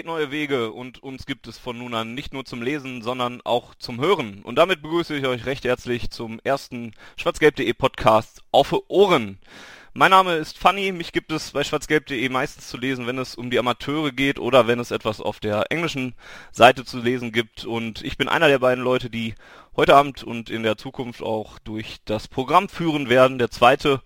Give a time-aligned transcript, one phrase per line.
[0.00, 3.42] Geht neue Wege und uns gibt es von nun an nicht nur zum Lesen, sondern
[3.44, 4.40] auch zum Hören.
[4.42, 9.38] Und damit begrüße ich euch recht herzlich zum ersten Schwarzgelb.de Podcast auf Ohren.
[9.92, 13.50] Mein Name ist Fanny, mich gibt es bei schwarzgelb.de meistens zu lesen, wenn es um
[13.50, 16.14] die Amateure geht oder wenn es etwas auf der englischen
[16.50, 17.66] Seite zu lesen gibt.
[17.66, 19.34] Und ich bin einer der beiden Leute, die
[19.76, 23.36] heute Abend und in der Zukunft auch durch das Programm führen werden.
[23.36, 24.00] Der zweite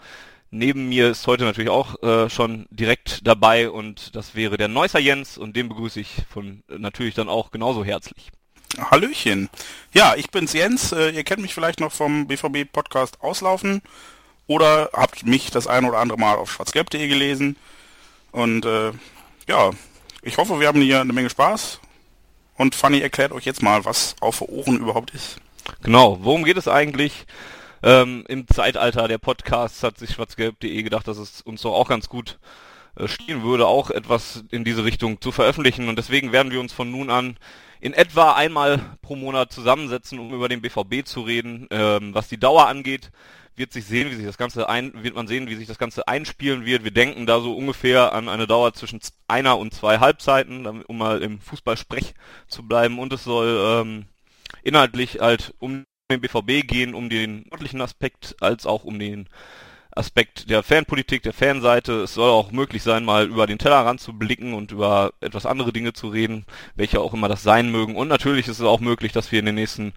[0.51, 4.99] neben mir ist heute natürlich auch äh, schon direkt dabei und das wäre der Neusser
[4.99, 8.31] Jens und den begrüße ich von natürlich dann auch genauso herzlich.
[8.79, 9.49] Hallöchen.
[9.93, 10.93] Ja, ich bin's Jens.
[10.93, 13.83] Äh, ihr kennt mich vielleicht noch vom BVB Podcast Auslaufen
[14.47, 17.57] oder habt mich das ein oder andere Mal auf schwarzgelb.de gelesen.
[18.33, 18.93] Und äh,
[19.49, 19.71] ja,
[20.23, 21.81] ich hoffe, wir haben hier eine Menge Spaß.
[22.57, 25.39] Und Fanny erklärt euch jetzt mal, was auf Ohren überhaupt ist.
[25.83, 27.27] Genau, worum geht es eigentlich?
[27.85, 32.09] Ähm, Im Zeitalter der Podcasts hat sich schwarzgelb.de gedacht, dass es uns doch auch ganz
[32.09, 32.39] gut
[32.97, 35.91] äh, stehen würde, auch etwas in diese Richtung zu veröffentlichen.
[35.91, 37.37] Und deswegen werden wir uns von nun an
[37.83, 42.41] in etwa einmal pro Monat zusammensetzen, um über den BVB zu reden, ähm, was die
[42.41, 43.11] Dauer angeht
[43.57, 46.09] wird sich sehen, wie sich das Ganze ein, wird man sehen, wie sich das Ganze
[46.09, 46.83] einspielen wird.
[46.83, 51.23] Wir denken da so ungefähr an eine Dauer zwischen einer und zwei Halbzeiten, um mal
[51.23, 52.15] im Fußballsprech
[52.49, 52.99] zu bleiben.
[52.99, 54.07] Und es soll ähm,
[54.65, 59.29] inhaltlich halt um den BVB gehen, um den örtlichen Aspekt, als auch um den
[59.91, 62.03] Aspekt der Fanpolitik, der Fanseite.
[62.03, 65.73] Es soll auch möglich sein, mal über den Tellerrand zu blicken und über etwas andere
[65.73, 67.97] Dinge zu reden, welche auch immer das sein mögen.
[67.97, 69.95] Und natürlich ist es auch möglich, dass wir in den nächsten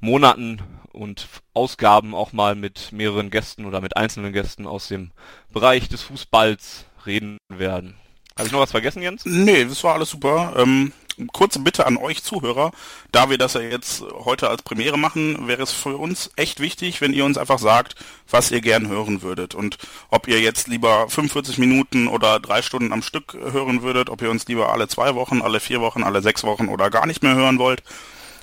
[0.00, 0.60] Monaten
[0.92, 5.12] und Ausgaben auch mal mit mehreren Gästen oder mit einzelnen Gästen aus dem
[5.52, 7.94] Bereich des Fußballs reden werden.
[8.36, 9.24] Habe ich noch was vergessen, Jens?
[9.24, 10.54] Nee, das war alles super.
[10.56, 10.92] Ähm,
[11.32, 12.72] kurze Bitte an euch Zuhörer,
[13.12, 17.00] da wir das ja jetzt heute als Premiere machen, wäre es für uns echt wichtig,
[17.00, 17.94] wenn ihr uns einfach sagt,
[18.30, 19.78] was ihr gern hören würdet und
[20.10, 24.30] ob ihr jetzt lieber 45 Minuten oder drei Stunden am Stück hören würdet, ob ihr
[24.30, 27.34] uns lieber alle zwei Wochen, alle vier Wochen, alle sechs Wochen oder gar nicht mehr
[27.34, 27.82] hören wollt.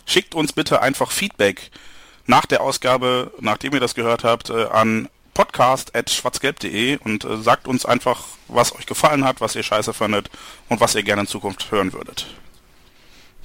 [0.06, 1.72] Schickt uns bitte einfach Feedback
[2.26, 7.86] nach der Ausgabe, nachdem ihr das gehört habt, äh, an podcast.schwarzgelb.de und äh, sagt uns
[7.86, 10.30] einfach, was euch gefallen hat, was ihr scheiße fandet
[10.70, 12.28] und was ihr gerne in Zukunft hören würdet.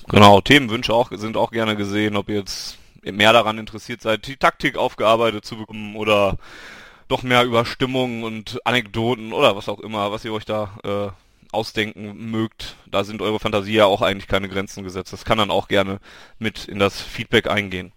[0.08, 4.36] Genau, Themenwünsche auch, sind auch gerne gesehen, ob ihr jetzt mehr daran interessiert seid, die
[4.36, 6.36] Taktik aufgearbeitet zu bekommen oder
[7.08, 11.52] doch mehr über Stimmung und Anekdoten oder was auch immer, was ihr euch da äh,
[11.52, 15.12] ausdenken mögt, da sind eure Fantasie ja auch eigentlich keine Grenzen gesetzt.
[15.12, 16.00] Das kann dann auch gerne
[16.38, 17.92] mit in das Feedback eingehen.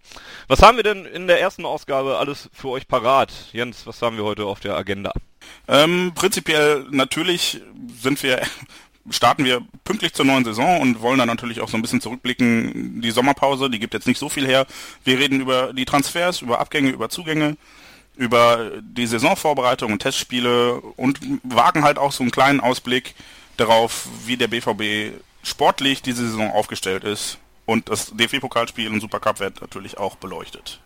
[0.48, 3.32] Was haben wir denn in der ersten Ausgabe alles für euch parat?
[3.52, 5.12] Jens, was haben wir heute auf der Agenda?
[5.68, 7.60] Ähm, prinzipiell natürlich
[8.00, 8.40] sind wir
[9.10, 13.00] starten wir pünktlich zur neuen Saison und wollen dann natürlich auch so ein bisschen zurückblicken.
[13.02, 14.66] Die Sommerpause, die gibt jetzt nicht so viel her.
[15.04, 17.56] Wir reden über die Transfers, über Abgänge, über Zugänge,
[18.16, 23.14] über die Saisonvorbereitung und Testspiele und wagen halt auch so einen kleinen Ausblick
[23.56, 27.38] darauf, wie der BVB sportlich diese Saison aufgestellt ist.
[27.66, 30.80] Und das DFB-Pokalspiel und Supercup wird natürlich auch beleuchtet.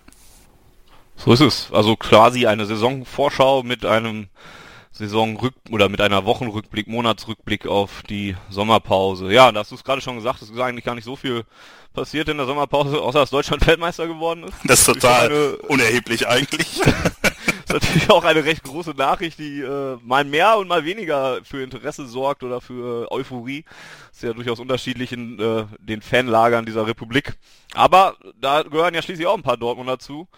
[1.17, 1.69] So ist es.
[1.73, 4.29] Also quasi eine Saisonvorschau mit einem
[4.95, 9.33] Saisonrück oder mit einer Wochenrückblick, Monatsrückblick auf die Sommerpause.
[9.33, 11.45] Ja, da hast du es gerade schon gesagt, es ist eigentlich gar nicht so viel
[11.93, 14.55] passiert in der Sommerpause, außer dass Deutschland Weltmeister geworden ist.
[14.65, 16.81] Das ist total eine, unerheblich eigentlich.
[16.81, 21.61] ist natürlich auch eine recht große Nachricht, die äh, mal mehr und mal weniger für
[21.63, 23.65] Interesse sorgt oder für Euphorie.
[24.13, 27.37] Ist ja durchaus unterschiedlich in äh, den Fanlagern dieser Republik.
[27.75, 30.29] Aber da gehören ja schließlich auch ein paar Dortmund dazu.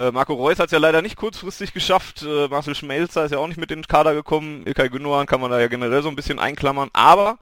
[0.00, 2.22] Äh, Marco Reus hat es ja leider nicht kurzfristig geschafft.
[2.22, 4.62] Äh, Marcel Schmelzer ist ja auch nicht mit in den Kader gekommen.
[4.66, 6.88] Ilkay Gündogan kann man da ja generell so ein bisschen einklammern.
[6.94, 7.38] Aber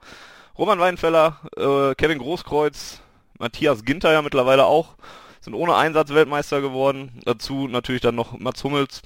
[0.59, 3.01] Roman Weidenfeller, äh, Kevin Großkreuz,
[3.39, 4.97] Matthias Ginter ja mittlerweile auch,
[5.41, 7.21] sind ohne Einsatz Weltmeister geworden.
[7.25, 9.03] Dazu natürlich dann noch Mats Hummels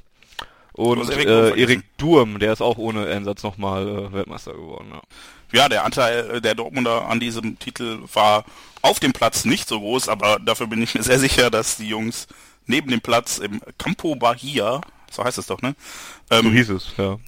[0.73, 4.93] und Erik, äh, Erik Durm, der ist auch ohne Einsatz nochmal äh, Weltmeister geworden.
[4.95, 5.03] Ja.
[5.61, 8.47] ja, der Anteil der Dortmunder an diesem Titel war
[8.81, 11.89] auf dem Platz nicht so groß, aber dafür bin ich mir sehr sicher, dass die
[11.89, 12.27] Jungs
[12.73, 14.81] neben dem Platz im Campo Bahia,
[15.11, 15.77] so heißt es doch, ne?
[16.31, 17.19] Ähm, so hieß es, ja.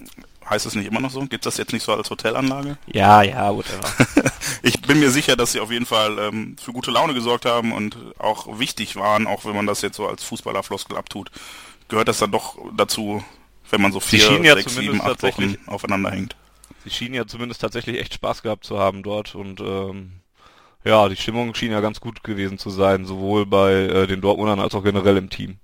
[0.49, 1.21] Heißt es nicht immer noch so?
[1.21, 2.77] Gibt das jetzt nicht so als Hotelanlage?
[2.87, 4.31] Ja, ja, whatever.
[4.61, 7.71] ich bin mir sicher, dass sie auf jeden Fall ähm, für gute Laune gesorgt haben
[7.71, 11.31] und auch wichtig waren, auch wenn man das jetzt so als Fußballerfloskel abtut,
[11.87, 13.23] gehört das dann doch dazu,
[13.69, 16.35] wenn man so vier, ja sechs, sieben, acht Wochen aufeinander hängt.
[16.83, 20.21] Sie schienen ja zumindest tatsächlich echt Spaß gehabt zu haben dort und ähm,
[20.85, 24.59] ja, die Stimmung schien ja ganz gut gewesen zu sein, sowohl bei äh, den Dortmundern
[24.59, 25.57] als auch generell im Team.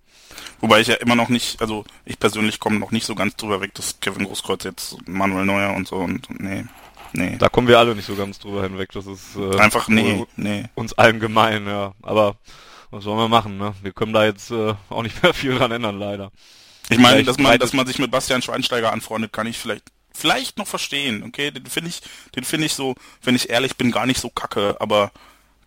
[0.60, 3.62] Wobei ich ja immer noch nicht, also ich persönlich komme noch nicht so ganz drüber
[3.62, 6.66] weg, dass Kevin Großkreuz jetzt Manuel Neuer und so und nee,
[7.14, 7.36] nee.
[7.38, 10.66] Da kommen wir alle nicht so ganz drüber hinweg, das ist äh, einfach nee, nee.
[10.76, 11.94] uns allen gemein, ja.
[12.02, 12.36] Aber
[12.90, 13.74] was sollen wir machen, ne?
[13.82, 16.32] Wir können da jetzt äh, auch nicht mehr viel dran ändern, leider.
[16.90, 20.58] Ich meine, dass man, dass man sich mit Bastian Schweinsteiger anfreundet, kann ich vielleicht vielleicht
[20.58, 21.52] noch verstehen, okay?
[21.52, 22.02] Den finde ich,
[22.36, 25.12] den finde ich so, wenn ich ehrlich bin, gar nicht so kacke, aber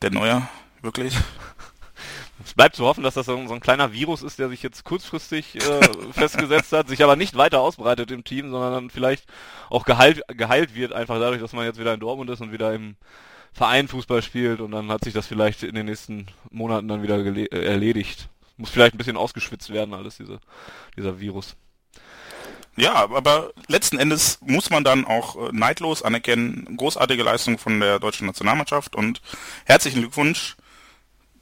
[0.03, 0.49] der Neuer,
[0.83, 1.15] wirklich?
[2.45, 4.63] Es bleibt zu hoffen, dass das so ein, so ein kleiner Virus ist, der sich
[4.63, 5.81] jetzt kurzfristig äh,
[6.13, 9.25] festgesetzt hat, sich aber nicht weiter ausbreitet im Team, sondern dann vielleicht
[9.71, 12.75] auch geheilt, geheilt wird, einfach dadurch, dass man jetzt wieder in Dortmund ist und wieder
[12.75, 12.97] im
[13.53, 17.25] Verein Fußball spielt und dann hat sich das vielleicht in den nächsten Monaten dann wieder
[17.25, 18.29] äh, erledigt.
[18.57, 20.41] Muss vielleicht ein bisschen ausgeschwitzt werden, alles diese,
[20.97, 21.57] dieser Virus.
[22.77, 28.01] Ja, aber letzten Endes muss man dann auch äh, neidlos anerkennen, großartige Leistung von der
[28.01, 29.21] deutschen Nationalmannschaft und
[29.65, 30.57] herzlichen Glückwunsch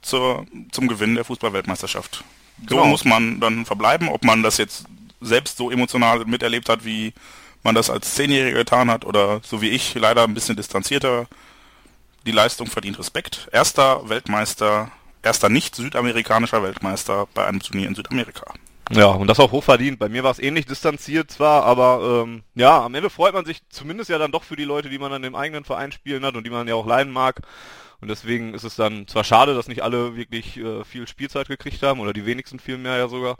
[0.01, 2.23] zur, zum Gewinn der Fußballweltmeisterschaft.
[2.69, 2.85] So genau.
[2.85, 4.85] muss man dann verbleiben, ob man das jetzt
[5.21, 7.13] selbst so emotional miterlebt hat, wie
[7.63, 11.27] man das als Zehnjähriger getan hat oder so wie ich leider ein bisschen distanzierter.
[12.25, 13.49] Die Leistung verdient Respekt.
[13.51, 14.91] Erster Weltmeister,
[15.23, 18.53] erster nicht südamerikanischer Weltmeister bei einem Turnier in Südamerika.
[18.91, 19.97] Ja, und das auch hochverdient.
[19.97, 23.61] Bei mir war es ähnlich distanziert zwar, aber ähm, ja, am Ende freut man sich
[23.69, 26.35] zumindest ja dann doch für die Leute, die man an dem eigenen Verein spielen hat
[26.35, 27.41] und die man ja auch leiden mag.
[28.01, 31.81] Und deswegen ist es dann zwar schade, dass nicht alle wirklich äh, viel Spielzeit gekriegt
[31.83, 33.37] haben, oder die wenigsten viel mehr ja sogar.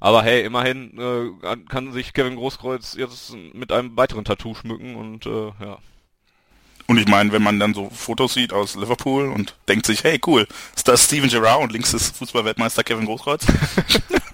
[0.00, 5.24] Aber hey, immerhin äh, kann sich Kevin Großkreuz jetzt mit einem weiteren Tattoo schmücken und
[5.24, 5.78] äh, ja.
[6.86, 10.20] Und ich meine, wenn man dann so Fotos sieht aus Liverpool und denkt sich, hey
[10.26, 10.46] cool,
[10.76, 13.46] ist das Steven Gerrard und links ist Fußballweltmeister Kevin Großkreuz?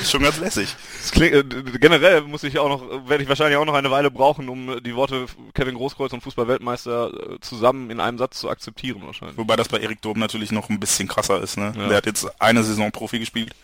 [0.00, 0.74] ist schon ganz lässig.
[1.12, 1.44] Klingt, äh,
[1.78, 4.94] generell muss ich auch noch, werde ich wahrscheinlich auch noch eine Weile brauchen, um die
[4.94, 9.36] Worte Kevin Großkreuz und Fußballweltmeister äh, zusammen in einem Satz zu akzeptieren wahrscheinlich.
[9.36, 11.56] Wobei das bei Erik Dom natürlich noch ein bisschen krasser ist.
[11.56, 11.72] Ne?
[11.76, 11.88] Ja.
[11.88, 13.54] Der hat jetzt eine Saison Profi gespielt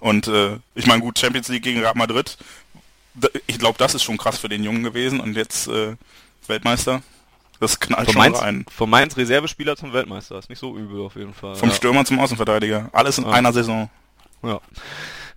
[0.00, 2.36] und äh, ich meine gut Champions League gegen Real Madrid.
[3.46, 5.96] Ich glaube, das ist schon krass für den Jungen gewesen und jetzt äh,
[6.46, 7.02] Weltmeister.
[7.60, 8.64] Das knallt von schon Mainz, rein.
[8.70, 10.38] Von Mainz Reservespieler zum Weltmeister.
[10.38, 11.56] Ist nicht so übel auf jeden Fall.
[11.56, 11.74] Vom ja.
[11.74, 12.88] Stürmer zum Außenverteidiger.
[12.92, 13.30] Alles in ja.
[13.30, 13.90] einer Saison.
[14.42, 14.60] Ja.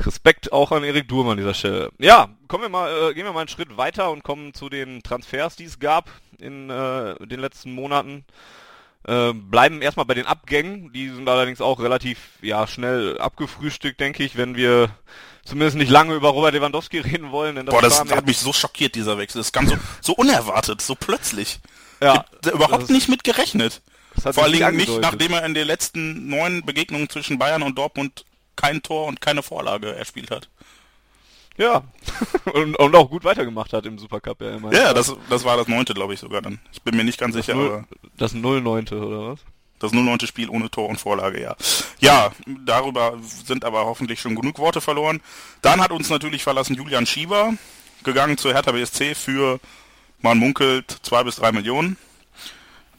[0.06, 1.92] Respekt auch an Erik Durm an dieser Stelle.
[2.00, 5.04] Ja, kommen wir mal, äh, gehen wir mal einen Schritt weiter und kommen zu den
[5.04, 6.10] Transfers, die es gab
[6.40, 8.26] in äh, den letzten Monaten.
[9.08, 14.24] Äh, bleiben erstmal bei den Abgängen, die sind allerdings auch relativ ja schnell abgefrühstückt, denke
[14.24, 14.90] ich, wenn wir
[15.44, 17.56] zumindest nicht lange über Robert Lewandowski reden wollen.
[17.56, 19.40] Das Boah, das hat mich so schockiert, dieser Wechsel.
[19.40, 21.60] Das kam so, so unerwartet, so plötzlich.
[22.02, 23.82] Ja, überhaupt nicht mit gerechnet.
[24.20, 28.26] Vor allem nicht, nachdem er in den letzten neun Begegnungen zwischen Bayern und Dortmund
[28.62, 30.50] kein Tor und keine Vorlage erspielt hat.
[31.58, 31.84] Ja,
[32.54, 34.74] und, und, auch gut weitergemacht hat im Supercup ja immer.
[34.74, 36.60] Ja, das, das war das neunte, glaube ich sogar dann.
[36.72, 37.86] Ich bin mir nicht ganz das sicher, 0, aber...
[38.18, 38.88] Das 09.
[38.90, 39.40] oder was?
[39.80, 40.20] Das 09.
[40.22, 41.56] Spiel ohne Tor und Vorlage, ja.
[42.00, 42.32] Ja,
[42.66, 45.22] darüber sind aber hoffentlich schon genug Worte verloren.
[45.62, 47.54] Dann hat uns natürlich verlassen Julian Schieber,
[48.04, 49.60] gegangen zur Hertha BSC für,
[50.22, 51.98] man munkelt, zwei bis drei Millionen.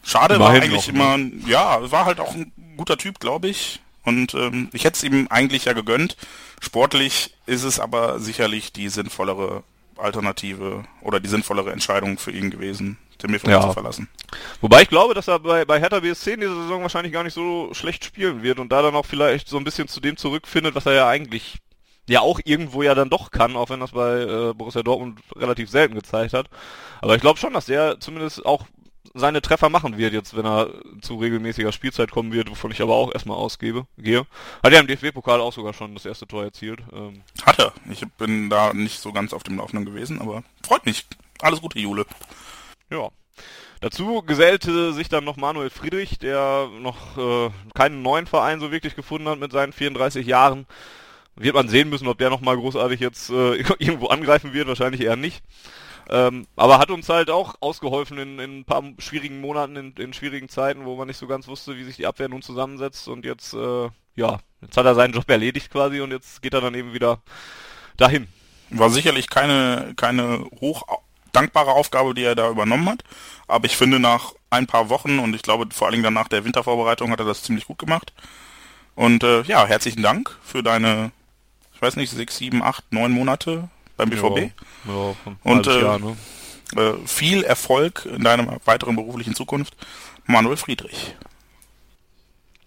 [0.03, 1.17] Schade, war eigentlich immer,
[1.47, 3.79] ja, war halt auch ein guter Typ, glaube ich.
[4.03, 6.17] Und ähm, ich hätte es ihm eigentlich ja gegönnt.
[6.59, 9.63] Sportlich ist es aber sicherlich die sinnvollere
[9.97, 13.61] Alternative oder die sinnvollere Entscheidung für ihn gewesen, den BVB ja.
[13.61, 14.09] zu verlassen.
[14.61, 17.33] Wobei ich glaube, dass er bei, bei Hertha BSC in dieser Saison wahrscheinlich gar nicht
[17.33, 20.75] so schlecht spielen wird und da dann auch vielleicht so ein bisschen zu dem zurückfindet,
[20.75, 21.57] was er ja eigentlich
[22.09, 25.69] ja auch irgendwo ja dann doch kann, auch wenn das bei äh, Borussia Dortmund relativ
[25.69, 26.47] selten gezeigt hat.
[27.01, 28.65] Aber ich glaube schon, dass der zumindest auch
[29.13, 30.69] seine Treffer machen wird, jetzt wenn er
[31.01, 34.25] zu regelmäßiger Spielzeit kommen wird, wovon ich aber auch erstmal ausgebe, gehe.
[34.63, 36.81] Hat er im DFB-Pokal auch sogar schon das erste Tor erzielt.
[36.91, 37.21] Ähm.
[37.45, 37.73] Hat er.
[37.91, 41.05] Ich bin da nicht so ganz auf dem Laufenden gewesen, aber freut mich.
[41.41, 42.05] Alles Gute, Jule.
[42.89, 43.09] Ja.
[43.81, 48.95] Dazu gesellte sich dann noch Manuel Friedrich, der noch äh, keinen neuen Verein so wirklich
[48.95, 50.65] gefunden hat mit seinen 34 Jahren.
[51.35, 55.17] Wird man sehen müssen, ob der nochmal großartig jetzt äh, irgendwo angreifen wird, wahrscheinlich eher
[55.17, 55.43] nicht.
[56.13, 60.13] Ähm, aber hat uns halt auch ausgeholfen in, in ein paar schwierigen Monaten, in, in,
[60.13, 63.07] schwierigen Zeiten, wo man nicht so ganz wusste, wie sich die Abwehr nun zusammensetzt.
[63.07, 66.61] Und jetzt, äh, ja, jetzt hat er seinen Job erledigt quasi und jetzt geht er
[66.61, 67.19] dann eben wieder
[67.97, 68.27] dahin.
[68.69, 70.83] War sicherlich keine, keine hoch
[71.31, 73.03] dankbare Aufgabe, die er da übernommen hat.
[73.47, 76.45] Aber ich finde, nach ein paar Wochen und ich glaube vor allen Dingen nach der
[76.45, 78.13] Wintervorbereitung hat er das ziemlich gut gemacht.
[78.93, 81.11] Und äh, ja, herzlichen Dank für deine,
[81.73, 84.51] ich weiß nicht, sechs, sieben, acht, neun Monate beim BVB.
[84.85, 86.17] Ja, ja, und äh, Jahr, ne?
[86.75, 89.75] äh, viel Erfolg in deiner weiteren beruflichen Zukunft,
[90.25, 91.15] Manuel Friedrich.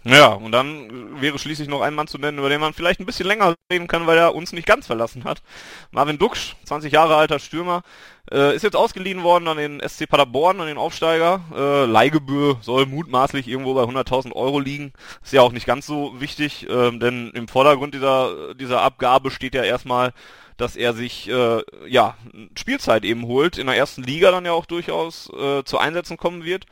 [0.09, 3.07] Ja, und dann wäre schließlich noch ein Mann zu nennen, über den man vielleicht ein
[3.07, 5.43] bisschen länger reden kann, weil er uns nicht ganz verlassen hat.
[5.91, 7.83] Marvin Duksch, 20 Jahre alter Stürmer,
[8.31, 11.41] äh, ist jetzt ausgeliehen worden an den SC Paderborn, an den Aufsteiger.
[11.53, 14.93] Äh, Leihgebühr soll mutmaßlich irgendwo bei 100.000 Euro liegen.
[15.25, 19.57] Ist ja auch nicht ganz so wichtig, äh, denn im Vordergrund dieser, dieser Abgabe steht
[19.57, 20.13] ja erstmal
[20.57, 22.17] dass er sich äh, ja
[22.57, 26.45] Spielzeit eben holt, in der ersten Liga dann ja auch durchaus äh, zu Einsätzen kommen
[26.45, 26.67] wird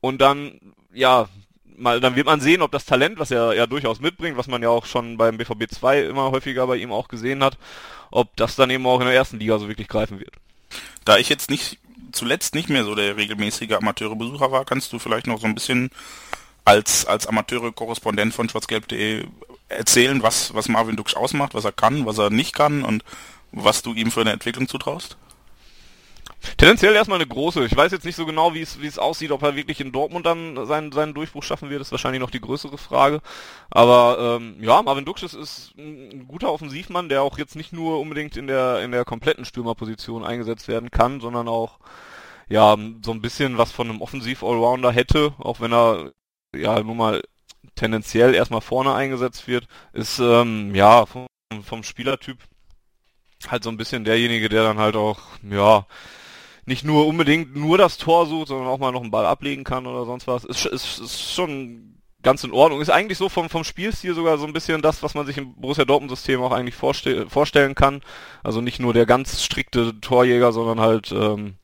[0.00, 0.60] und dann
[0.92, 1.28] ja
[1.76, 4.62] mal dann wird man sehen, ob das Talent, was er ja durchaus mitbringt, was man
[4.62, 7.56] ja auch schon beim BVB 2 immer häufiger bei ihm auch gesehen hat,
[8.10, 10.34] ob das dann eben auch in der ersten Liga so wirklich greifen wird.
[11.04, 11.78] Da ich jetzt nicht
[12.12, 15.90] zuletzt nicht mehr so der regelmäßige Amateure-Besucher war, kannst du vielleicht noch so ein bisschen
[16.64, 19.24] als, als Amateure-Korrespondent von schwarzgelb.de
[19.68, 23.04] erzählen, was, was Marvin Duksch ausmacht, was er kann, was er nicht kann und
[23.52, 25.16] was du ihm für eine Entwicklung zutraust?
[26.56, 27.64] Tendenziell erstmal eine große.
[27.64, 29.92] Ich weiß jetzt nicht so genau, wie es wie es aussieht, ob er wirklich in
[29.92, 31.80] Dortmund dann seinen seinen Durchbruch schaffen wird.
[31.80, 33.20] Das ist wahrscheinlich noch die größere Frage.
[33.70, 38.36] Aber ähm, ja, Marvin Duxches ist ein guter Offensivmann, der auch jetzt nicht nur unbedingt
[38.36, 41.78] in der in der kompletten Stürmerposition eingesetzt werden kann, sondern auch
[42.48, 46.12] ja so ein bisschen was von einem Offensiv-Allrounder hätte, auch wenn er
[46.54, 47.22] ja nun mal
[47.74, 51.26] tendenziell erstmal vorne eingesetzt wird, ist ähm, ja vom,
[51.62, 52.38] vom Spielertyp
[53.46, 55.86] halt so ein bisschen derjenige, der dann halt auch ja
[56.66, 59.86] nicht nur unbedingt nur das Tor sucht, sondern auch mal noch einen Ball ablegen kann
[59.86, 60.44] oder sonst was.
[60.44, 62.80] Ist, ist, ist schon ganz in Ordnung.
[62.80, 65.54] Ist eigentlich so vom, vom Spielstil sogar so ein bisschen das, was man sich im
[65.54, 68.02] Borussia Dortmund-System auch eigentlich vorste vorstellen kann.
[68.42, 71.54] Also nicht nur der ganz strikte Torjäger, sondern halt ähm,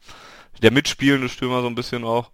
[0.62, 2.30] der mitspielende Stürmer so ein bisschen auch.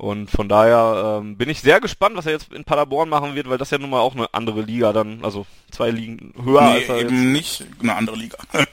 [0.00, 3.50] Und von daher ähm, bin ich sehr gespannt, was er jetzt in Paderborn machen wird,
[3.50, 6.68] weil das ja nun mal auch eine andere Liga dann, also zwei Ligen höher nee,
[6.68, 8.38] als er eben nicht eine andere Liga.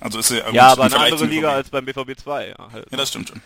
[0.00, 2.50] also ist ja, ja aber eine andere Liga als beim BVB 2.
[2.50, 2.86] Ja, halt.
[2.88, 3.42] ja, das stimmt schon.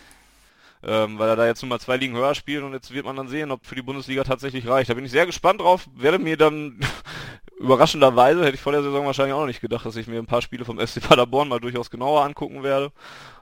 [0.83, 3.15] Ähm, weil er da jetzt nun mal zwei Ligen höher spielt und jetzt wird man
[3.15, 4.91] dann sehen, ob für die Bundesliga tatsächlich reicht.
[4.91, 6.79] Da bin ich sehr gespannt drauf, werde mir dann
[7.59, 10.27] überraschenderweise, hätte ich vor der Saison wahrscheinlich auch noch nicht gedacht, dass ich mir ein
[10.27, 12.91] paar Spiele vom SC Paderborn mal durchaus genauer angucken werde.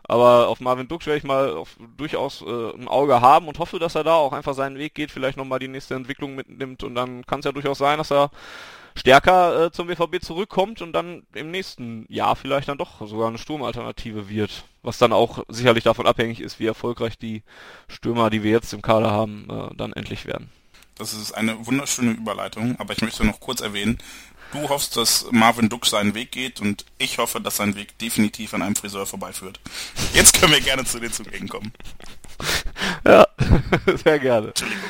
[0.09, 3.77] Aber auf Marvin Dux werde ich mal auf, durchaus äh, ein Auge haben und hoffe,
[3.77, 6.95] dass er da auch einfach seinen Weg geht, vielleicht nochmal die nächste Entwicklung mitnimmt und
[6.95, 8.31] dann kann es ja durchaus sein, dass er
[8.95, 13.37] stärker äh, zum BVB zurückkommt und dann im nächsten Jahr vielleicht dann doch sogar eine
[13.37, 14.63] Sturmalternative wird.
[14.81, 17.43] Was dann auch sicherlich davon abhängig ist, wie erfolgreich die
[17.87, 20.49] Stürmer, die wir jetzt im Kader haben, äh, dann endlich werden.
[20.97, 23.99] Das ist eine wunderschöne Überleitung, aber ich möchte noch kurz erwähnen,
[24.51, 28.53] Du hoffst, dass Marvin Duck seinen Weg geht und ich hoffe, dass sein Weg definitiv
[28.53, 29.59] an einem Friseur vorbeiführt.
[30.13, 31.71] Jetzt können wir gerne zu den Zugängen kommen.
[33.05, 33.27] Ja,
[34.03, 34.47] sehr gerne.
[34.47, 34.89] Entschuldigung.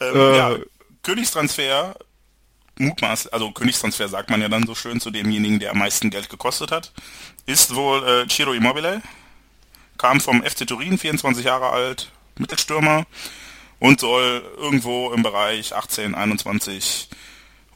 [0.00, 0.36] Ähm, äh.
[0.36, 0.56] ja,
[1.02, 1.94] Königstransfer,
[2.78, 6.30] Mutmaß, also Königstransfer sagt man ja dann so schön zu demjenigen, der am meisten Geld
[6.30, 6.92] gekostet hat,
[7.44, 9.02] ist wohl äh, Ciro Immobile,
[9.98, 13.04] kam vom FC Turin, 24 Jahre alt, Mittelstürmer
[13.78, 17.08] und soll irgendwo im Bereich 18, 21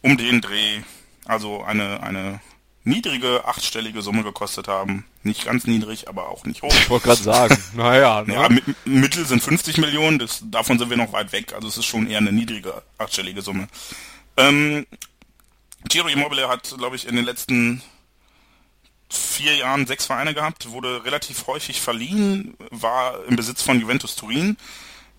[0.06, 0.82] um den Dreh,
[1.24, 2.40] also eine, eine
[2.84, 5.04] niedrige achtstellige Summe gekostet haben.
[5.24, 6.72] Nicht ganz niedrig, aber auch nicht hoch.
[6.72, 8.22] Ich wollte gerade sagen, naja.
[8.22, 8.34] Ne?
[8.34, 8.48] Ja,
[8.84, 11.52] Mittel sind 50 Millionen, das, davon sind wir noch weit weg.
[11.54, 13.66] Also es ist schon eher eine niedrige achtstellige Summe.
[14.36, 14.86] Ähm,
[15.88, 17.82] Giro Immobile hat, glaube ich, in den letzten
[19.10, 24.56] vier Jahren sechs Vereine gehabt, wurde relativ häufig verliehen, war im Besitz von Juventus Turin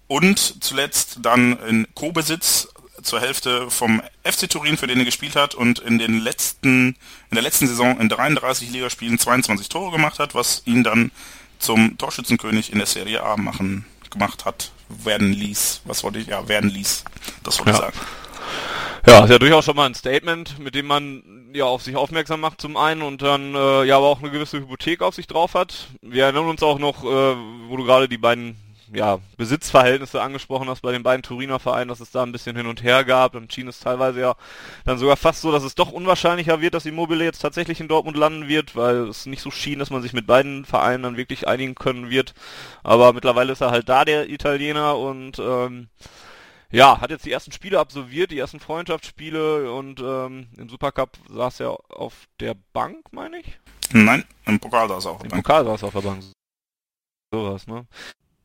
[0.08, 2.70] und zuletzt dann in Co-Besitz
[3.01, 6.96] zur Hälfte vom FC Turin, für den er gespielt hat und in den letzten,
[7.30, 11.12] in der letzten Saison in 33 Ligaspielen 22 Tore gemacht hat, was ihn dann
[11.60, 15.82] zum Torschützenkönig in der Serie A machen, gemacht hat, werden ließ.
[15.86, 16.27] Was wollte ich?
[16.27, 17.04] Ja, werden ließ.
[17.44, 17.77] Das wollte ja.
[17.77, 17.98] ich sagen.
[19.08, 21.24] Ja, ist ja durchaus schon mal ein Statement, mit dem man
[21.54, 24.60] ja auf sich aufmerksam macht zum einen und dann äh, ja aber auch eine gewisse
[24.60, 25.88] Hypothek auf sich drauf hat.
[26.01, 27.36] Wir erinnern uns auch noch, äh,
[27.68, 28.58] wo du gerade die beiden
[28.94, 32.67] ja, Besitzverhältnisse angesprochen hast bei den beiden Turiner Vereinen, dass es da ein bisschen hin
[32.67, 33.34] und her gab.
[33.34, 34.36] Dann schien es teilweise ja
[34.86, 38.17] dann sogar fast so, dass es doch unwahrscheinlicher wird, dass Immobile jetzt tatsächlich in Dortmund
[38.17, 41.48] landen wird, weil es nicht so schien, dass man sich mit beiden Vereinen dann wirklich
[41.48, 42.34] einigen können wird.
[42.84, 45.89] Aber mittlerweile ist er halt da, der Italiener, und ähm,
[46.72, 51.62] ja, hat jetzt die ersten Spiele absolviert, die ersten Freundschaftsspiele und ähm, im Supercup saß
[51.62, 53.60] er auf der Bank, meine ich?
[53.94, 55.39] Nein, im Pokal saß er auf der Bank.
[55.39, 56.24] Im Pokal saß er auf der Bank.
[57.34, 57.86] Sowas, ne?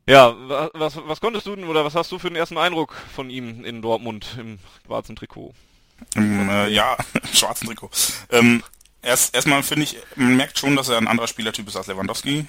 [0.06, 0.35] Ja,
[0.73, 3.64] was, was konntest du denn oder was hast du für den ersten Eindruck von ihm
[3.64, 5.54] in Dortmund im schwarzen Trikot?
[6.16, 6.97] Im, äh, ja,
[7.32, 7.90] schwarzen Trikot.
[8.30, 8.64] Ähm,
[9.00, 12.47] erst erstmal finde ich, man merkt schon, dass er ein anderer Spielertyp ist als Lewandowski.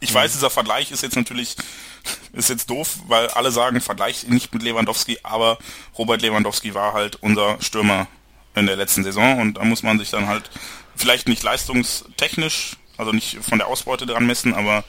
[0.00, 1.56] Ich weiß, dieser Vergleich ist jetzt natürlich
[2.32, 5.58] ist jetzt doof, weil alle sagen Vergleich nicht mit Lewandowski, aber
[5.98, 8.06] Robert Lewandowski war halt unser Stürmer
[8.54, 10.50] in der letzten Saison und da muss man sich dann halt
[10.94, 14.84] vielleicht nicht leistungstechnisch, also nicht von der Ausbeute dran messen, aber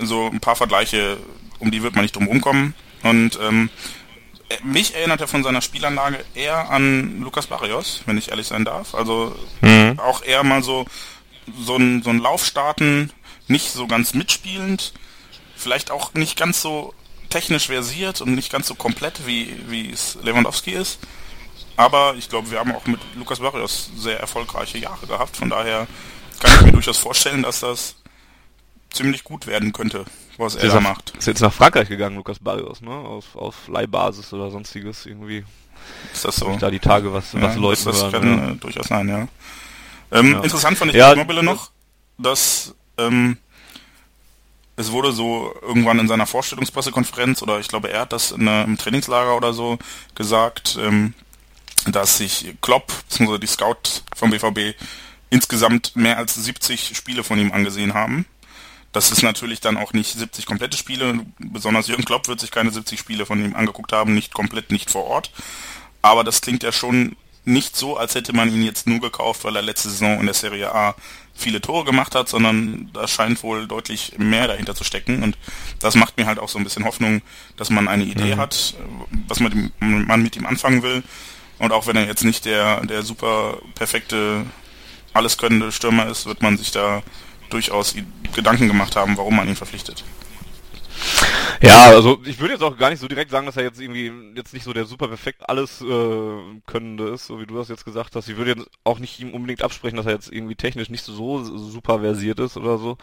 [0.00, 1.18] so ein paar Vergleiche,
[1.58, 2.74] um die wird man nicht drum rumkommen.
[3.02, 3.70] Und ähm,
[4.64, 8.94] mich erinnert er von seiner Spielanlage eher an Lukas Barrios, wenn ich ehrlich sein darf.
[8.94, 9.98] Also mhm.
[9.98, 10.86] auch eher mal so
[11.58, 13.12] so ein, so ein Laufstarten,
[13.48, 14.92] nicht so ganz mitspielend,
[15.56, 16.94] vielleicht auch nicht ganz so
[17.28, 20.98] technisch versiert und nicht ganz so komplett, wie, wie es Lewandowski ist.
[21.76, 25.36] Aber ich glaube, wir haben auch mit Lukas Barrios sehr erfolgreiche Jahre gehabt.
[25.36, 25.86] Von daher
[26.40, 27.96] kann ich mir durchaus vorstellen, dass das
[28.92, 30.04] ziemlich gut werden könnte,
[30.36, 31.10] was er da macht.
[31.16, 32.90] Ist jetzt nach Frankreich gegangen, Lukas Barrios, ne?
[32.90, 35.44] Auf, auf Leihbasis oder sonstiges irgendwie.
[36.12, 36.56] Ist das so?
[36.58, 38.50] Da die Tage was, ja, was Leute Das, kann ja.
[38.50, 39.28] Äh, durchaus sein, ja.
[40.12, 40.42] Ähm, ja.
[40.42, 41.70] Interessant fand ich ja, Mobile noch,
[42.18, 43.38] dass ähm,
[44.76, 48.78] es wurde so irgendwann in seiner Vorstellungspressekonferenz oder ich glaube er hat das in, im
[48.78, 49.78] Trainingslager oder so
[50.14, 51.14] gesagt, ähm,
[51.86, 53.38] dass sich Klopp, bzw.
[53.38, 54.74] die Scout vom BVB,
[55.30, 58.26] insgesamt mehr als 70 Spiele von ihm angesehen haben.
[58.92, 61.20] Das ist natürlich dann auch nicht 70 komplette Spiele.
[61.38, 64.90] Besonders Jürgen Klopp wird sich keine 70 Spiele von ihm angeguckt haben, nicht komplett, nicht
[64.90, 65.30] vor Ort.
[66.02, 69.56] Aber das klingt ja schon nicht so, als hätte man ihn jetzt nur gekauft, weil
[69.56, 70.94] er letzte Saison in der Serie A
[71.34, 75.22] viele Tore gemacht hat, sondern da scheint wohl deutlich mehr dahinter zu stecken.
[75.22, 75.38] Und
[75.78, 77.22] das macht mir halt auch so ein bisschen Hoffnung,
[77.56, 78.40] dass man eine Idee mhm.
[78.40, 78.74] hat,
[79.26, 81.02] was man, man mit ihm anfangen will.
[81.58, 84.44] Und auch wenn er jetzt nicht der, der super perfekte,
[85.12, 87.02] alles könnende Stürmer ist, wird man sich da
[87.50, 87.94] durchaus
[88.34, 90.04] Gedanken gemacht haben, warum man ihn verpflichtet.
[91.62, 94.10] Ja, also ich würde jetzt auch gar nicht so direkt sagen, dass er jetzt irgendwie
[94.34, 97.84] jetzt nicht so der super perfekt alles äh, Könnende ist, so wie du das jetzt
[97.84, 98.28] gesagt hast.
[98.28, 101.44] Ich würde jetzt auch nicht ihm unbedingt absprechen, dass er jetzt irgendwie technisch nicht so
[101.44, 102.96] super versiert ist oder so.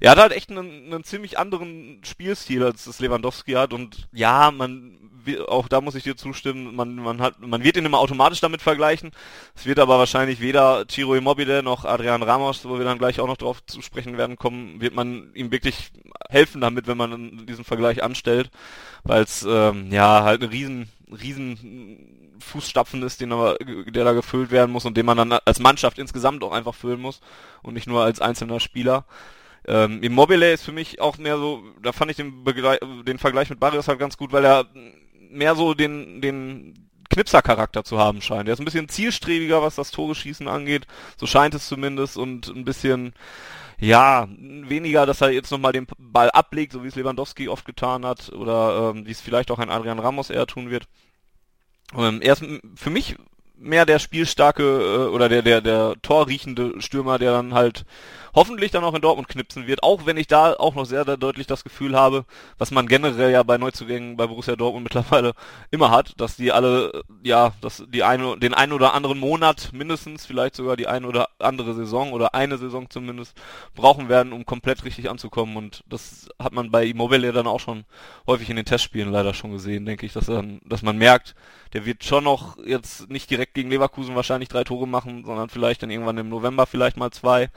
[0.00, 4.50] Er hat halt echt einen, einen ziemlich anderen Spielstil, als es Lewandowski hat und ja,
[4.50, 4.98] man
[5.46, 8.62] auch da muss ich dir zustimmen, man, man hat, man wird ihn immer automatisch damit
[8.62, 9.12] vergleichen.
[9.54, 13.26] Es wird aber wahrscheinlich weder Ciro Immobile noch Adrian Ramos, wo wir dann gleich auch
[13.26, 15.90] noch drauf zu sprechen werden kommen, wird man ihm wirklich
[16.28, 18.50] helfen damit, wenn man diesen Vergleich anstellt,
[19.02, 24.50] weil es ähm, ja halt ein riesen, riesen Fußstapfen ist, den aber, der da gefüllt
[24.50, 27.20] werden muss und den man dann als Mannschaft insgesamt auch einfach füllen muss
[27.62, 29.04] und nicht nur als einzelner Spieler.
[29.66, 33.48] Ähm, Immobile ist für mich auch mehr so, da fand ich den, Begle den Vergleich
[33.48, 34.66] mit Barrios halt ganz gut, weil er
[35.34, 38.48] mehr so den, den Knipser-Charakter zu haben scheint.
[38.48, 40.86] Er ist ein bisschen zielstrebiger, was das Tore schießen angeht.
[41.16, 43.14] So scheint es zumindest und ein bisschen,
[43.78, 48.04] ja, weniger, dass er jetzt nochmal den Ball ablegt, so wie es Lewandowski oft getan
[48.04, 50.86] hat oder ähm, wie es vielleicht auch ein Adrian Ramos eher tun wird.
[51.96, 52.44] Ähm, er ist
[52.76, 53.16] für mich
[53.56, 57.84] mehr der spielstarke äh, oder der, der, der torriechende Stürmer, der dann halt
[58.34, 61.16] hoffentlich dann auch in Dortmund knipsen wird, auch wenn ich da auch noch sehr, sehr
[61.16, 62.24] deutlich das Gefühl habe,
[62.58, 65.32] was man generell ja bei Neuzugängen bei Borussia Dortmund mittlerweile
[65.70, 70.26] immer hat, dass die alle, ja, dass die eine, den einen oder anderen Monat mindestens,
[70.26, 73.36] vielleicht sogar die eine oder andere Saison oder eine Saison zumindest
[73.74, 77.84] brauchen werden, um komplett richtig anzukommen und das hat man bei Immobile dann auch schon
[78.26, 81.34] häufig in den Testspielen leider schon gesehen, denke ich, dass dann, dass man merkt,
[81.72, 85.82] der wird schon noch jetzt nicht direkt gegen Leverkusen wahrscheinlich drei Tore machen, sondern vielleicht
[85.82, 87.50] dann irgendwann im November vielleicht mal zwei.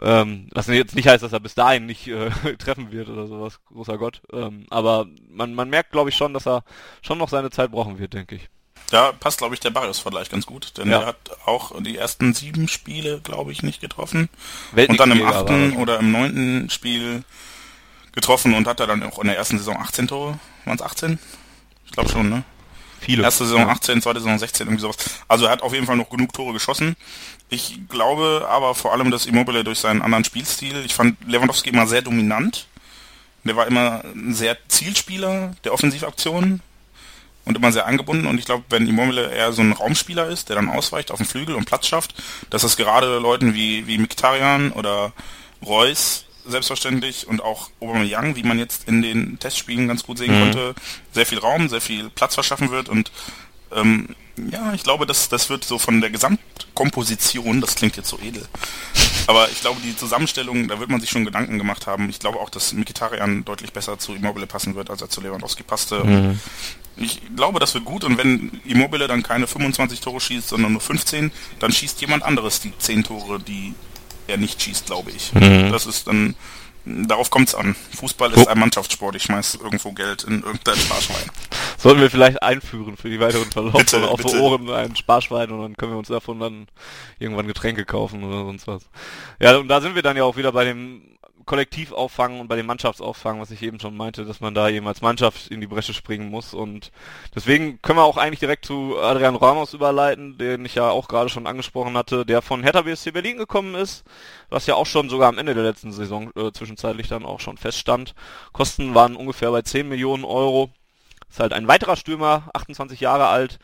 [0.00, 3.60] Ähm, was jetzt nicht heißt, dass er bis dahin nicht äh, treffen wird oder sowas,
[3.66, 4.22] großer Gott.
[4.32, 6.62] Ähm, aber man, man merkt, glaube ich, schon, dass er
[7.02, 8.48] schon noch seine Zeit brauchen wird, denke ich.
[8.90, 11.00] Da passt, glaube ich, der Barrios-Vergleich ganz gut, denn ja.
[11.00, 14.30] er hat auch die ersten sieben Spiele, glaube ich, nicht getroffen.
[14.72, 17.22] Und dann im achten oder im neunten Spiel
[18.12, 20.38] getroffen und hat er dann auch in der ersten Saison 18 Tore.
[20.64, 21.18] Waren es 18?
[21.84, 22.44] Ich glaube schon, ne?
[23.00, 23.22] Viele.
[23.22, 23.68] Erste Saison ja.
[23.68, 24.96] 18, zweite Saison 16, irgendwie sowas.
[25.28, 26.96] Also er hat auf jeden Fall noch genug Tore geschossen.
[27.48, 31.86] Ich glaube aber vor allem, dass Immobile durch seinen anderen Spielstil, ich fand Lewandowski immer
[31.86, 32.66] sehr dominant.
[33.44, 36.60] Der war immer ein sehr Zielspieler der Offensivaktionen
[37.44, 38.26] und immer sehr angebunden.
[38.26, 41.26] Und ich glaube, wenn Immobile eher so ein Raumspieler ist, der dann ausweicht auf den
[41.26, 42.14] Flügel und Platz schafft,
[42.50, 45.12] dass das gerade Leuten wie, wie Mkhitaryan oder
[45.64, 50.42] Reus selbstverständlich und auch Aubameyang, wie man jetzt in den Testspielen ganz gut sehen mhm.
[50.44, 50.74] konnte,
[51.12, 53.10] sehr viel Raum, sehr viel Platz verschaffen wird und
[53.72, 54.14] ähm,
[54.50, 58.46] ja, ich glaube, das, das wird so von der Gesamtkomposition, das klingt jetzt so edel,
[59.26, 62.08] aber ich glaube, die Zusammenstellung, da wird man sich schon Gedanken gemacht haben.
[62.08, 65.64] Ich glaube auch, dass Mikitarian deutlich besser zu Immobile passen wird, als er zu Lewandowski
[65.64, 66.04] passte.
[66.04, 66.40] Mhm.
[66.96, 70.80] Ich glaube, das wird gut und wenn Immobile dann keine 25 Tore schießt, sondern nur
[70.80, 73.74] 15, dann schießt jemand anderes die 10 Tore, die
[74.28, 75.32] er nicht schießt, glaube ich.
[75.34, 75.72] Mhm.
[75.72, 76.34] Das ist dann,
[76.84, 77.74] darauf kommt es an.
[77.96, 78.50] Fußball ist oh.
[78.50, 79.16] ein Mannschaftssport.
[79.16, 81.30] Ich schmeiß irgendwo Geld in irgendein Sparschwein.
[81.76, 84.40] Sollten wir vielleicht einführen für die weiteren Verlauf bitte, auf bitte.
[84.40, 86.66] Ohren ein Sparschwein und dann können wir uns davon dann
[87.18, 88.82] irgendwann Getränke kaufen oder sonst was.
[89.40, 91.02] Ja, und da sind wir dann ja auch wieder bei dem
[91.48, 95.00] Kollektivauffang und bei dem Mannschaftsauffang, was ich eben schon meinte, dass man da eben als
[95.00, 96.52] Mannschaft in die Bresche springen muss.
[96.52, 96.92] Und
[97.34, 101.30] deswegen können wir auch eigentlich direkt zu Adrian Ramos überleiten, den ich ja auch gerade
[101.30, 104.04] schon angesprochen hatte, der von Hertha BSC Berlin gekommen ist,
[104.50, 107.56] was ja auch schon sogar am Ende der letzten Saison äh, zwischenzeitlich dann auch schon
[107.56, 108.14] feststand.
[108.52, 110.70] Kosten waren ungefähr bei 10 Millionen Euro.
[111.30, 113.58] Ist halt ein weiterer Stürmer, 28 Jahre alt,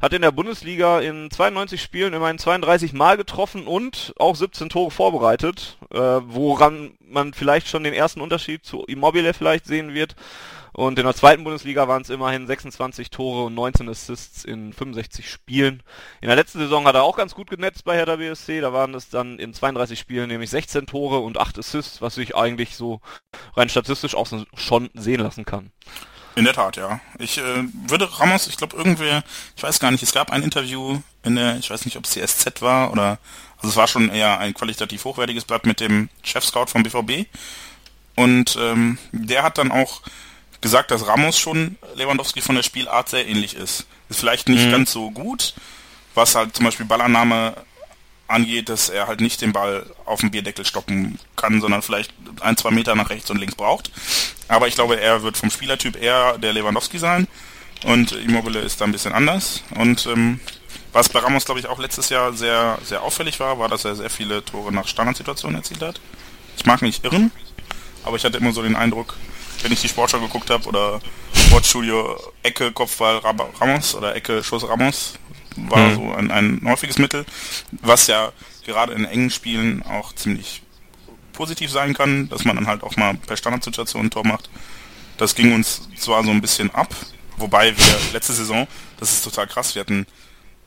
[0.00, 4.90] hat in der Bundesliga in 92 Spielen immerhin 32 Mal getroffen und auch 17 Tore
[4.90, 10.16] vorbereitet, äh, woran man vielleicht schon den ersten Unterschied zu Immobile vielleicht sehen wird.
[10.76, 15.30] Und in der zweiten Bundesliga waren es immerhin 26 Tore und 19 Assists in 65
[15.30, 15.84] Spielen.
[16.20, 18.60] In der letzten Saison hat er auch ganz gut genetzt bei Hertha BSC.
[18.60, 22.34] Da waren es dann in 32 Spielen nämlich 16 Tore und 8 Assists, was sich
[22.34, 23.00] eigentlich so
[23.54, 24.26] rein statistisch auch
[24.56, 25.70] schon sehen lassen kann.
[26.36, 27.00] In der Tat, ja.
[27.18, 29.22] Ich äh, würde Ramos, ich glaube irgendwer,
[29.56, 32.10] ich weiß gar nicht, es gab ein Interview in der, ich weiß nicht, ob es
[32.10, 33.18] CSZ war oder,
[33.58, 37.26] also es war schon eher ein qualitativ hochwertiges Blatt mit dem Chef-Scout vom BVB.
[38.16, 40.02] Und ähm, der hat dann auch
[40.60, 43.86] gesagt, dass Ramos schon Lewandowski von der Spielart sehr ähnlich ist.
[44.08, 44.72] Ist vielleicht nicht mhm.
[44.72, 45.54] ganz so gut,
[46.14, 47.54] was halt zum Beispiel Ballannahme
[48.34, 52.56] angeht, dass er halt nicht den Ball auf dem Bierdeckel stoppen kann, sondern vielleicht ein,
[52.56, 53.90] zwei Meter nach rechts und links braucht.
[54.48, 57.26] Aber ich glaube, er wird vom Spielertyp eher der Lewandowski sein
[57.84, 59.62] und Immobile ist da ein bisschen anders.
[59.76, 60.40] Und ähm,
[60.92, 63.94] was bei Ramos, glaube ich, auch letztes Jahr sehr, sehr auffällig war, war, dass er
[63.94, 66.00] sehr viele Tore nach Standardsituationen erzielt hat.
[66.56, 67.30] Ich mag mich irren,
[68.04, 69.16] aber ich hatte immer so den Eindruck,
[69.62, 71.00] wenn ich die Sportschau geguckt habe oder
[71.34, 73.18] Sportstudio Ecke Kopfball
[73.60, 75.14] Ramos oder Ecke Schuss Ramos,
[75.56, 75.94] war mhm.
[75.94, 77.24] so ein, ein häufiges Mittel,
[77.70, 78.32] was ja
[78.64, 80.62] gerade in engen Spielen auch ziemlich
[81.32, 84.48] positiv sein kann, dass man dann halt auch mal per Standardsituation ein Tor macht.
[85.16, 86.94] Das ging uns zwar so ein bisschen ab,
[87.36, 88.66] wobei wir letzte Saison,
[88.98, 90.06] das ist total krass, wir hatten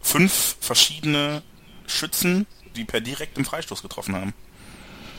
[0.02, 1.42] fünf verschiedene
[1.86, 2.46] Schützen,
[2.76, 4.34] die per direktem Freistoß getroffen haben.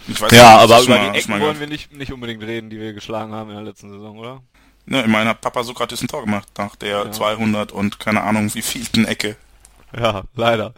[0.07, 2.71] Ich weiß ja, nicht, aber über mal, die Ecken wollen wir nicht, nicht unbedingt reden,
[2.71, 4.43] die wir geschlagen haben in der letzten Saison, oder?
[4.87, 7.13] Ne, ich meine, hat Papa Sokrates ein Tor gemacht nach der ja.
[7.13, 9.37] 200 und keine Ahnung wie vielten Ecke.
[9.99, 10.75] Ja, leider.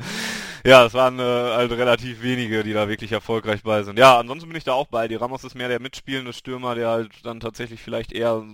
[0.65, 3.99] Ja, es waren äh, halt relativ wenige, die da wirklich erfolgreich bei sind.
[3.99, 5.09] Ja, ansonsten bin ich da auch bei.
[5.09, 8.45] Die Ramos ist mehr der mitspielende Stürmer, der halt dann tatsächlich vielleicht eher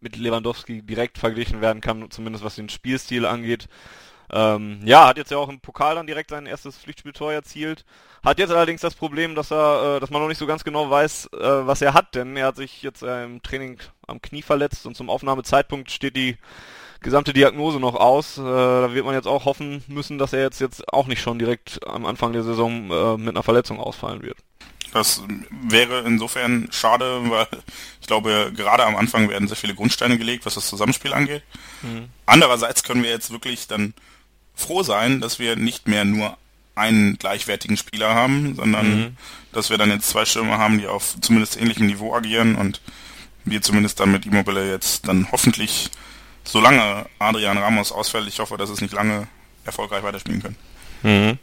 [0.00, 3.66] mit Lewandowski direkt verglichen werden kann, zumindest was den Spielstil angeht.
[4.30, 7.84] Ähm, ja, hat jetzt ja auch im Pokal dann direkt sein erstes Pflichtspieltor erzielt.
[8.24, 10.90] Hat jetzt allerdings das Problem, dass er, äh, dass man noch nicht so ganz genau
[10.90, 14.42] weiß, äh, was er hat, denn er hat sich jetzt äh, im Training am Knie
[14.42, 16.36] verletzt und zum Aufnahmezeitpunkt steht die
[17.06, 18.36] gesamte Diagnose noch aus.
[18.36, 21.38] Äh, da wird man jetzt auch hoffen müssen, dass er jetzt, jetzt auch nicht schon
[21.38, 24.36] direkt am Anfang der Saison äh, mit einer Verletzung ausfallen wird.
[24.92, 25.22] Das
[25.68, 27.46] wäre insofern schade, weil
[28.00, 31.42] ich glaube, gerade am Anfang werden sehr viele Grundsteine gelegt, was das Zusammenspiel angeht.
[31.82, 32.08] Mhm.
[32.26, 33.94] Andererseits können wir jetzt wirklich dann
[34.54, 36.36] froh sein, dass wir nicht mehr nur
[36.74, 39.16] einen gleichwertigen Spieler haben, sondern mhm.
[39.52, 42.80] dass wir dann jetzt zwei Stürmer haben, die auf zumindest ähnlichem Niveau agieren und
[43.44, 45.90] wir zumindest dann mit Immobile jetzt dann hoffentlich
[46.46, 49.28] solange Adrian Ramos ausfällt, ich hoffe, dass es nicht lange
[49.64, 50.56] erfolgreich weiterspielen können.
[51.02, 51.38] Mhm.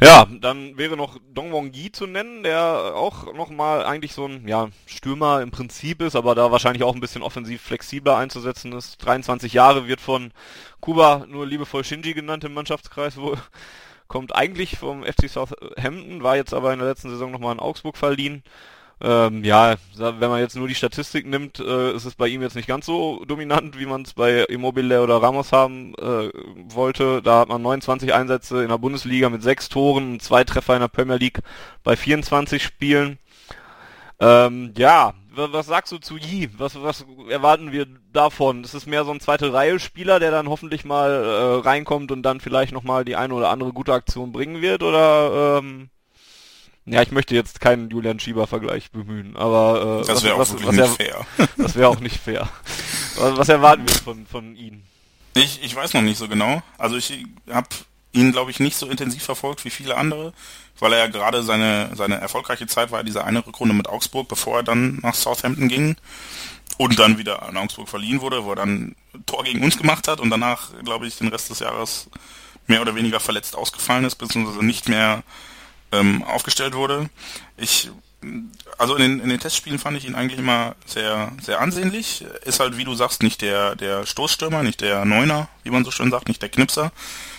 [0.00, 4.46] Ja, dann wäre noch Dong Wong Yi zu nennen, der auch nochmal eigentlich so ein
[4.48, 8.96] ja, Stürmer im Prinzip ist, aber da wahrscheinlich auch ein bisschen offensiv flexibler einzusetzen ist.
[9.04, 10.32] 23 Jahre wird von
[10.80, 13.36] Kuba nur liebevoll Shinji genannt im Mannschaftskreis wohl.
[14.08, 17.96] Kommt eigentlich vom FC Southampton, war jetzt aber in der letzten Saison nochmal in Augsburg
[17.96, 18.42] verliehen.
[19.00, 22.56] Ähm, ja, wenn man jetzt nur die Statistik nimmt, äh, ist es bei ihm jetzt
[22.56, 26.30] nicht ganz so dominant, wie man es bei Immobile oder Ramos haben äh,
[26.74, 27.22] wollte.
[27.22, 30.80] Da hat man 29 Einsätze in der Bundesliga mit sechs Toren und zwei Treffer in
[30.80, 31.40] der Premier League
[31.84, 33.18] bei 24 Spielen.
[34.20, 36.50] Ähm, ja, was sagst du zu Yi?
[36.58, 38.64] Was, was erwarten wir davon?
[38.64, 42.22] Ist es mehr so ein zweite Reihe Spieler, der dann hoffentlich mal äh, reinkommt und
[42.22, 44.82] dann vielleicht nochmal die eine oder andere gute Aktion bringen wird?
[44.82, 45.90] Oder ähm,
[46.92, 50.74] ja, ich möchte jetzt keinen Julian Schieber-Vergleich bemühen, aber äh, das wäre auch was, was,
[50.74, 51.26] nicht fair.
[51.56, 52.48] Das wäre auch nicht fair.
[53.16, 54.84] Was, was erwarten wir von, von Ihnen?
[55.34, 56.62] Ich, ich weiß noch nicht so genau.
[56.78, 57.68] Also ich habe
[58.12, 60.32] ihn, glaube ich, nicht so intensiv verfolgt wie viele andere,
[60.78, 64.58] weil er ja gerade seine, seine erfolgreiche Zeit war, diese eine Rückrunde mit Augsburg, bevor
[64.58, 65.96] er dann nach Southampton ging
[66.78, 68.94] und dann wieder an Augsburg verliehen wurde, wo er dann
[69.26, 72.08] Tor gegen uns gemacht hat und danach, glaube ich, den Rest des Jahres
[72.66, 75.22] mehr oder weniger verletzt ausgefallen ist, beziehungsweise nicht mehr
[75.92, 77.08] ähm, aufgestellt wurde.
[77.56, 77.90] Ich
[78.78, 82.24] also in den, in den Testspielen fand ich ihn eigentlich immer sehr, sehr ansehnlich.
[82.44, 85.90] Ist halt, wie du sagst, nicht der, der Stoßstürmer, nicht der Neuner, wie man so
[85.90, 86.92] schön sagt, nicht der Knipser,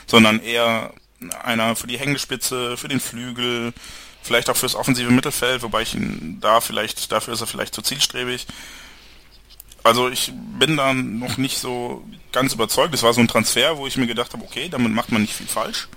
[0.07, 0.93] sondern eher
[1.43, 3.73] einer für die Hängespitze, für den Flügel,
[4.21, 7.81] vielleicht auch fürs offensive Mittelfeld, wobei ich ihn da vielleicht, dafür ist er vielleicht zu
[7.81, 8.47] zielstrebig.
[9.83, 12.93] Also ich bin da noch nicht so ganz überzeugt.
[12.93, 15.33] Es war so ein Transfer, wo ich mir gedacht habe, okay, damit macht man nicht
[15.33, 15.87] viel falsch.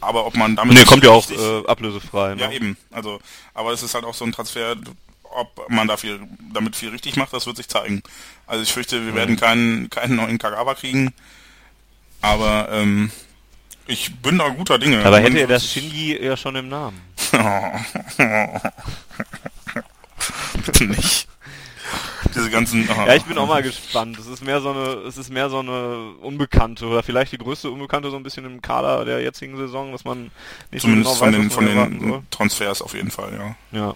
[0.00, 0.74] Aber ob man damit.
[0.74, 2.34] Nee, kommt ja auch äh, ablösefrei.
[2.34, 2.42] Ne?
[2.42, 2.76] Ja, eben.
[2.90, 3.20] Also,
[3.54, 4.76] aber es ist halt auch so ein Transfer,
[5.22, 6.20] ob man da viel,
[6.52, 8.02] damit viel richtig macht, das wird sich zeigen.
[8.46, 9.16] Also ich fürchte, wir mhm.
[9.16, 11.12] werden keinen, keinen neuen Kagawa kriegen.
[12.20, 13.10] Aber ähm,
[13.86, 15.04] ich bin da guter Dinge.
[15.04, 17.00] Aber hätte er das Shinji ja schon im Namen.
[20.64, 21.29] Bitte nicht
[22.34, 22.88] diese ganzen.
[22.90, 23.06] Aha.
[23.06, 24.18] Ja, ich bin auch mal gespannt.
[24.18, 27.70] Es ist mehr so eine, es ist mehr so eine Unbekannte oder vielleicht die größte
[27.70, 30.30] Unbekannte so ein bisschen im Kader der jetzigen Saison, dass man
[30.70, 33.78] nicht Zumindest so genau von weiß, den, von den Transfers auf jeden Fall, ja.
[33.78, 33.94] Ja.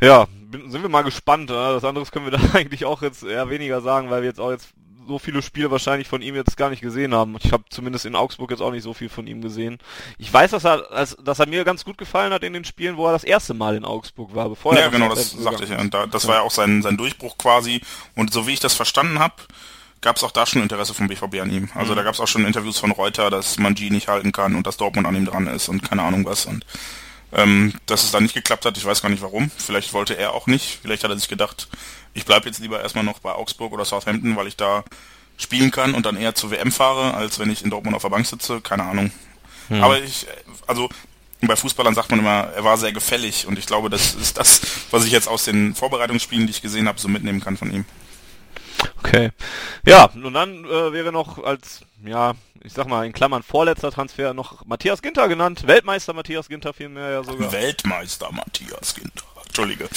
[0.00, 0.26] Ja,
[0.68, 1.50] sind wir mal gespannt.
[1.50, 4.50] Das anderes können wir da eigentlich auch jetzt eher weniger sagen, weil wir jetzt auch
[4.50, 4.68] jetzt
[5.06, 7.36] so viele Spiele wahrscheinlich von ihm jetzt gar nicht gesehen haben.
[7.42, 9.78] Ich habe zumindest in Augsburg jetzt auch nicht so viel von ihm gesehen.
[10.18, 10.86] Ich weiß, dass er,
[11.22, 13.76] dass er mir ganz gut gefallen hat in den Spielen, wo er das erste Mal
[13.76, 14.84] in Augsburg war, bevor ja, er.
[14.86, 15.80] Ja, genau, das sagte ich ja.
[15.80, 16.30] Und da, das ja.
[16.30, 17.80] war ja auch sein, sein Durchbruch quasi.
[18.14, 19.34] Und so wie ich das verstanden habe,
[20.00, 21.68] gab es auch da schon Interesse vom BVB an ihm.
[21.74, 21.96] Also mhm.
[21.96, 24.66] da gab es auch schon Interviews von Reuter, dass man G nicht halten kann und
[24.66, 26.46] dass Dortmund an ihm dran ist und keine Ahnung was.
[26.46, 26.64] Und
[27.32, 28.76] ähm, dass es da nicht geklappt hat.
[28.76, 29.50] Ich weiß gar nicht warum.
[29.56, 30.78] Vielleicht wollte er auch nicht.
[30.82, 31.68] Vielleicht hat er sich gedacht,
[32.14, 34.84] ich bleibe jetzt lieber erstmal noch bei Augsburg oder Southampton, weil ich da
[35.36, 38.10] spielen kann und dann eher zur WM fahre, als wenn ich in Dortmund auf der
[38.10, 38.60] Bank sitze.
[38.60, 39.10] Keine Ahnung.
[39.68, 39.82] Hm.
[39.82, 40.26] Aber ich,
[40.66, 40.88] also
[41.40, 44.60] bei Fußballern sagt man immer, er war sehr gefällig und ich glaube, das ist das,
[44.90, 47.84] was ich jetzt aus den Vorbereitungsspielen, die ich gesehen habe, so mitnehmen kann von ihm.
[48.98, 49.30] Okay.
[49.86, 54.32] Ja, und dann äh, wäre noch als, ja, ich sag mal in Klammern vorletzter Transfer
[54.34, 55.66] noch Matthias Ginter genannt.
[55.66, 57.52] Weltmeister Matthias Ginter vielmehr ja sogar.
[57.52, 59.24] Weltmeister Matthias Ginter.
[59.46, 59.88] Entschuldige.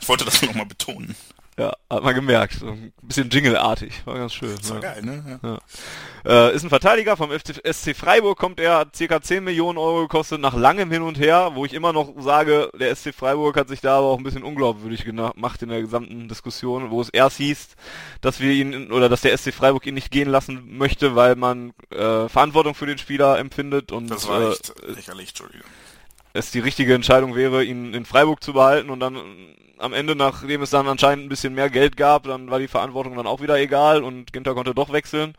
[0.00, 1.16] Ich wollte das nochmal betonen.
[1.58, 2.54] Ja, hat man gemerkt.
[2.54, 4.06] So ein bisschen Jingle-artig.
[4.06, 4.56] War ganz schön.
[4.56, 4.94] Das war ja.
[4.94, 5.40] geil, ne?
[5.42, 5.48] Ja.
[5.50, 6.48] Ja.
[6.48, 10.40] Äh, ist ein Verteidiger vom SC Freiburg, kommt er, hat circa 10 Millionen Euro gekostet,
[10.40, 13.82] nach langem Hin und Her, wo ich immer noch sage, der SC Freiburg hat sich
[13.82, 17.68] da aber auch ein bisschen unglaubwürdig gemacht in der gesamten Diskussion, wo es erst hieß,
[18.22, 21.72] dass wir ihn, oder dass der SC Freiburg ihn nicht gehen lassen möchte, weil man
[21.90, 25.68] äh, Verantwortung für den Spieler empfindet und das war echt äh, lächerlich, Entschuldigung
[26.32, 29.16] es die richtige Entscheidung wäre, ihn in Freiburg zu behalten und dann
[29.78, 33.16] am Ende, nachdem es dann anscheinend ein bisschen mehr Geld gab, dann war die Verantwortung
[33.16, 35.34] dann auch wieder egal und Ginter konnte doch wechseln.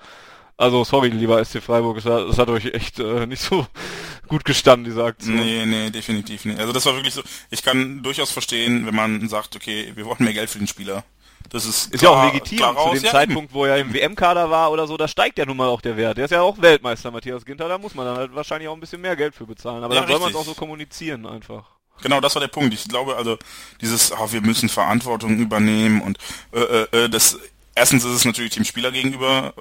[0.58, 3.66] Also sorry, lieber SC Freiburg, es hat, hat euch echt äh, nicht so
[4.28, 5.36] gut gestanden, diese Aktion.
[5.36, 6.60] Nee, nee, definitiv nicht.
[6.60, 10.18] Also das war wirklich so, ich kann durchaus verstehen, wenn man sagt, okay, wir wollen
[10.20, 11.04] mehr Geld für den Spieler.
[11.50, 13.94] Das ist, ist klar, ja auch legitim raus, zu dem ja, Zeitpunkt, wo er im
[13.94, 16.18] WM-Kader war oder so, da steigt ja nun mal auch der Wert.
[16.18, 18.80] Der ist ja auch Weltmeister, Matthias Ginter, da muss man dann halt wahrscheinlich auch ein
[18.80, 19.84] bisschen mehr Geld für bezahlen.
[19.84, 21.66] Aber ja, dann soll man es auch so kommunizieren einfach.
[22.02, 22.74] Genau, das war der Punkt.
[22.74, 23.38] Ich glaube also,
[23.82, 26.18] dieses, oh, wir müssen Verantwortung übernehmen und
[26.52, 27.38] äh, äh, äh, das
[27.76, 29.54] erstens ist es natürlich dem Spieler gegenüber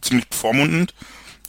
[0.00, 0.94] ziemlich bevormundend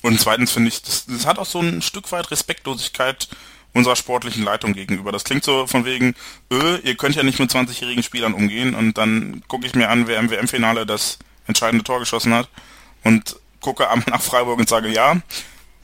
[0.01, 3.27] und zweitens finde ich, das, das hat auch so ein Stück weit Respektlosigkeit
[3.73, 5.11] unserer sportlichen Leitung gegenüber.
[5.11, 6.15] Das klingt so von wegen,
[6.51, 10.07] öh, ihr könnt ja nicht mit 20-jährigen Spielern umgehen und dann gucke ich mir an,
[10.07, 12.49] wer im WM-Finale das entscheidende Tor geschossen hat
[13.03, 15.21] und gucke einmal nach Freiburg und sage, ja,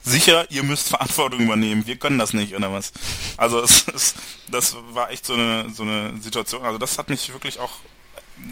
[0.02, 2.92] sicher, ihr müsst Verantwortung übernehmen, wir können das nicht, oder was?
[3.36, 4.14] Also es, es,
[4.50, 7.78] das war echt so eine, so eine Situation, also das hat mich wirklich auch,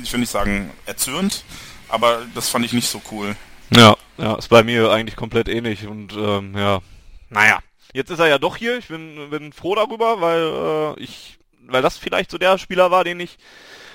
[0.03, 1.45] ich will nicht sagen erzürnt,
[1.89, 3.37] aber das fand ich nicht so cool.
[3.71, 6.81] Ja, ja, ist bei mir eigentlich komplett ähnlich und ähm, ja,
[7.31, 7.59] naja,
[7.97, 8.77] Jetzt ist er ja doch hier.
[8.77, 13.05] Ich bin, bin froh darüber, weil äh, ich, weil das vielleicht so der Spieler war,
[13.05, 13.39] den ich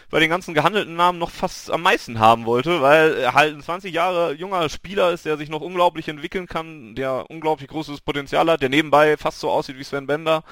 [0.10, 3.62] bei den ganzen gehandelten Namen noch fast am meisten haben wollte, weil er halt ein
[3.62, 8.50] 20 Jahre junger Spieler ist, der sich noch unglaublich entwickeln kann, der unglaublich großes Potenzial
[8.50, 10.44] hat, der nebenbei fast so aussieht wie Sven Bender.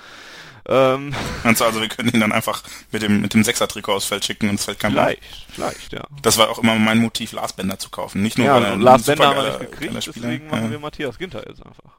[0.67, 4.49] Ähm, also, wir können ihn dann einfach mit dem mit dem Sechser-Trikot aufs Feld schicken
[4.49, 6.03] und es fällt kein Vielleicht, vielleicht, ja.
[6.21, 8.21] Das war auch immer mein Motiv, Lars Bender zu kaufen.
[8.21, 10.71] Nicht nur ja, weil er Lars Bender haben wir nicht gekriegt, deswegen machen ja.
[10.71, 11.97] wir Matthias Ginter jetzt einfach.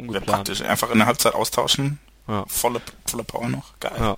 [0.00, 0.26] Ungeplant.
[0.26, 0.62] Wäre praktisch.
[0.62, 1.98] Einfach in der Halbzeit austauschen.
[2.28, 2.44] Ja.
[2.46, 3.78] Volle, volle Power noch.
[3.80, 3.96] Geil.
[3.98, 4.16] Ja.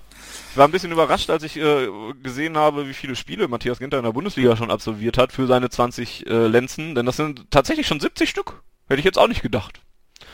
[0.51, 1.87] Ich war ein bisschen überrascht, als ich äh,
[2.21, 5.69] gesehen habe, wie viele Spiele Matthias Ginter in der Bundesliga schon absolviert hat für seine
[5.69, 8.61] 20 äh, Lenzen, denn das sind tatsächlich schon 70 Stück.
[8.87, 9.79] Hätte ich jetzt auch nicht gedacht.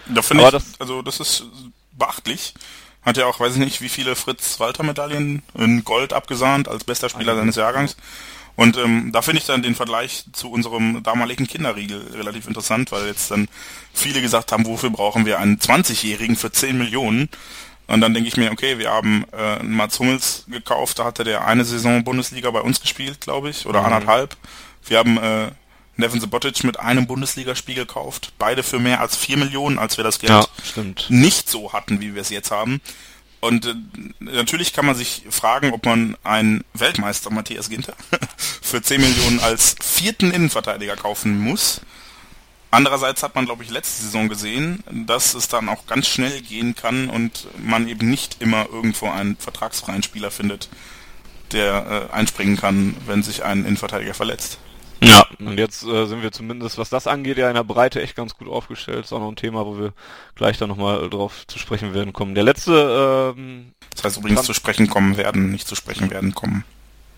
[0.08, 1.46] Da finde ich, das, also das ist
[1.94, 2.54] beachtlich.
[3.02, 7.36] Hat ja auch, weiß ich nicht, wie viele Fritz-Walter-Medaillen in Gold abgesahnt als bester Spieler
[7.36, 7.96] seines Jahrgangs.
[8.60, 13.08] Und ähm, da finde ich dann den Vergleich zu unserem damaligen Kinderriegel relativ interessant, weil
[13.08, 13.48] jetzt dann
[13.94, 17.30] viele gesagt haben, wofür brauchen wir einen 20-Jährigen für 10 Millionen?
[17.88, 21.48] Und dann denke ich mir, okay, wir haben äh, Mats Hummels gekauft, da hatte der
[21.48, 23.94] eine Saison Bundesliga bei uns gespielt, glaube ich, oder mhm.
[23.94, 24.36] anderthalb.
[24.86, 25.52] Wir haben äh,
[25.96, 30.20] Nevin Subotic mit einem Bundesligaspiel gekauft, beide für mehr als 4 Millionen, als wir das
[30.20, 32.82] Geld ja, nicht so hatten, wie wir es jetzt haben.
[33.40, 33.76] Und äh,
[34.20, 37.96] natürlich kann man sich fragen, ob man einen Weltmeister Matthias Ginter
[38.38, 41.82] für 10 Millionen als vierten Innenverteidiger kaufen muss.
[42.72, 46.76] Andererseits hat man, glaube ich, letzte Saison gesehen, dass es dann auch ganz schnell gehen
[46.76, 50.70] kann und man eben nicht immer irgendwo einen vertragsfreien Spieler findet,
[51.52, 54.60] der äh, einspringen kann, wenn sich ein Innenverteidiger verletzt.
[55.02, 58.16] Ja, und jetzt äh, sind wir zumindest, was das angeht, ja in der Breite echt
[58.16, 59.06] ganz gut aufgestellt.
[59.06, 59.94] Ist auch noch ein Thema, wo wir
[60.36, 62.36] gleich dann nochmal drauf zu sprechen werden kommen.
[62.36, 63.34] Der letzte...
[63.38, 66.66] Ähm, das heißt übrigens zu sprechen kommen werden, nicht zu sprechen werden kommen.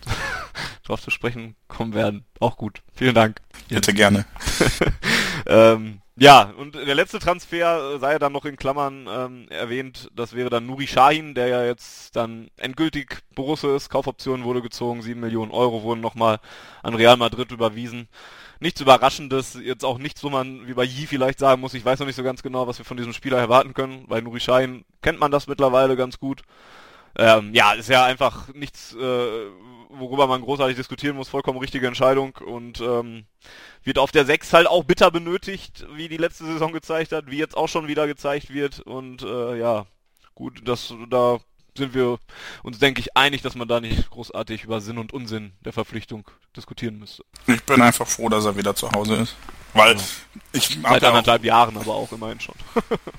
[0.84, 2.26] drauf zu sprechen kommen werden.
[2.40, 2.82] Auch gut.
[2.94, 3.42] Vielen Dank.
[3.70, 4.26] Bitte gerne.
[5.48, 10.52] ähm, ja, und der letzte Transfer sei dann noch in Klammern ähm, erwähnt, das wäre
[10.52, 15.50] dann Nuri Shahin, der ja jetzt dann endgültig Borusse ist, Kaufoption wurde gezogen, 7 Millionen
[15.50, 16.40] Euro wurden nochmal
[16.84, 18.08] an Real Madrid überwiesen.
[18.60, 21.98] Nichts Überraschendes, jetzt auch nichts, wo man wie bei Yi vielleicht sagen muss, ich weiß
[21.98, 24.06] noch nicht so ganz genau, was wir von diesem Spieler erwarten können.
[24.08, 26.44] Bei Nuri Shahin kennt man das mittlerweile ganz gut.
[27.18, 29.48] Ähm, ja, ist ja einfach nichts, äh,
[29.94, 33.26] worüber man großartig diskutieren muss, vollkommen richtige Entscheidung und ähm,
[33.84, 37.38] wird auf der 6 halt auch bitter benötigt, wie die letzte Saison gezeigt hat, wie
[37.38, 39.86] jetzt auch schon wieder gezeigt wird und äh, ja,
[40.36, 41.40] gut, das da
[41.78, 42.20] sind wir
[42.64, 46.30] uns, denke ich, einig, dass man da nicht großartig über Sinn und Unsinn der Verpflichtung
[46.56, 47.24] diskutieren müsste.
[47.48, 49.36] Ich bin einfach froh, dass er wieder zu Hause ist.
[49.74, 50.02] Weil ja.
[50.52, 52.56] ich Seit anderthalb auch, Jahren aber auch immerhin schon.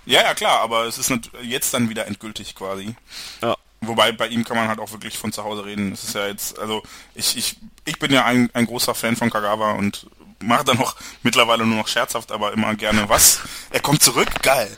[0.04, 2.94] ja, ja, klar, aber es ist jetzt dann wieder endgültig quasi.
[3.40, 3.56] Ja.
[3.82, 5.92] Wobei bei ihm kann man halt auch wirklich von zu Hause reden.
[5.92, 6.82] Es ist ja jetzt, also
[7.14, 10.06] ich, ich, ich bin ja ein, ein großer Fan von Kagawa und
[10.40, 13.40] mache dann auch mittlerweile nur noch scherzhaft, aber immer gerne was.
[13.70, 14.70] Er kommt zurück, geil.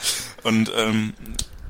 [0.42, 1.14] Und ähm,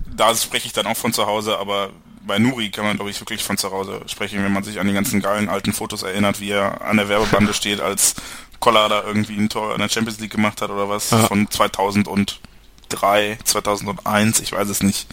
[0.07, 1.91] da spreche ich dann auch von zu Hause, aber
[2.27, 4.87] bei Nuri kann man, glaube ich, wirklich von zu Hause sprechen, wenn man sich an
[4.87, 8.15] die ganzen geilen alten Fotos erinnert, wie er an der Werbebande steht, als
[8.61, 11.19] Koller da irgendwie ein Tor in der Champions League gemacht hat oder was, ja.
[11.19, 15.07] von 2003, 2001, ich weiß es nicht.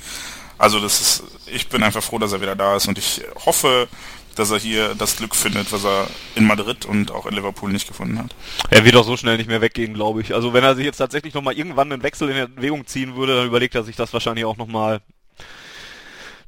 [0.62, 3.88] Also das ist, ich bin einfach froh, dass er wieder da ist und ich hoffe,
[4.36, 7.88] dass er hier das Glück findet, was er in Madrid und auch in Liverpool nicht
[7.88, 8.36] gefunden hat.
[8.70, 10.36] Er wird auch so schnell nicht mehr weggehen, glaube ich.
[10.36, 13.48] Also wenn er sich jetzt tatsächlich nochmal irgendwann einen Wechsel in Erwägung ziehen würde, dann
[13.48, 15.02] überlegt er sich das wahrscheinlich auch nochmal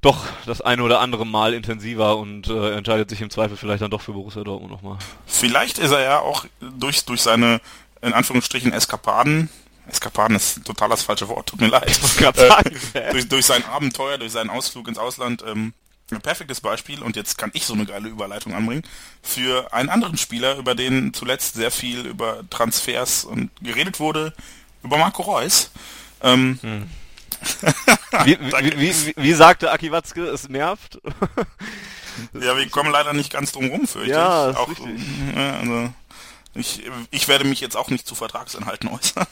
[0.02, 3.90] doch das eine oder andere Mal intensiver und äh, entscheidet sich im Zweifel vielleicht dann
[3.90, 5.00] doch für Borussia Dortmund nochmal.
[5.26, 7.62] Vielleicht ist er ja auch durch, durch seine,
[8.04, 9.50] in Anführungsstrichen, Eskapaden,
[9.88, 12.00] Eskapaden ist total das falsche Wort, tut mir leid.
[12.94, 15.74] Äh, durch, durch sein Abenteuer, durch seinen Ausflug ins Ausland, ähm,
[16.12, 18.84] ein perfektes Beispiel, und jetzt kann ich so eine geile Überleitung anbringen,
[19.22, 24.34] für einen anderen Spieler, über den zuletzt sehr viel über Transfers und geredet wurde,
[24.84, 25.72] über Marco Reus.
[26.22, 26.90] Ähm, hm
[28.26, 31.00] wie, wie, wie, wie, sagte Aki Watzke, es nervt.
[32.34, 34.58] ja, wir kommen leider nicht ganz drum rum, fürchte ja, ich.
[34.58, 34.70] Auch,
[35.36, 35.94] ja, also,
[36.56, 39.28] ich, ich werde mich jetzt auch nicht zu Vertragsinhalten äußern.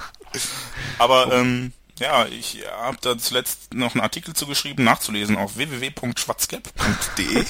[0.98, 7.44] Aber ähm, ja, ich habe da zuletzt noch einen Artikel zugeschrieben, nachzulesen auf www.schwarzgap.de.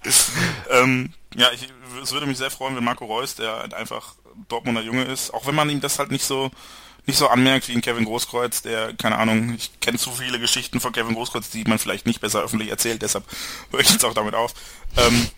[0.70, 1.68] ähm, ja, ich,
[2.02, 4.14] es würde mich sehr freuen, wenn Marco Reus, der halt einfach
[4.48, 6.50] Dortmunder Junge ist, auch wenn man ihm das halt nicht so
[7.06, 10.80] nicht so anmerkt wie ein Kevin Großkreuz, der, keine Ahnung, ich kenne zu viele Geschichten
[10.80, 13.24] von Kevin Großkreuz, die man vielleicht nicht besser öffentlich erzählt, deshalb
[13.70, 14.52] höre ich jetzt auch damit auf.
[14.96, 15.28] Ähm,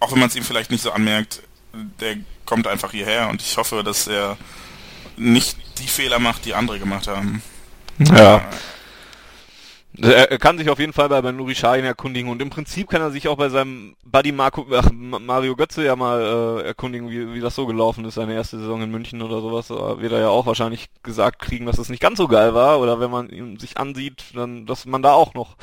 [0.00, 1.42] auch wenn man es ihm vielleicht nicht so anmerkt,
[2.00, 4.36] der kommt einfach hierher und ich hoffe, dass er
[5.16, 7.42] nicht die Fehler macht, die andere gemacht haben.
[7.98, 8.42] Ja.
[9.96, 13.00] Er kann sich auf jeden Fall bei, bei Nuri Sahin erkundigen und im Prinzip kann
[13.00, 16.20] er sich auch bei seinem Buddy Marco, ach, Mario Götze ja mal
[16.64, 19.70] äh, erkundigen, wie, wie das so gelaufen ist, seine erste Saison in München oder sowas.
[19.70, 22.80] Aber wird er ja auch wahrscheinlich gesagt kriegen, dass es nicht ganz so geil war
[22.80, 25.56] oder wenn man ihn sich ansieht, dann, dass man da auch noch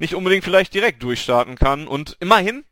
[0.00, 2.64] nicht unbedingt vielleicht direkt durchstarten kann und immerhin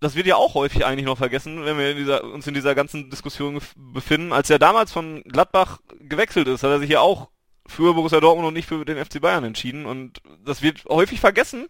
[0.00, 2.74] das wird ja auch häufig eigentlich noch vergessen, wenn wir in dieser, uns in dieser
[2.74, 4.32] ganzen Diskussion befinden.
[4.32, 7.28] Als er damals von Gladbach gewechselt ist, hat er sich ja auch
[7.66, 9.84] für Borussia Dortmund und nicht für den FC Bayern entschieden.
[9.84, 11.68] Und das wird häufig vergessen,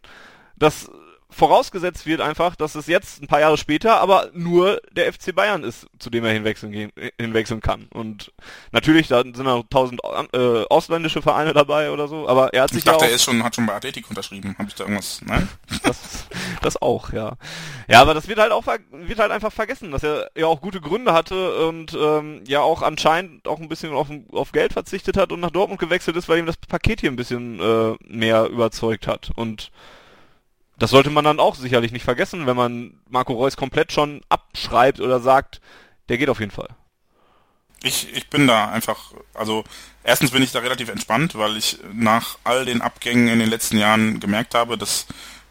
[0.57, 0.91] dass
[1.31, 5.65] vorausgesetzt wird einfach, dass es jetzt ein paar Jahre später aber nur der FC Bayern
[5.65, 7.87] ist, zu dem er hinwechseln, gehen, hinwechseln kann.
[7.93, 8.33] Und
[8.73, 10.01] natürlich, da sind noch tausend
[10.33, 13.15] äh, ausländische Vereine dabei oder so, aber er hat ich sich dachte, ja auch, er
[13.15, 14.55] ist schon, hat schon bei Athletic unterschrieben.
[14.59, 15.21] Habe ich da irgendwas?
[15.25, 15.49] Nein?
[15.83, 16.27] Das,
[16.63, 17.37] das auch, ja.
[17.89, 20.81] Ja, aber das wird halt auch wird halt einfach vergessen, dass er ja auch gute
[20.81, 25.33] Gründe hatte und ähm, ja auch anscheinend auch ein bisschen auf, auf Geld verzichtet hat
[25.33, 29.07] und nach Dortmund gewechselt ist, weil ihm das Paket hier ein bisschen äh, mehr überzeugt
[29.07, 29.31] hat.
[29.35, 29.71] Und
[30.81, 34.99] das sollte man dann auch sicherlich nicht vergessen, wenn man Marco Reus komplett schon abschreibt
[34.99, 35.61] oder sagt,
[36.09, 36.69] der geht auf jeden Fall.
[37.83, 39.63] Ich, ich bin da einfach, also
[40.05, 43.77] erstens bin ich da relativ entspannt, weil ich nach all den Abgängen in den letzten
[43.77, 45.07] Jahren gemerkt habe, dass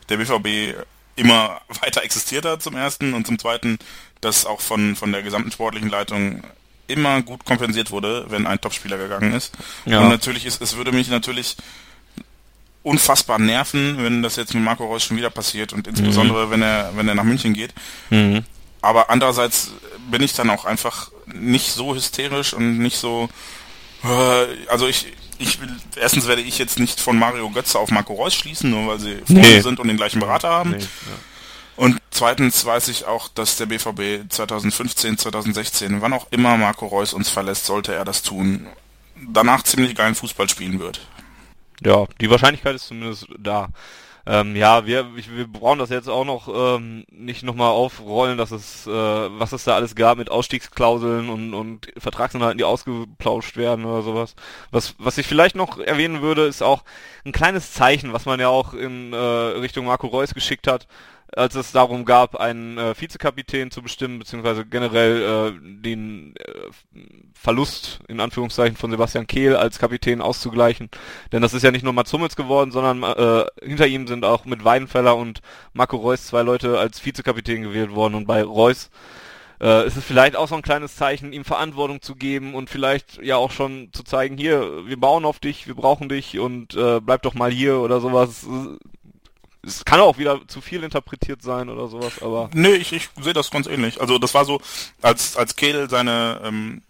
[0.10, 0.84] der BVB
[1.16, 3.78] immer weiter existiert hat zum ersten und zum zweiten,
[4.22, 6.42] dass auch von, von der gesamten sportlichen Leitung
[6.88, 9.56] immer gut kompensiert wurde, wenn ein Topspieler gegangen ist.
[9.86, 10.00] Ja.
[10.00, 11.56] Und natürlich ist, es würde mich natürlich
[12.90, 16.52] unfassbar nerven, wenn das jetzt mit Marco Reus schon wieder passiert und insbesondere mhm.
[16.52, 17.72] wenn er wenn er nach München geht.
[18.10, 18.44] Mhm.
[18.82, 19.72] Aber andererseits
[20.10, 23.30] bin ich dann auch einfach nicht so hysterisch und nicht so
[24.04, 25.06] äh, also ich
[25.38, 28.88] ich will erstens werde ich jetzt nicht von Mario Götze auf Marco Reus schließen, nur
[28.88, 29.62] weil sie Freunde nee.
[29.62, 30.72] sind und den gleichen Berater haben.
[30.72, 31.18] Nee, ja.
[31.76, 37.14] Und zweitens weiß ich auch, dass der BVB 2015, 2016, wann auch immer Marco Reus
[37.14, 38.68] uns verlässt, sollte er das tun,
[39.16, 41.00] danach ziemlich geilen Fußball spielen wird.
[41.86, 43.70] Ja, die Wahrscheinlichkeit ist zumindest da.
[44.26, 48.86] Ähm, ja, wir, wir brauchen das jetzt auch noch ähm, nicht nochmal aufrollen, dass es,
[48.86, 54.04] äh, was es da alles gab mit Ausstiegsklauseln und, und Vertragsinhalten, die ausgeplauscht werden oder
[54.04, 54.36] sowas.
[54.72, 56.84] Was, was ich vielleicht noch erwähnen würde, ist auch
[57.26, 60.88] ein kleines Zeichen, was man ja auch in äh, Richtung Marco Reus geschickt hat,
[61.36, 67.02] als es darum gab, einen äh, Vizekapitän zu bestimmen, beziehungsweise generell äh, den äh,
[67.34, 70.90] Verlust in Anführungszeichen von Sebastian Kehl als Kapitän auszugleichen.
[71.32, 74.46] Denn das ist ja nicht nur Mats Hummels geworden, sondern äh, hinter ihm sind auch
[74.46, 75.42] mit Weidenfeller und
[75.74, 78.16] Marco Reus zwei Leute als Vizekapitän gewählt worden.
[78.16, 78.90] Und bei Reus
[79.62, 83.22] äh, ist es vielleicht auch so ein kleines Zeichen, ihm Verantwortung zu geben und vielleicht
[83.22, 87.00] ja auch schon zu zeigen, hier, wir bauen auf dich, wir brauchen dich und äh,
[87.02, 88.48] bleib doch mal hier oder sowas
[89.70, 92.50] es kann auch wieder zu viel interpretiert sein oder sowas, aber.
[92.54, 94.02] Nee, ich, ich sehe das ganz ähnlich.
[94.02, 94.62] Also das war so,
[95.02, 96.82] als, als Kehl seine ähm,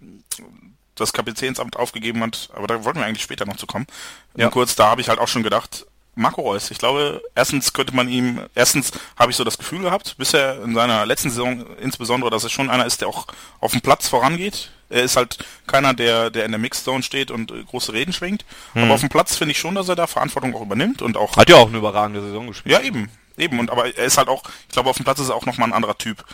[0.95, 3.87] das Kapitänsamt aufgegeben hat, aber da wollten wir eigentlich später noch zu kommen.
[4.35, 4.49] Ja.
[4.49, 6.69] kurz, da habe ich halt auch schon gedacht, Marco Reus.
[6.71, 10.75] Ich glaube, erstens könnte man ihm, erstens habe ich so das Gefühl gehabt, bisher in
[10.75, 13.27] seiner letzten Saison insbesondere, dass er schon einer ist, der auch
[13.59, 14.71] auf dem Platz vorangeht.
[14.89, 15.37] Er ist halt
[15.67, 18.45] keiner, der, der in der Mixzone steht und äh, große Reden schwingt.
[18.73, 18.83] Hm.
[18.83, 21.37] Aber auf dem Platz finde ich schon, dass er da Verantwortung auch übernimmt und auch.
[21.37, 22.73] Hat ja auch eine überragende Saison gespielt.
[22.73, 23.09] Ja, eben.
[23.37, 23.59] Eben.
[23.59, 25.69] Und aber er ist halt auch, ich glaube, auf dem Platz ist er auch nochmal
[25.69, 26.25] ein anderer Typ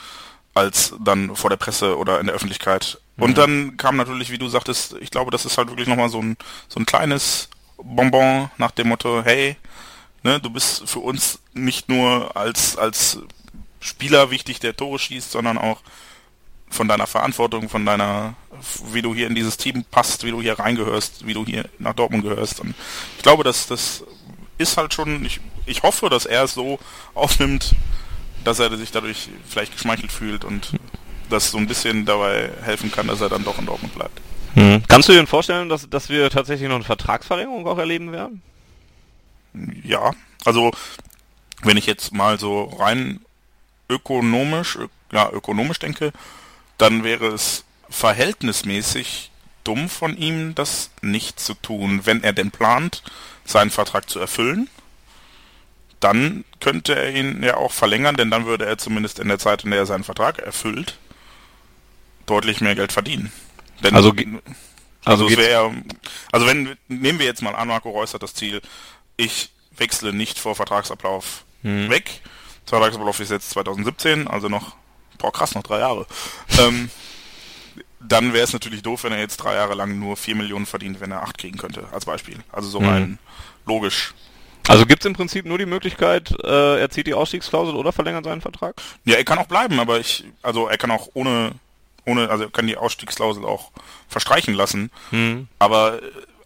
[0.54, 3.00] als dann vor der Presse oder in der Öffentlichkeit.
[3.18, 3.36] Und mhm.
[3.36, 6.38] dann kam natürlich, wie du sagtest, ich glaube, das ist halt wirklich nochmal so ein,
[6.70, 9.58] so ein kleines Bonbon nach dem Motto, hey,
[10.24, 13.20] ne, du bist für uns nicht nur als, als
[13.80, 15.82] Spieler wichtig, der Tore schießt, sondern auch
[16.76, 18.36] von deiner Verantwortung, von deiner,
[18.92, 21.94] wie du hier in dieses Team passt, wie du hier reingehörst, wie du hier nach
[21.94, 22.60] Dortmund gehörst.
[22.60, 22.76] Und
[23.18, 24.04] ich glaube, dass das
[24.58, 26.80] ist halt schon, ich, ich hoffe, dass er es so
[27.14, 27.76] aufnimmt,
[28.44, 30.74] dass er sich dadurch vielleicht geschmeichelt fühlt und
[31.30, 34.22] das so ein bisschen dabei helfen kann, dass er dann doch in Dortmund bleibt.
[34.54, 34.84] Hm.
[34.88, 38.42] Kannst du dir vorstellen, dass, dass wir tatsächlich noch eine Vertragsverlängerung auch erleben werden?
[39.84, 40.12] Ja,
[40.46, 40.72] also
[41.64, 43.20] wenn ich jetzt mal so rein
[43.90, 44.78] ökonomisch,
[45.12, 46.12] ja, ökonomisch denke,
[46.78, 49.32] dann wäre es verhältnismäßig
[49.64, 53.04] dumm von ihm, das nicht zu tun, wenn er denn plant,
[53.46, 54.70] seinen Vertrag zu erfüllen
[56.06, 59.64] dann könnte er ihn ja auch verlängern, denn dann würde er zumindest in der Zeit,
[59.64, 61.00] in der er seinen Vertrag erfüllt,
[62.28, 63.32] deutlich mehr Geld verdienen.
[63.84, 64.14] Denn, also,
[65.04, 65.74] also, also, wär,
[66.32, 68.62] also wenn, nehmen wir jetzt mal an, Marco Reus hat das Ziel,
[69.18, 71.90] ich wechsle nicht vor Vertragsablauf hm.
[71.90, 72.22] weg.
[72.68, 74.76] Vertragsablauf ist jetzt 2017, also noch,
[75.26, 76.06] boah krass, noch drei Jahre.
[76.60, 76.92] ähm,
[78.00, 81.02] dann wäre es natürlich doof, wenn er jetzt drei Jahre lang nur vier Millionen verdient,
[81.02, 82.38] wenn er acht kriegen könnte, als Beispiel.
[82.52, 82.88] Also so hm.
[82.88, 83.20] rein
[83.66, 84.14] logisch
[84.68, 88.26] also gibt es im Prinzip nur die Möglichkeit, äh, er zieht die Ausstiegsklausel oder verlängert
[88.26, 88.74] seinen Vertrag?
[89.04, 91.52] Ja, er kann auch bleiben, aber ich, also er kann auch ohne,
[92.04, 93.72] ohne, also er kann die Ausstiegsklausel auch
[94.08, 94.90] verstreichen lassen.
[95.12, 95.48] Hm.
[95.60, 96.00] Aber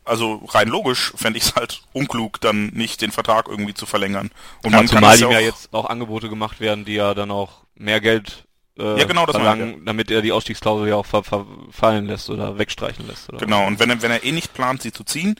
[0.03, 4.31] also rein logisch fände ich es halt unklug, dann nicht den Vertrag irgendwie zu verlängern.
[4.63, 7.31] Und ja, man zumal kann ihm ja jetzt auch Angebote gemacht werden, die ja dann
[7.31, 8.43] auch mehr Geld
[8.79, 9.77] äh, ja, genau, das verlangen, ja.
[9.85, 13.29] damit er die Ausstiegsklausel ja auch ver verfallen lässt oder wegstreichen lässt.
[13.29, 15.35] Oder genau, und wenn er, wenn er eh nicht plant, sie zu ziehen,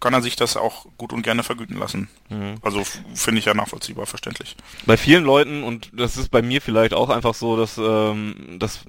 [0.00, 2.08] kann er sich das auch gut und gerne vergüten lassen.
[2.28, 2.56] Mhm.
[2.60, 4.54] Also finde ich ja nachvollziehbar, verständlich.
[4.84, 8.84] Bei vielen Leuten, und das ist bei mir vielleicht auch einfach so, dass, ähm, dass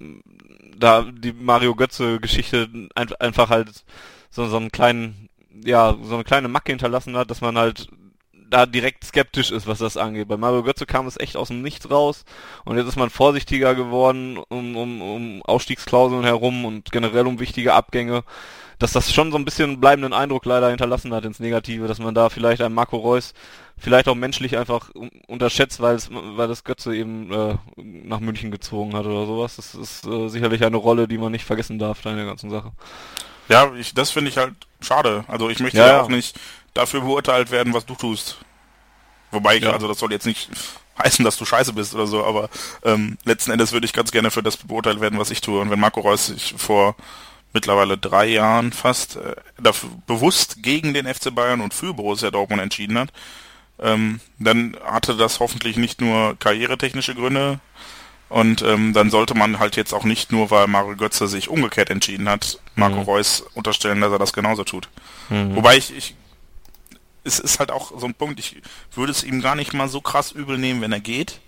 [0.77, 3.85] da die Mario Götze-Geschichte ein, einfach halt
[4.29, 5.29] so, so einen kleinen,
[5.63, 7.87] ja, so eine kleine Macke hinterlassen hat, dass man halt
[8.49, 10.27] da direkt skeptisch ist, was das angeht.
[10.27, 12.25] Bei Mario Götze kam es echt aus dem Nichts raus
[12.63, 17.73] und jetzt ist man vorsichtiger geworden um, um, um Ausstiegsklauseln herum und generell um wichtige
[17.73, 18.23] Abgänge
[18.79, 22.13] dass das schon so ein bisschen bleibenden Eindruck leider hinterlassen hat ins Negative, dass man
[22.13, 23.33] da vielleicht einen Marco Reus
[23.77, 24.89] vielleicht auch menschlich einfach
[25.27, 29.57] unterschätzt, weil es, weil das Götze eben äh, nach München gezogen hat oder sowas.
[29.57, 32.49] Das ist äh, sicherlich eine Rolle, die man nicht vergessen darf da in der ganzen
[32.49, 32.71] Sache.
[33.49, 35.25] Ja, ich, das finde ich halt schade.
[35.27, 36.39] Also ich möchte ja, ja auch nicht
[36.75, 38.37] dafür beurteilt werden, was du tust.
[39.31, 39.71] Wobei, ich, ja.
[39.71, 40.49] also das soll jetzt nicht
[41.03, 42.49] heißen, dass du scheiße bist oder so, aber
[42.83, 45.59] ähm, letzten Endes würde ich ganz gerne für das beurteilt werden, was ich tue.
[45.59, 46.95] Und wenn Marco Reus sich vor
[47.53, 52.61] mittlerweile drei Jahren fast äh, dafür, bewusst gegen den FC Bayern und für Borussia Dortmund
[52.61, 53.09] entschieden hat,
[53.79, 57.59] ähm, dann hatte das hoffentlich nicht nur karrieretechnische Gründe
[58.29, 61.89] und ähm, dann sollte man halt jetzt auch nicht nur, weil Mario Götze sich umgekehrt
[61.89, 63.03] entschieden hat, Marco mhm.
[63.03, 64.89] Reus unterstellen, dass er das genauso tut.
[65.29, 65.55] Mhm.
[65.55, 66.15] Wobei ich, ich
[67.25, 68.61] es ist halt auch so ein Punkt, ich
[68.93, 71.39] würde es ihm gar nicht mal so krass übel nehmen, wenn er geht.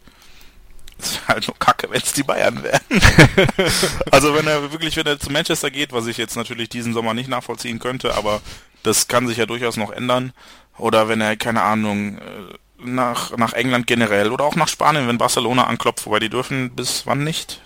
[0.99, 2.81] Es ist halt nur kacke, wenn es die Bayern wären.
[4.11, 7.13] also wenn er wirklich, wenn er zu Manchester geht, was ich jetzt natürlich diesen Sommer
[7.13, 8.41] nicht nachvollziehen könnte, aber
[8.81, 10.33] das kann sich ja durchaus noch ändern.
[10.77, 12.21] Oder wenn er, keine Ahnung, äh,
[12.79, 17.05] nach, nach England generell oder auch nach Spanien, wenn Barcelona anklopft, wobei die dürfen bis
[17.05, 17.61] wann nicht?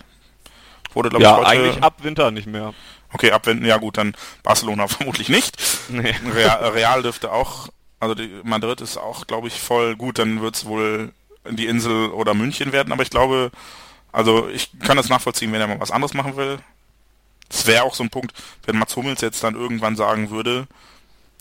[0.94, 1.48] Wurde, glaube ja, ich, heute...
[1.48, 2.74] eigentlich ab Winter nicht mehr.
[3.12, 5.56] Okay, ab Winter, ja gut, dann Barcelona vermutlich nicht.
[5.88, 6.14] Nee.
[6.34, 7.68] Real, Real dürfte auch,
[8.02, 11.12] also die, Madrid ist auch, glaube ich, voll gut, dann wird's wohl
[11.48, 13.52] die Insel oder München werden, aber ich glaube,
[14.10, 16.58] also ich kann das nachvollziehen, wenn er mal was anderes machen will.
[17.48, 18.32] Es wäre auch so ein Punkt,
[18.66, 20.66] wenn Mats Hummels jetzt dann irgendwann sagen würde,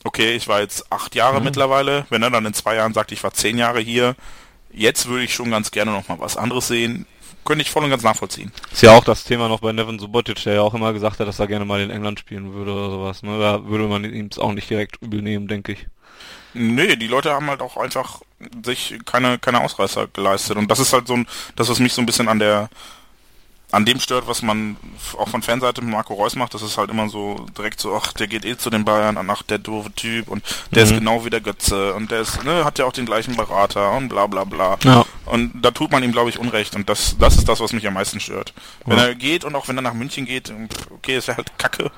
[0.03, 1.45] okay, ich war jetzt acht Jahre mhm.
[1.45, 4.15] mittlerweile, wenn er dann in zwei Jahren sagt, ich war zehn Jahre hier,
[4.71, 7.07] jetzt würde ich schon ganz gerne noch mal was anderes sehen,
[7.43, 8.51] könnte ich voll und ganz nachvollziehen.
[8.71, 11.27] Ist ja auch das Thema noch bei Nevin Subotic, der ja auch immer gesagt hat,
[11.27, 13.23] dass er gerne mal in England spielen würde oder sowas.
[13.23, 13.39] Ne?
[13.39, 15.87] Da würde man ihm es auch nicht direkt übel nehmen, denke ich.
[16.53, 18.21] Nee, die Leute haben halt auch einfach
[18.65, 20.57] sich keine, keine Ausreißer geleistet.
[20.57, 22.69] Und das ist halt so ein, das, was mich so ein bisschen an der,
[23.71, 24.77] an dem stört, was man
[25.17, 28.13] auch von Fanseite mit Marco Reus macht, das ist halt immer so direkt so, ach,
[28.13, 30.91] der geht eh zu den Bayern, ach, der doofe Typ und der mhm.
[30.91, 33.91] ist genau wie der Götze und der ist, ne, hat ja auch den gleichen Berater
[33.91, 34.77] und bla bla bla.
[34.83, 35.05] Ja.
[35.25, 37.87] Und da tut man ihm, glaube ich, Unrecht und das, das ist das, was mich
[37.87, 38.53] am meisten stört.
[38.85, 39.05] Wenn ja.
[39.05, 40.51] er geht und auch wenn er nach München geht,
[40.91, 41.91] okay, ist ja halt kacke,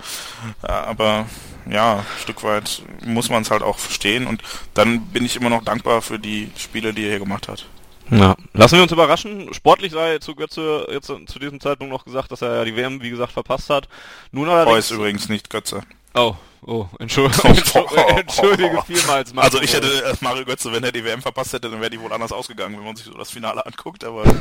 [0.61, 1.25] aber
[1.69, 4.43] ja, ein Stück weit muss man es halt auch verstehen und
[4.73, 7.65] dann bin ich immer noch dankbar für die Spiele, die er hier gemacht hat.
[8.09, 9.53] Ja, lassen wir uns überraschen.
[9.53, 13.01] Sportlich sei zu Götze jetzt zu diesem Zeitpunkt noch gesagt, dass er ja die WM,
[13.01, 13.87] wie gesagt, verpasst hat.
[14.31, 14.75] Nun allerdings...
[14.75, 15.81] Oh, ist übrigens nicht Götze.
[16.13, 16.35] Oh,
[16.65, 17.41] oh, entschuldige,
[18.07, 19.33] entschuldige vielmals.
[19.33, 19.49] Mario.
[19.49, 21.99] Also ich hätte äh, Mario Götze, wenn er die WM verpasst hätte, dann wäre die
[21.99, 24.23] wohl anders ausgegangen, wenn man sich so das Finale anguckt, aber...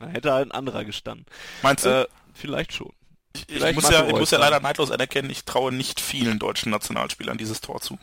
[0.00, 1.24] Da hätte halt ein anderer gestanden.
[1.62, 2.02] Meinst du?
[2.02, 2.90] Äh, vielleicht schon.
[3.32, 6.70] Ich, ich, muss ja, ich muss ja leider neidlos anerkennen, ich traue nicht vielen deutschen
[6.70, 7.98] Nationalspielern dieses Tor zu.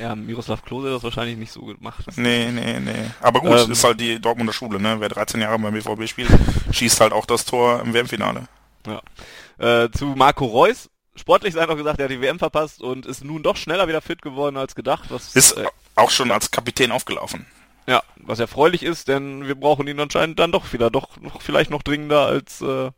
[0.00, 2.04] Ja, Miroslav Klose hat das wahrscheinlich nicht so gemacht.
[2.16, 3.10] Nee, nee, nee.
[3.20, 4.96] Aber gut, ähm, ist halt die Dortmunder Schule, ne?
[4.98, 6.30] Wer 13 Jahre beim BVB spielt,
[6.70, 8.48] schießt halt auch das Tor im WM-Finale.
[8.86, 9.84] Ja.
[9.84, 10.90] Äh, zu Marco Reus.
[11.14, 14.02] Sportlich sei noch gesagt, er hat die WM verpasst und ist nun doch schneller wieder
[14.02, 15.06] fit geworden als gedacht.
[15.08, 15.64] Was, ist äh,
[15.94, 17.46] auch schon als Kapitän aufgelaufen.
[17.88, 21.70] Ja, was erfreulich ist, denn wir brauchen ihn anscheinend dann doch wieder, doch noch, vielleicht
[21.70, 22.64] noch dringender, als äh,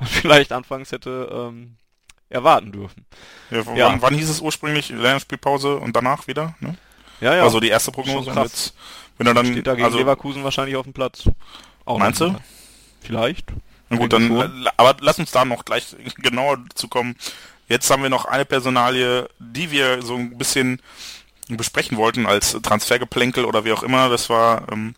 [0.00, 1.76] man vielleicht anfangs hätte ähm,
[2.32, 3.04] erwarten dürfen.
[3.50, 3.86] Ja, ja.
[3.88, 6.54] Wann, wann, hieß es ursprünglich Länderspielpause und danach wieder?
[6.60, 6.76] Ne?
[7.20, 7.42] Ja, ja.
[7.42, 8.74] Also die erste Prognose und jetzt,
[9.18, 11.24] wenn er dann steht da gegen also, Leverkusen wahrscheinlich auf dem Platz.
[11.84, 12.34] Auch meinst du?
[13.00, 13.52] Vielleicht.
[13.88, 14.68] Na gut, dann, schon.
[14.76, 17.16] aber lass uns da noch gleich genauer zu kommen.
[17.68, 20.80] Jetzt haben wir noch eine Personalie, die wir so ein bisschen
[21.48, 24.08] besprechen wollten als Transfergeplänkel oder wie auch immer.
[24.08, 24.94] Das war ähm,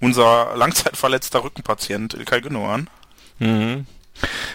[0.00, 2.88] unser langzeitverletzter Rückenpatient Ilkay Gündogan.
[3.38, 3.86] Mhm.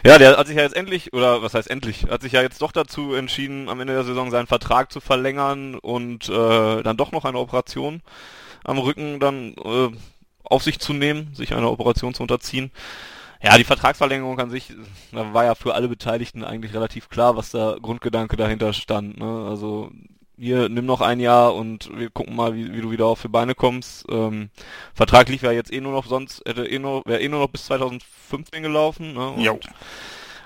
[0.06, 2.62] Ja, der hat sich ja jetzt endlich, oder was heißt endlich, hat sich ja jetzt
[2.62, 7.12] doch dazu entschieden, am Ende der Saison seinen Vertrag zu verlängern und äh, dann doch
[7.12, 8.02] noch eine Operation
[8.64, 9.90] am Rücken dann äh,
[10.44, 12.72] auf sich zu nehmen, sich einer Operation zu unterziehen.
[13.44, 14.74] Ja, die Vertragsverlängerung an sich,
[15.12, 19.18] da war ja für alle Beteiligten eigentlich relativ klar, was der Grundgedanke dahinter stand.
[19.18, 19.48] Ne?
[19.50, 19.92] Also
[20.42, 23.28] hier, nimm noch ein Jahr und wir gucken mal, wie, wie du wieder auf die
[23.28, 24.06] Beine kommst.
[24.10, 24.50] Ähm,
[24.94, 27.50] Vertrag lief ja jetzt eh nur noch sonst, hätte eh nur, wäre eh nur noch
[27.50, 29.36] bis 2015 gelaufen, ne?
[29.38, 29.60] Jo.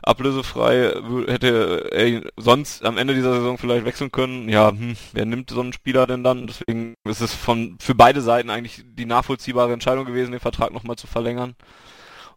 [0.03, 0.93] Ablösefrei
[1.27, 4.49] hätte er sonst am Ende dieser Saison vielleicht wechseln können.
[4.49, 6.45] Ja, hm, wer nimmt so einen Spieler denn dann?
[6.45, 10.97] Deswegen ist es von für beide Seiten eigentlich die nachvollziehbare Entscheidung gewesen, den Vertrag nochmal
[10.97, 11.55] zu verlängern.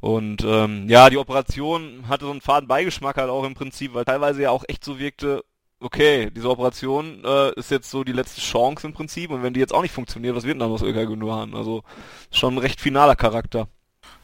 [0.01, 4.05] Und ähm, ja, die Operation hatte so einen faden Beigeschmack halt auch im Prinzip, weil
[4.05, 5.43] teilweise ja auch echt so wirkte,
[5.81, 9.61] okay, diese Operation äh, ist jetzt so die letzte Chance im Prinzip und wenn die
[9.61, 11.55] jetzt auch nicht funktioniert, was wird denn dann aus Ilkay Gündogan?
[11.55, 11.83] Also
[12.31, 13.69] schon ein recht finaler Charakter.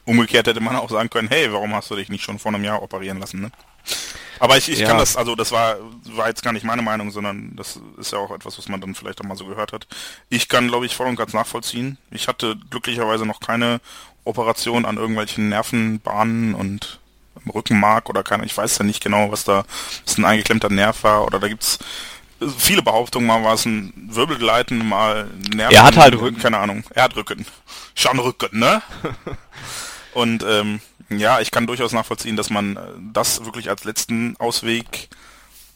[0.05, 2.63] Umgekehrt hätte man auch sagen können, hey, warum hast du dich nicht schon vor einem
[2.63, 3.51] Jahr operieren lassen, ne?
[4.39, 4.87] Aber ich, ich ja.
[4.87, 5.77] kann das, also das war,
[6.11, 8.93] war jetzt gar nicht meine Meinung, sondern das ist ja auch etwas, was man dann
[8.93, 9.87] vielleicht auch mal so gehört hat.
[10.29, 11.97] Ich kann, glaube ich, voll und ganz nachvollziehen.
[12.11, 13.79] Ich hatte glücklicherweise noch keine
[14.25, 16.99] Operation an irgendwelchen Nervenbahnen und
[17.53, 19.65] Rückenmark oder keine, ich weiß ja nicht genau, was da,
[20.05, 21.79] was ein eingeklemmter Nerv war oder da gibt's
[22.57, 25.75] viele Behauptungen, mal war es ein Wirbelgleiten, mal Nerven.
[25.75, 26.39] Er hat halt Rücken.
[26.39, 26.83] Keine Ahnung.
[26.93, 27.45] Er hat Rücken.
[27.93, 28.81] Schon Rücken, ne?
[30.13, 30.79] Und ähm,
[31.09, 32.79] ja, ich kann durchaus nachvollziehen, dass man äh,
[33.13, 35.09] das wirklich als letzten Ausweg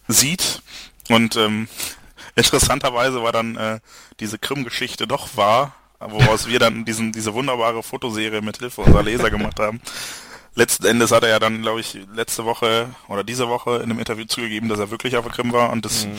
[0.07, 0.61] sieht.
[1.09, 1.67] Und ähm,
[2.35, 3.79] interessanterweise war dann äh,
[4.19, 9.29] diese Krim-Geschichte doch wahr, woraus wir dann diesen, diese wunderbare Fotoserie mit Hilfe unserer Leser
[9.29, 9.81] gemacht haben
[10.55, 13.99] letzten Endes hat er ja dann, glaube ich, letzte Woche oder diese Woche in einem
[13.99, 16.15] Interview zugegeben, dass er wirklich auf der Krim war und das mhm.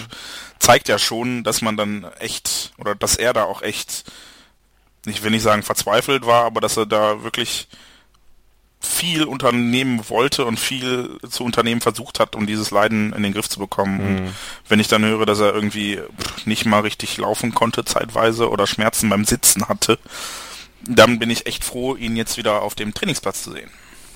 [0.59, 4.05] zeigt ja schon, dass man dann echt oder dass er da auch echt,
[5.07, 7.69] ich will nicht sagen verzweifelt war, aber dass er da wirklich
[8.83, 13.49] viel unternehmen wollte und viel zu unternehmen versucht hat, um dieses Leiden in den Griff
[13.49, 14.25] zu bekommen.
[14.25, 14.35] Mhm.
[14.69, 16.01] wenn ich dann höre, dass er irgendwie
[16.47, 19.99] nicht mal richtig laufen konnte zeitweise oder Schmerzen beim Sitzen hatte,
[20.83, 23.71] dann bin ich echt froh, ihn jetzt wieder auf dem Trainingsplatz zu sehen.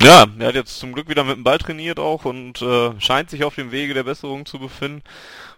[0.05, 3.30] Ja, er hat jetzt zum Glück wieder mit dem Ball trainiert auch und äh, scheint
[3.30, 5.02] sich auf dem Wege der Besserung zu befinden.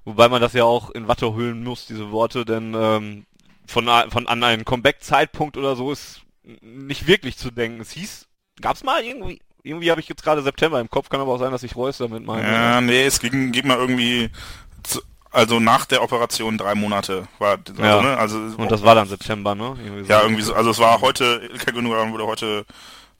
[0.05, 3.27] Wobei man das ja auch in Watte hüllen muss, diese Worte, denn ähm,
[3.67, 6.23] von, von an einen Comeback-Zeitpunkt oder so ist
[6.61, 7.81] nicht wirklich zu denken.
[7.81, 8.27] Es hieß,
[8.61, 11.51] gab's mal irgendwie, irgendwie habe ich jetzt gerade September im Kopf, kann aber auch sein,
[11.51, 12.47] dass ich Reus damit meine.
[12.47, 14.31] Ja, nee, es ging, ging mal irgendwie
[14.85, 15.01] zu,
[15.33, 18.01] also nach der Operation drei Monate war also, ja.
[18.01, 19.77] ne, also und das war dann September, ne?
[19.83, 20.13] Irgendwie so.
[20.13, 22.65] Ja, irgendwie so, also es war heute Ilkay Gündogan wurde heute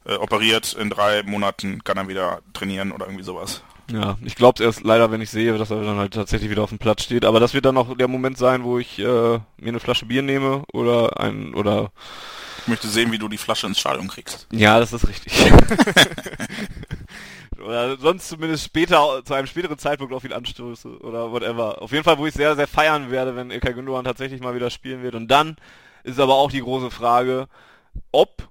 [0.07, 3.61] äh, operiert, in drei Monaten kann er wieder trainieren oder irgendwie sowas.
[3.91, 6.69] Ja, ich glaube erst leider, wenn ich sehe, dass er dann halt tatsächlich wieder auf
[6.69, 7.23] dem Platz steht.
[7.23, 10.21] Aber das wird dann auch der Moment sein, wo ich äh, mir eine Flasche Bier
[10.21, 11.91] nehme oder ein oder
[12.61, 14.47] ich möchte sehen, wie du die Flasche ins Stadion kriegst.
[14.51, 15.33] Ja, das ist richtig.
[17.63, 21.81] oder sonst zumindest später, zu einem späteren Zeitpunkt auch viel anstöße oder whatever.
[21.81, 24.69] Auf jeden Fall, wo ich sehr, sehr feiern werde, wenn Ilkay Gündogan tatsächlich mal wieder
[24.69, 25.15] spielen wird.
[25.15, 25.55] Und dann
[26.03, 27.47] ist aber auch die große Frage,
[28.11, 28.46] ob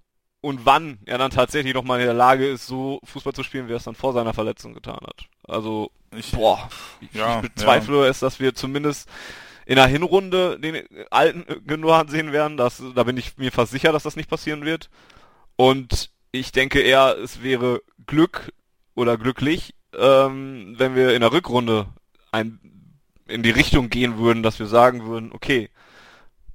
[0.47, 3.67] und wann er dann tatsächlich noch mal in der Lage ist, so Fußball zu spielen,
[3.67, 5.25] wie er es dann vor seiner Verletzung getan hat.
[5.43, 6.69] Also, ich, boah,
[7.01, 8.07] ich, ja, ich bezweifle ja.
[8.07, 9.09] es, dass wir zumindest
[9.67, 12.57] in der Hinrunde den alten Gündogan sehen werden.
[12.57, 14.89] Das, da bin ich mir fast sicher, dass das nicht passieren wird.
[15.57, 18.53] Und ich denke eher, es wäre Glück
[18.95, 21.89] oder glücklich, ähm, wenn wir in der Rückrunde
[22.31, 22.61] ein,
[23.27, 25.71] in die Richtung gehen würden, dass wir sagen würden, okay,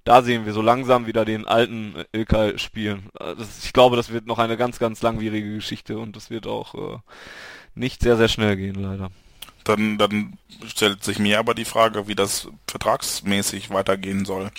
[0.04, 3.10] da sehen wir so langsam wieder den alten Ilkay spielen.
[3.14, 6.76] Das, ich glaube, das wird noch eine ganz, ganz langwierige Geschichte und das wird auch
[6.76, 6.98] äh,
[7.76, 9.12] nicht sehr, sehr schnell gehen, leider.
[9.64, 14.50] Dann, dann stellt sich mir aber die Frage, wie das vertragsmäßig weitergehen soll.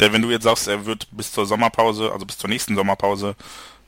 [0.00, 3.34] Denn wenn du jetzt sagst, er wird bis zur Sommerpause, also bis zur nächsten Sommerpause,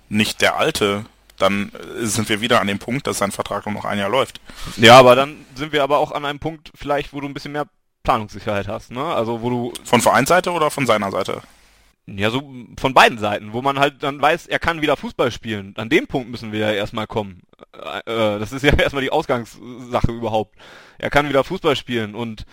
[0.09, 1.07] nicht der alte,
[1.39, 4.41] dann sind wir wieder an dem Punkt, dass sein Vertrag nur noch ein Jahr läuft.
[4.77, 7.53] Ja, aber dann sind wir aber auch an einem Punkt vielleicht, wo du ein bisschen
[7.53, 7.67] mehr
[8.05, 9.03] Planungssicherheit hast, ne?
[9.03, 9.73] Also wo du.
[9.83, 11.43] Von Vereinsseite oder von seiner Seite?
[12.07, 15.73] Ja, so von beiden Seiten, wo man halt dann weiß, er kann wieder Fußball spielen.
[15.79, 17.43] An dem Punkt müssen wir ja erstmal kommen.
[17.73, 20.55] Äh, äh das ist ja erstmal die Ausgangssache überhaupt.
[20.99, 22.45] Er kann wieder Fußball spielen und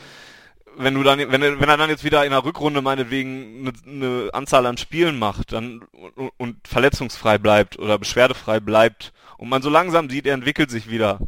[0.78, 4.34] wenn du dann, wenn, wenn er dann jetzt wieder in der Rückrunde meinetwegen eine, eine
[4.34, 5.82] Anzahl an Spielen macht, dann
[6.16, 10.90] und, und verletzungsfrei bleibt oder beschwerdefrei bleibt und man so langsam sieht, er entwickelt sich
[10.90, 11.20] wieder,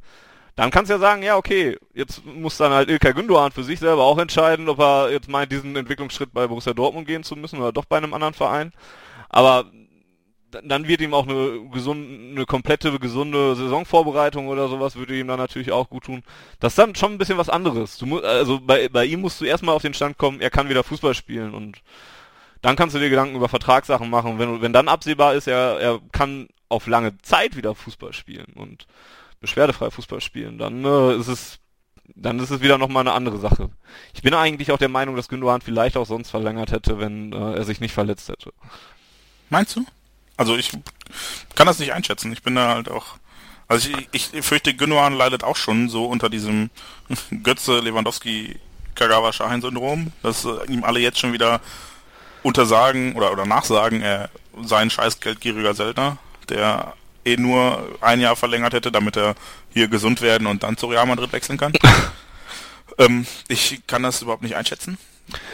[0.56, 3.80] dann kannst du ja sagen, ja, okay, jetzt muss dann halt Ilkay Gündoğan für sich
[3.80, 7.60] selber auch entscheiden, ob er jetzt meint, diesen Entwicklungsschritt bei Borussia Dortmund gehen zu müssen
[7.60, 8.72] oder doch bei einem anderen Verein.
[9.30, 9.66] Aber
[10.64, 15.40] dann wird ihm auch eine gesunde, eine komplette gesunde Saisonvorbereitung oder sowas würde ihm dann
[15.40, 16.24] natürlich auch gut tun.
[16.60, 17.98] Das ist dann schon ein bisschen was anderes.
[17.98, 20.70] Du musst, also bei, bei ihm musst du erstmal auf den Stand kommen, er kann
[20.70, 21.82] wieder Fußball spielen und
[22.62, 24.40] dann kannst du dir Gedanken über Vertragssachen machen.
[24.40, 28.86] Wenn, wenn dann absehbar ist, er, er kann auf lange Zeit wieder Fußball spielen und
[29.44, 31.60] beschwerdefrei Fußball spielen, dann äh, ist es
[32.16, 33.70] dann ist es wieder nochmal eine andere Sache.
[34.14, 37.54] Ich bin eigentlich auch der Meinung, dass Gündogan vielleicht auch sonst verlängert hätte, wenn äh,
[37.56, 38.52] er sich nicht verletzt hätte.
[39.50, 39.86] Meinst du?
[40.36, 40.72] Also ich
[41.56, 42.34] kann das nicht einschätzen.
[42.34, 43.18] Ich bin da halt auch.
[43.68, 46.70] Also ich, ich fürchte, Gündogan leidet auch schon so unter diesem
[47.44, 48.60] Götze Lewandowski
[48.96, 51.62] Kagawa Shahin Syndrom, dass äh, ihm alle jetzt schon wieder
[52.44, 54.30] untersagen oder oder nachsagen, er
[54.62, 56.18] sei ein scheiß geldgieriger Söldner,
[56.50, 56.94] der
[57.26, 59.36] eh nur ein Jahr verlängert hätte, damit er
[59.72, 61.74] hier gesund werden und dann zu Real Madrid wechseln kann.
[62.98, 64.98] ähm, ich kann das überhaupt nicht einschätzen.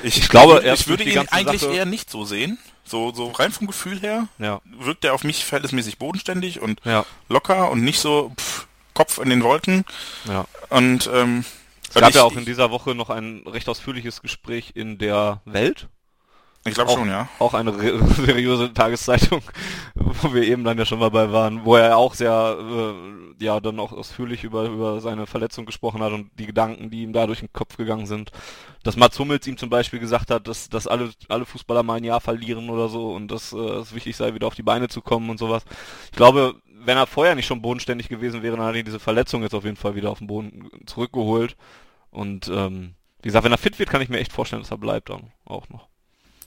[0.04, 1.74] Ich, ich glaube, ich, ich würde ihn eigentlich Sache...
[1.74, 2.58] eher nicht so sehen.
[2.84, 4.62] So, so rein vom Gefühl her ja.
[4.66, 7.06] wirkt er auf mich verhältnismäßig bodenständig und ja.
[7.28, 8.66] locker und nicht so pff,
[8.96, 9.86] Kopf in den Wolken.
[10.28, 10.46] Ja.
[10.70, 11.46] Und ähm,
[11.88, 15.88] es gab ja auch in dieser Woche noch ein recht ausführliches Gespräch in der Welt
[16.70, 17.28] ich glaube schon, ja.
[17.40, 17.74] Auch eine
[18.16, 19.42] seriöse Tageszeitung,
[19.96, 23.60] wo wir eben dann ja schon mal bei waren, wo er auch sehr, äh, ja,
[23.60, 27.28] dann auch ausführlich über, über seine Verletzung gesprochen hat und die Gedanken, die ihm da
[27.28, 28.32] durch den Kopf gegangen sind.
[28.84, 32.04] Dass Mats Hummels ihm zum Beispiel gesagt hat, dass, dass alle, alle Fußballer mal ein
[32.04, 35.02] Jahr verlieren oder so und dass äh, es wichtig sei, wieder auf die Beine zu
[35.02, 35.64] kommen und sowas.
[36.12, 36.56] Ich glaube,
[36.86, 39.66] wenn er vorher nicht schon bodenständig gewesen wäre, dann hat er diese Verletzung jetzt auf
[39.66, 41.58] jeden Fall wieder auf den Boden zurückgeholt.
[42.10, 44.78] Und ähm, wie gesagt, wenn er fit wird, kann ich mir echt vorstellen, dass er
[44.78, 45.88] bleibt dann auch noch.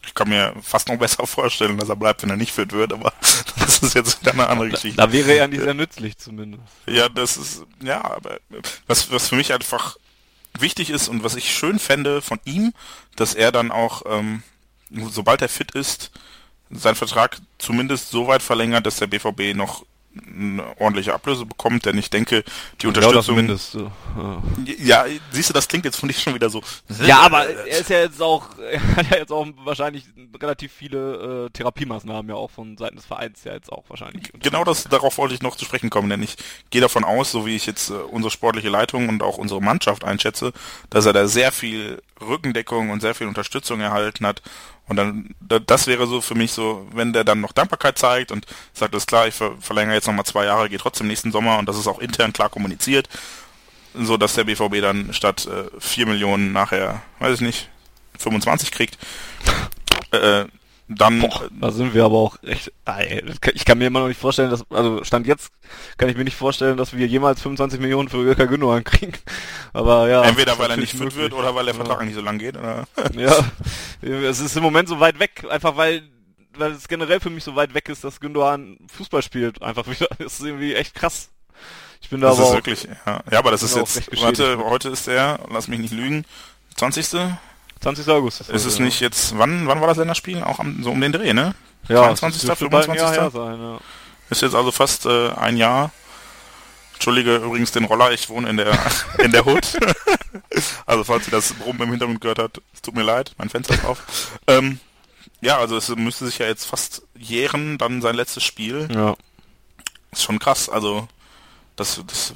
[0.05, 2.93] Ich kann mir fast noch besser vorstellen, dass er bleibt, wenn er nicht fit wird,
[2.93, 3.13] aber
[3.59, 4.97] das ist jetzt wieder eine andere Geschichte.
[4.97, 6.65] Da, da wäre er nicht sehr nützlich zumindest.
[6.87, 8.39] Ja, das ist, ja, aber
[8.87, 9.97] was, was für mich einfach
[10.59, 12.73] wichtig ist und was ich schön fände von ihm,
[13.17, 14.43] dass er dann auch, ähm,
[14.91, 16.11] sobald er fit ist,
[16.71, 19.85] seinen Vertrag zumindest so weit verlängert, dass der BVB noch
[20.15, 22.45] eine ordentliche Ablöse bekommt, denn ich denke,
[22.81, 23.17] die Unterstützung.
[23.17, 24.43] Ja, zumindest, ja.
[24.79, 26.63] ja, siehst du, das klingt jetzt von dich schon wieder so.
[27.03, 30.05] Ja, aber er ist ja jetzt auch, er hat ja jetzt auch wahrscheinlich
[30.41, 34.31] relativ viele äh, Therapiemaßnahmen ja auch von Seiten des Vereins ja jetzt auch wahrscheinlich.
[34.41, 36.37] Genau das, darauf wollte ich noch zu sprechen kommen, denn ich
[36.71, 40.05] gehe davon aus, so wie ich jetzt äh, unsere sportliche Leitung und auch unsere Mannschaft
[40.05, 40.53] einschätze,
[40.91, 44.43] dass er da sehr viel Rückendeckung und sehr viel Unterstützung erhalten hat
[44.89, 48.47] und dann, das wäre so für mich so, wenn der dann noch Dankbarkeit zeigt und
[48.73, 51.79] sagt, das klar, ich verlängere jetzt nochmal zwei Jahre, gehe trotzdem nächsten Sommer und das
[51.79, 53.09] ist auch intern klar kommuniziert,
[53.95, 57.69] so dass der BVB dann statt äh, 4 Millionen nachher, weiß ich nicht,
[58.19, 58.99] 25 kriegt.
[60.11, 60.45] Äh,
[60.89, 61.21] dann.
[61.21, 62.73] Boah, da sind wir aber auch echt.
[63.55, 65.53] Ich kann mir immer noch nicht vorstellen, dass, also Stand jetzt
[65.97, 69.13] kann ich mir nicht vorstellen, dass wir jemals 25 Millionen für Ilka Gündogan kriegen.
[69.73, 70.23] Aber ja.
[70.23, 72.05] Entweder weil er nicht fit wird oder weil der Vertrag ja.
[72.05, 72.57] nicht so lang geht.
[72.57, 72.85] Oder?
[73.15, 73.35] Ja,
[74.03, 76.03] es ist im Moment so weit weg, einfach weil
[76.57, 79.63] weil es generell für mich so weit weg ist, dass Gündogan Fußball spielt.
[79.63, 80.09] Einfach wieder.
[80.19, 81.31] Das ist irgendwie echt krass.
[82.01, 83.23] Ich bin da das aber ist wirklich, ja.
[83.31, 86.25] ja, aber das ist jetzt, warte, heute ist der, lass mich nicht lügen,
[86.77, 87.37] 20.
[87.83, 88.09] 20.
[88.09, 88.41] August.
[88.43, 90.43] Ist, ist es nicht jetzt, wann, wann war das Länderspiel?
[90.43, 91.55] Auch am, so um den Dreh, ne?
[91.89, 92.51] Ja, 22.
[92.59, 92.95] 25.
[92.97, 93.79] Jahr sein, ja.
[94.31, 95.91] Ist jetzt also fast äh, ein Jahr.
[96.95, 98.79] Entschuldige übrigens den Roller, ich wohne in der
[99.19, 99.67] in der Hood.
[100.87, 103.75] also falls ihr das Brummen im Hintergrund gehört habt, es tut mir leid, mein Fenster
[103.75, 104.39] ist auf.
[104.47, 104.79] Ähm,
[105.41, 108.89] Ja, also es müsste sich ja jetzt fast jähren, dann sein letztes Spiel.
[108.95, 109.17] Ja.
[110.13, 111.09] Ist schon krass, also
[111.75, 112.33] das, das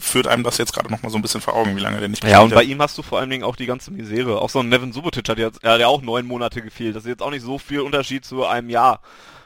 [0.00, 2.08] führt einem das jetzt gerade noch mal so ein bisschen vor Augen, wie lange der
[2.08, 4.40] nicht Ja, und bei ihm hast du vor allen Dingen auch die ganze Misere.
[4.40, 6.96] Auch so ein Nevin Subotic hat jetzt, er hat ja auch neun Monate gefehlt.
[6.96, 9.00] Das ist jetzt auch nicht so viel Unterschied zu einem Jahr.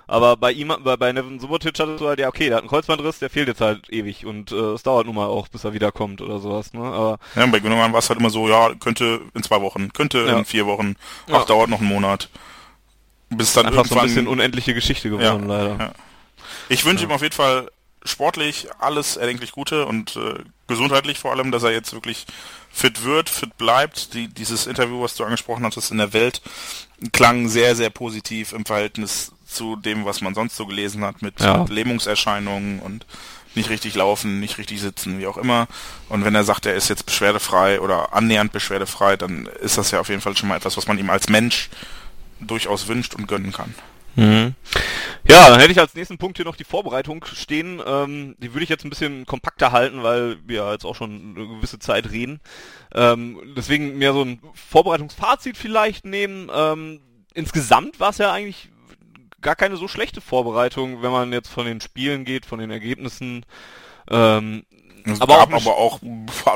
[0.09, 2.71] Aber bei ihm, bei, bei Nevin Subotic hattest du halt, ja okay, der hat einen
[2.71, 5.73] Kreuzbandriss, der fehlt jetzt halt ewig und äh, es dauert nun mal auch, bis er
[5.73, 6.83] wiederkommt oder sowas, ne?
[6.83, 10.19] Aber ja, bei Gundogan war es halt immer so, ja, könnte in zwei Wochen, könnte
[10.19, 10.39] ja.
[10.39, 10.95] in vier Wochen,
[11.27, 11.45] ach, ja.
[11.45, 12.29] dauert noch einen Monat.
[13.31, 13.99] Bis dann Einfach irgendwann...
[13.99, 15.77] so ein bisschen unendliche Geschichte geworden, ja, leider.
[15.79, 15.93] Ja.
[16.69, 17.69] Ich wünsche ihm auf jeden Fall
[18.07, 22.27] sportlich alles erdenklich Gute und äh, gesundheitlich vor allem, dass er jetzt wirklich
[22.71, 24.15] fit wird, fit bleibt.
[24.15, 26.43] Die, dieses Interview, was du angesprochen hattest in der Welt,
[27.13, 31.41] klang sehr, sehr positiv im Verhältnis zu dem, was man sonst so gelesen hat, mit,
[31.41, 31.59] ja.
[31.59, 33.07] mit Lähmungserscheinungen und
[33.55, 35.67] nicht richtig laufen, nicht richtig sitzen, wie auch immer.
[36.09, 40.01] Und wenn er sagt, er ist jetzt beschwerdefrei oder annähernd beschwerdefrei, dann ist das ja
[40.01, 41.71] auf jeden Fall schon mal etwas, was man ihm als Mensch
[42.41, 43.75] durchaus wünscht und gönnen kann.
[44.17, 44.55] Mhm.
[45.29, 47.83] Ja, dann hätte ich als nächsten Punkt hier noch die Vorbereitung stehen.
[47.85, 51.47] Ähm, die würde ich jetzt ein bisschen kompakter halten, weil wir jetzt auch schon eine
[51.49, 52.41] gewisse Zeit reden.
[52.95, 56.51] Ähm, deswegen mehr so ein Vorbereitungsfazit vielleicht nehmen.
[56.55, 57.01] Ähm,
[57.35, 58.71] insgesamt war es ja eigentlich
[59.41, 63.45] gar keine so schlechte Vorbereitung, wenn man jetzt von den Spielen geht, von den Ergebnissen.
[64.09, 64.65] Ähm,
[65.05, 66.01] es aber gab auch aber auch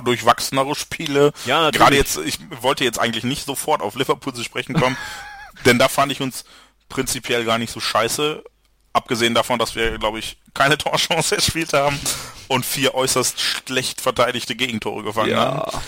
[0.04, 1.32] durchwachsenere Spiele.
[1.44, 1.78] Ja, natürlich.
[1.78, 4.96] Gerade jetzt, ich wollte jetzt eigentlich nicht sofort auf Liverpool zu sprechen kommen,
[5.64, 6.44] denn da fand ich uns
[6.90, 8.44] prinzipiell gar nicht so scheiße.
[8.92, 11.98] Abgesehen davon, dass wir, glaube ich, keine Torchance erspielt haben
[12.48, 15.38] und vier äußerst schlecht verteidigte Gegentore gefangen ja.
[15.38, 15.78] haben.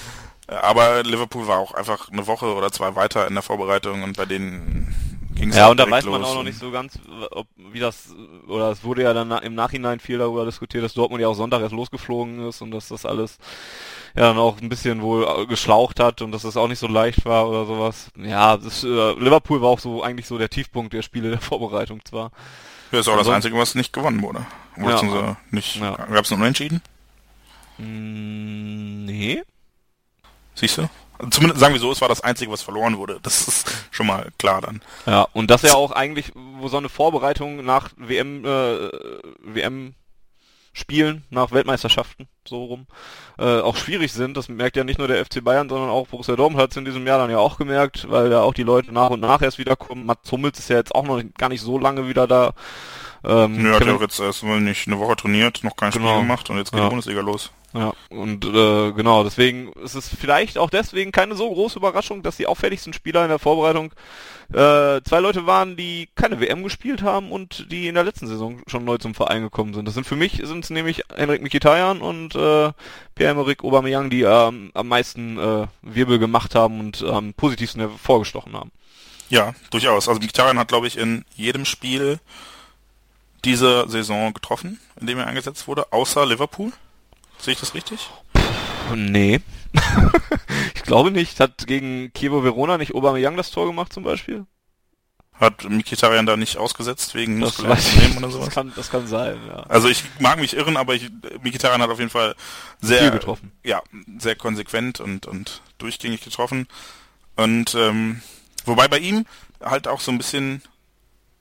[0.46, 4.26] Aber Liverpool war auch einfach eine Woche oder zwei weiter in der Vorbereitung und bei
[4.26, 4.94] denen
[5.34, 6.98] ging es Ja, und da weiß man auch noch nicht so ganz,
[7.30, 8.08] ob, wie das,
[8.48, 11.62] oder es wurde ja dann im Nachhinein viel darüber diskutiert, dass Dortmund ja auch Sonntag
[11.62, 13.38] erst losgeflogen ist und dass das alles
[14.14, 17.24] ja dann auch ein bisschen wohl geschlaucht hat und dass es auch nicht so leicht
[17.24, 18.10] war oder sowas.
[18.16, 22.04] Ja, das, äh, Liverpool war auch so eigentlich so der Tiefpunkt der Spiele der Vorbereitung
[22.04, 22.30] zwar.
[22.90, 24.44] Ja, ist auch das Einzige, was nicht gewonnen wurde.
[24.76, 25.36] Oder ja.
[25.50, 25.76] nicht.
[25.76, 25.96] Ja.
[25.96, 26.82] Gab es einen Unentschieden?
[27.78, 29.42] Mm, nee.
[30.54, 30.88] Siehst du?
[31.18, 33.18] Also zumindest sagen wir so, es war das Einzige, was verloren wurde.
[33.22, 34.82] Das ist schon mal klar dann.
[35.06, 38.90] Ja, und das ja auch eigentlich, wo so eine Vorbereitung nach WM, äh,
[39.42, 39.94] WM
[40.74, 42.86] Spielen nach Weltmeisterschaften, so rum,
[43.38, 44.36] äh, auch schwierig sind.
[44.36, 46.86] Das merkt ja nicht nur der FC Bayern, sondern auch Borussia Dortmund hat es in
[46.86, 49.58] diesem Jahr dann ja auch gemerkt, weil da auch die Leute nach und nach erst
[49.58, 50.06] wiederkommen.
[50.06, 52.54] Mats Hummels ist ja jetzt auch noch gar nicht so lange wieder da.
[53.24, 56.08] Ähm, Nö, hat ja auch jetzt erstmal nicht eine Woche trainiert, noch kein genau.
[56.08, 56.86] Spiel gemacht und jetzt geht ja.
[56.86, 57.52] die Bundesliga los.
[57.74, 62.36] Ja, und äh, genau, deswegen ist es vielleicht auch deswegen keine so große Überraschung, dass
[62.36, 63.92] die auffälligsten Spieler in der Vorbereitung
[64.52, 68.60] äh, zwei Leute waren, die keine WM gespielt haben und die in der letzten Saison
[68.66, 69.86] schon neu zum Verein gekommen sind.
[69.86, 72.72] Das sind für mich sind es nämlich Henrik Mkhitaryan und äh,
[73.14, 78.52] Pierre-Emerick Aubameyang, die ähm, am meisten äh, Wirbel gemacht haben und am ähm, positivsten hervorgestochen
[78.52, 78.70] haben.
[79.30, 80.08] Ja, durchaus.
[80.08, 82.20] Also Mkhitaryan hat, glaube ich, in jedem Spiel
[83.46, 86.72] dieser Saison getroffen, in dem er eingesetzt wurde, außer Liverpool.
[87.42, 88.08] Sehe ich das richtig?
[88.94, 89.40] Nee.
[90.76, 91.40] ich glaube nicht.
[91.40, 94.46] Hat gegen Kievo Verona nicht Aubameyang das Tor gemacht zum Beispiel?
[95.40, 98.44] Hat Mikitarian da nicht ausgesetzt wegen Muskelproblemen oder sowas?
[98.44, 99.64] Das kann, das kann sein, ja.
[99.64, 101.10] Also ich mag mich irren, aber ich,
[101.42, 102.36] Mikitarian hat auf jeden Fall
[102.80, 103.50] sehr Viel getroffen.
[103.64, 103.82] Ja,
[104.18, 106.68] sehr konsequent und, und durchgängig getroffen.
[107.34, 108.22] Und ähm,
[108.66, 109.26] wobei bei ihm
[109.60, 110.62] halt auch so ein bisschen,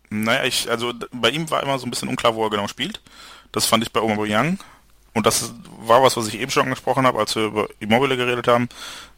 [0.09, 3.01] naja, ich, also bei ihm war immer so ein bisschen unklar, wo er genau spielt.
[3.51, 4.57] Das fand ich bei Aubameyang
[5.13, 8.47] und das war was, was ich eben schon angesprochen habe, als wir über Immobile geredet
[8.47, 8.69] haben,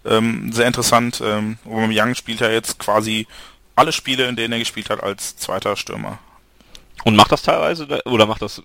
[0.05, 1.21] ähm, sehr interessant.
[1.23, 3.27] Ähm, Young spielt ja jetzt quasi
[3.75, 6.19] alle Spiele, in denen er gespielt hat, als zweiter Stürmer.
[7.03, 8.61] Und macht das teilweise, oder macht das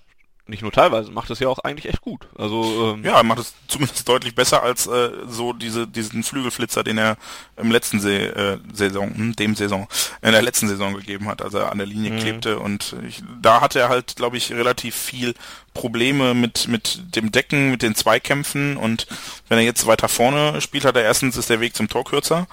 [0.49, 2.27] nicht nur teilweise, macht es ja auch eigentlich echt gut.
[2.37, 6.97] Also ähm, ja, macht es zumindest deutlich besser als äh, so diese diesen Flügelflitzer, den
[6.97, 7.17] er
[7.57, 9.87] im letzten Se äh, Saison, hm, dem Saison,
[10.21, 12.19] in der letzten Saison gegeben hat, als er an der Linie mhm.
[12.19, 15.35] klebte und ich, da hatte er halt, glaube ich, relativ viel
[15.73, 19.07] Probleme mit mit dem Decken, mit den Zweikämpfen und
[19.47, 22.47] wenn er jetzt weiter vorne spielt, hat er erstens ist der Weg zum Tor kürzer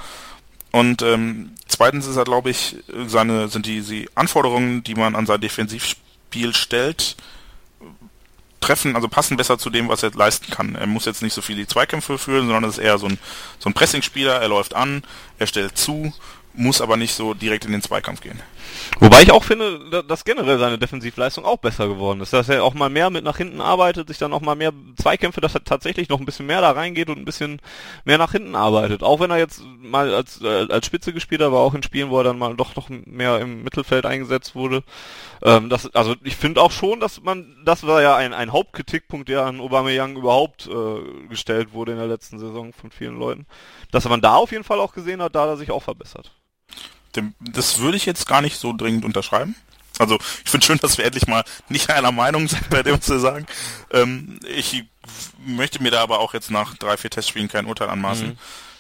[0.77, 2.77] und ähm, zweitens ist er, glaube ich,
[3.07, 7.17] seine sind die, die Anforderungen, die man an sein Defensivspiel stellt,
[8.67, 10.75] treffen, also passen besser zu dem, was er leisten kann.
[10.75, 13.19] Er muss jetzt nicht so viel die Zweikämpfe führen, sondern ist eher so ein,
[13.59, 15.03] so ein Pressing-Spieler, er läuft an,
[15.39, 16.13] er stellt zu,
[16.55, 18.41] muss aber nicht so direkt in den Zweikampf gehen.
[18.99, 22.33] Wobei ich auch finde, dass generell seine Defensivleistung auch besser geworden ist.
[22.33, 25.41] Dass er auch mal mehr mit nach hinten arbeitet, sich dann auch mal mehr Zweikämpfe,
[25.41, 27.61] dass er tatsächlich noch ein bisschen mehr da reingeht und ein bisschen
[28.05, 29.03] mehr nach hinten arbeitet.
[29.03, 32.11] Auch wenn er jetzt mal als, äh, als Spitze gespielt hat, aber auch in Spielen,
[32.11, 34.83] wo er dann mal doch noch mehr im Mittelfeld eingesetzt wurde.
[35.43, 39.29] Ähm, das, also ich finde auch schon, dass man, das war ja ein, ein Hauptkritikpunkt,
[39.29, 43.47] der an Aubameyang überhaupt äh, gestellt wurde in der letzten Saison von vielen Leuten,
[43.91, 46.33] dass man da auf jeden Fall auch gesehen hat, da hat er sich auch verbessert
[47.17, 49.55] dem, das würde ich jetzt gar nicht so dringend unterschreiben.
[49.99, 53.19] Also ich finde schön, dass wir endlich mal nicht einer Meinung sind bei dem, wir
[53.19, 53.47] sagen.
[53.91, 54.85] Ähm, ich
[55.45, 58.29] möchte mir da aber auch jetzt nach drei, vier Testspielen kein Urteil anmaßen.
[58.29, 58.37] Mhm.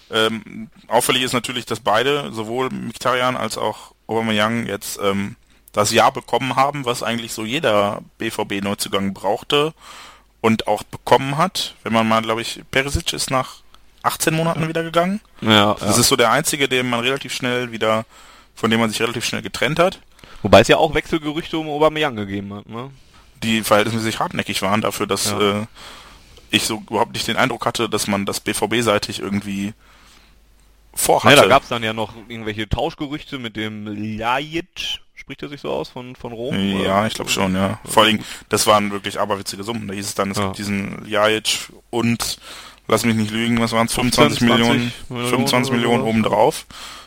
[0.08, 5.36] Ähm, auffällig ist natürlich, dass beide, sowohl Mkhitaryan als auch Aubameyang jetzt ähm,
[5.72, 9.74] das Jahr bekommen haben, was eigentlich so jeder BVB-Neuzugang brauchte
[10.40, 11.74] und auch bekommen hat.
[11.82, 13.62] Wenn man mal, glaube ich, Perisic ist nach
[14.06, 15.20] 18 Monaten wieder gegangen.
[15.40, 16.00] Ja, das ja.
[16.00, 18.04] ist so der einzige, den man relativ schnell wieder,
[18.54, 20.00] von dem man sich relativ schnell getrennt hat.
[20.42, 22.90] Wobei es ja auch Wechselgerüchte um Aubameyang gegeben hat, ne?
[23.42, 25.62] Die verhältnismäßig hartnäckig waren dafür, dass ja.
[25.62, 25.66] äh,
[26.50, 29.74] ich so überhaupt nicht den Eindruck hatte, dass man das BVB-seitig irgendwie
[30.94, 31.36] vorhatte.
[31.36, 33.86] Ja, da gab es dann ja noch irgendwelche Tauschgerüchte mit dem
[34.18, 36.54] Lajic, spricht er sich so aus, von, von Rom?
[36.54, 37.06] Ja, oder?
[37.06, 37.80] ich glaube schon, ja.
[37.84, 39.88] Vor allem, das waren wirklich aberwitzige Summen.
[39.88, 40.44] Da hieß es dann, es ja.
[40.44, 42.38] gibt diesen Lajic und,
[42.88, 46.66] lass mich nicht lügen, was waren es, 25 Millionen, Millionen 25 Millionen obendrauf.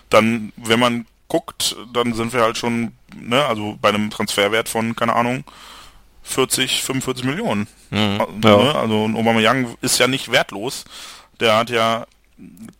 [0.09, 4.95] Dann, wenn man guckt, dann sind wir halt schon, ne, also bei einem Transferwert von,
[4.95, 5.43] keine Ahnung,
[6.23, 7.67] 40, 45 Millionen.
[7.91, 8.63] Mhm, also, ja.
[8.63, 10.85] ne, also ein Aubameyang ist ja nicht wertlos.
[11.39, 12.05] Der hat ja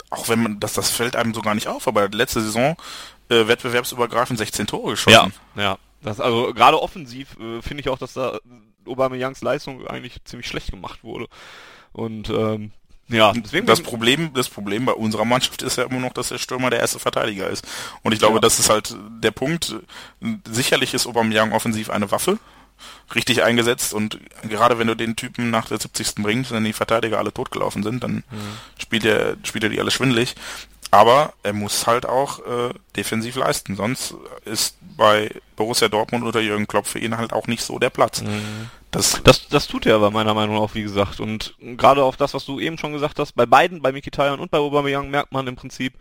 [0.09, 2.75] auch wenn man, das, das fällt einem so gar nicht auf, aber letzte Saison
[3.29, 5.33] äh, wettbewerbsübergreifend 16 Tore geschossen.
[5.55, 5.77] Ja, ja.
[6.01, 8.39] Das, also gerade offensiv äh, finde ich auch, dass da
[8.85, 11.27] Youngs Leistung eigentlich ziemlich schlecht gemacht wurde.
[11.91, 12.71] Und ähm,
[13.09, 16.37] ja, deswegen das Problem, das Problem bei unserer Mannschaft ist ja immer noch, dass der
[16.37, 17.65] Stürmer der erste Verteidiger ist.
[18.03, 18.41] Und ich glaube, ja.
[18.41, 19.75] das ist halt der Punkt.
[20.49, 22.39] Sicherlich ist Aubameyang offensiv eine Waffe
[23.13, 26.15] richtig eingesetzt und gerade wenn du den Typen nach der 70.
[26.15, 28.57] bringst, wenn die Verteidiger alle totgelaufen sind, dann mhm.
[28.77, 30.35] spielt er spielt er die alle schwindelig.
[30.91, 36.67] Aber er muss halt auch äh, defensiv leisten, sonst ist bei Borussia Dortmund oder Jürgen
[36.67, 38.21] Klopp für ihn halt auch nicht so der Platz.
[38.21, 38.71] Mhm.
[38.91, 41.19] Das, das, das tut er aber meiner Meinung nach auch, wie gesagt.
[41.19, 44.49] Und gerade auf das, was du eben schon gesagt hast, bei beiden, bei Mkhitaryan und
[44.49, 45.93] bei Aubameyang merkt man im Prinzip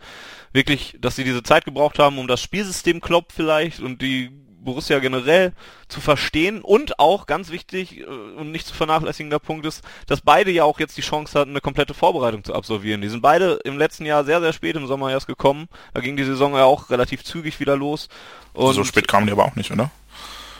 [0.53, 4.31] wirklich, dass sie diese Zeit gebraucht haben, um das Spielsystem Klopp vielleicht und die
[4.61, 5.53] Borussia generell
[5.87, 10.51] zu verstehen und auch ganz wichtig äh, und nicht zu vernachlässigender Punkt ist, dass beide
[10.51, 13.01] ja auch jetzt die Chance hatten, eine komplette Vorbereitung zu absolvieren.
[13.01, 15.67] Die sind beide im letzten Jahr sehr, sehr spät im Sommer erst gekommen.
[15.93, 18.09] Da ging die Saison ja auch relativ zügig wieder los.
[18.53, 19.91] Und so spät kamen die aber auch nicht, oder?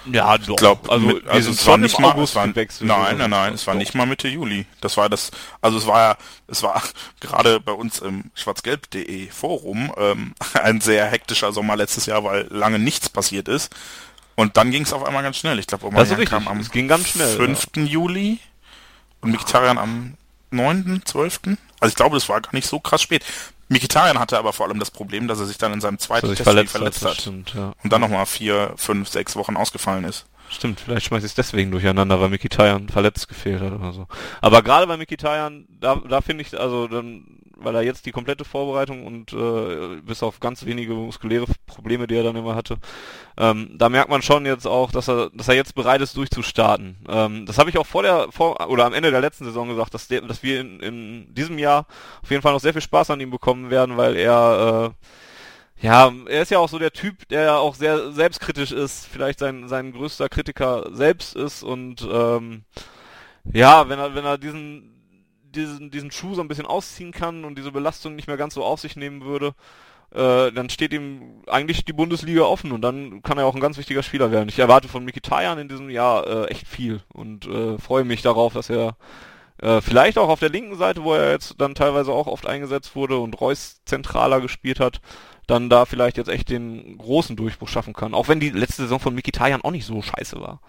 [0.05, 0.49] Ja, doch.
[0.49, 3.67] Ich glaub, also, mit, also es war nicht mal, August war, Nein, nein, nein, es
[3.67, 4.65] war nicht mal Mitte Juli.
[4.81, 5.31] Das war das,
[5.61, 6.81] also es war ja, es war
[7.19, 12.79] gerade bei uns im schwarzgelb.de Forum ähm, ein sehr hektischer Sommer letztes Jahr, weil lange
[12.79, 13.75] nichts passiert ist.
[14.35, 15.59] Und dann ging es auf einmal ganz schnell.
[15.59, 17.67] Ich glaube, Oman kam am es ging ganz schnell, 5.
[17.75, 17.83] Ja.
[17.83, 18.39] Juli
[19.19, 20.13] und Mkhitaryan am
[20.51, 21.41] 9., 12.
[21.79, 23.25] Also ich glaube, das war gar nicht so krass spät.
[23.69, 26.41] Mikitarian hatte aber vor allem das Problem, dass er sich dann in seinem zweiten Test
[26.41, 27.21] verletzt, verletzt hat.
[27.21, 27.73] Stimmt, ja.
[27.83, 30.25] Und dann nochmal vier, fünf, sechs Wochen ausgefallen ist.
[30.49, 34.07] Stimmt, vielleicht schmeiß ich es deswegen durcheinander, weil Mikitarian verletzt gefehlt hat oder so.
[34.41, 38.45] Aber gerade bei Mikitarian, da, da finde ich, also dann, weil er jetzt die komplette
[38.45, 42.77] Vorbereitung und äh, bis auf ganz wenige muskuläre Probleme, die er dann immer hatte,
[43.37, 46.97] ähm, da merkt man schon jetzt auch, dass er, dass er jetzt bereit ist, durchzustarten.
[47.07, 49.93] Ähm, das habe ich auch vor der, vor oder am Ende der letzten Saison gesagt,
[49.93, 51.85] dass, der, dass wir in, in diesem Jahr
[52.23, 55.05] auf jeden Fall noch sehr viel Spaß an ihm bekommen werden, weil er äh,
[55.81, 59.39] ja, er ist ja auch so der Typ, der ja auch sehr selbstkritisch ist, vielleicht
[59.39, 62.63] sein, sein größter Kritiker selbst ist und ähm,
[63.53, 64.91] ja, wenn er, wenn er diesen,
[65.43, 68.63] diesen, diesen Schuh so ein bisschen ausziehen kann und diese Belastung nicht mehr ganz so
[68.63, 69.53] auf sich nehmen würde,
[70.11, 73.77] äh, dann steht ihm eigentlich die Bundesliga offen und dann kann er auch ein ganz
[73.77, 74.49] wichtiger Spieler werden.
[74.49, 78.21] Ich erwarte von Miki Tayan in diesem Jahr äh, echt viel und äh, freue mich
[78.21, 78.97] darauf, dass er
[79.61, 82.95] äh, vielleicht auch auf der linken Seite, wo er jetzt dann teilweise auch oft eingesetzt
[82.95, 85.01] wurde und Reus zentraler gespielt hat,
[85.49, 88.13] dann da vielleicht jetzt echt den großen Durchbruch schaffen kann.
[88.13, 90.59] Auch wenn die letzte Saison von Mikitarian auch nicht so scheiße war.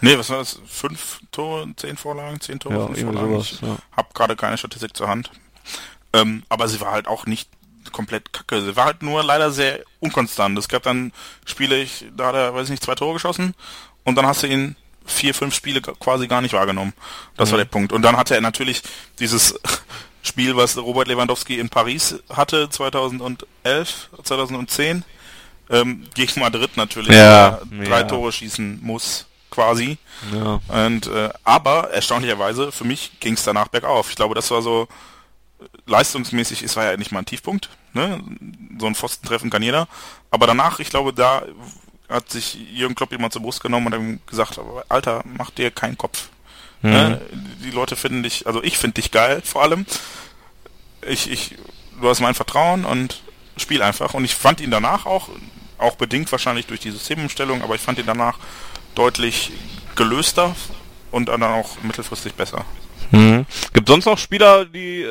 [0.00, 0.60] Nee, was war das?
[0.66, 3.32] Fünf Tore, zehn Vorlagen, zehn Tore, ja, fünf Vorlagen.
[3.32, 3.76] Sowas, ich ja.
[3.96, 5.30] hab gerade keine Statistik zur Hand.
[6.12, 7.48] Ähm, aber sie war halt auch nicht
[7.92, 8.62] komplett kacke.
[8.62, 10.58] Sie war halt nur leider sehr unkonstant.
[10.58, 11.12] Es gab dann
[11.44, 13.54] Spiele, ich, da hat er, weiß ich nicht, zwei Tore geschossen
[14.04, 16.92] und dann hast du ihn vier, fünf Spiele quasi gar nicht wahrgenommen.
[17.36, 17.52] Das mhm.
[17.52, 17.92] war der Punkt.
[17.92, 18.82] Und dann hatte er natürlich
[19.18, 19.58] dieses
[20.22, 23.46] Spiel, was Robert Lewandowski in Paris hatte 2011,
[24.22, 25.04] 2010
[25.70, 28.02] ähm, gegen Madrid natürlich ja, drei ja.
[28.04, 29.98] Tore schießen muss quasi.
[30.32, 30.60] Ja.
[30.86, 34.10] Und äh, aber erstaunlicherweise für mich ging es danach bergauf.
[34.10, 34.88] Ich glaube, das war so
[35.86, 37.70] leistungsmäßig, es war ja nicht mal ein Tiefpunkt.
[37.92, 38.22] Ne?
[38.78, 39.88] So ein Pfosten treffen kann jeder.
[40.30, 41.42] Aber danach, ich glaube, da
[42.08, 45.98] hat sich Jürgen Klopp jemand zur Brust genommen und hat gesagt, Alter, mach dir keinen
[45.98, 46.28] Kopf.
[46.82, 46.90] Mhm.
[46.90, 47.20] Ne?
[47.64, 49.86] Die Leute finden dich, also ich finde dich geil vor allem.
[51.06, 51.56] Ich, ich,
[52.00, 53.22] du hast mein Vertrauen und
[53.56, 54.14] spiel einfach.
[54.14, 55.28] Und ich fand ihn danach auch,
[55.78, 58.38] auch bedingt wahrscheinlich durch die Systemumstellung, aber ich fand ihn danach
[58.94, 59.52] deutlich
[59.96, 60.54] gelöster
[61.10, 62.64] und dann auch mittelfristig besser.
[63.10, 63.46] Mhm.
[63.72, 65.06] Gibt sonst noch Spieler, die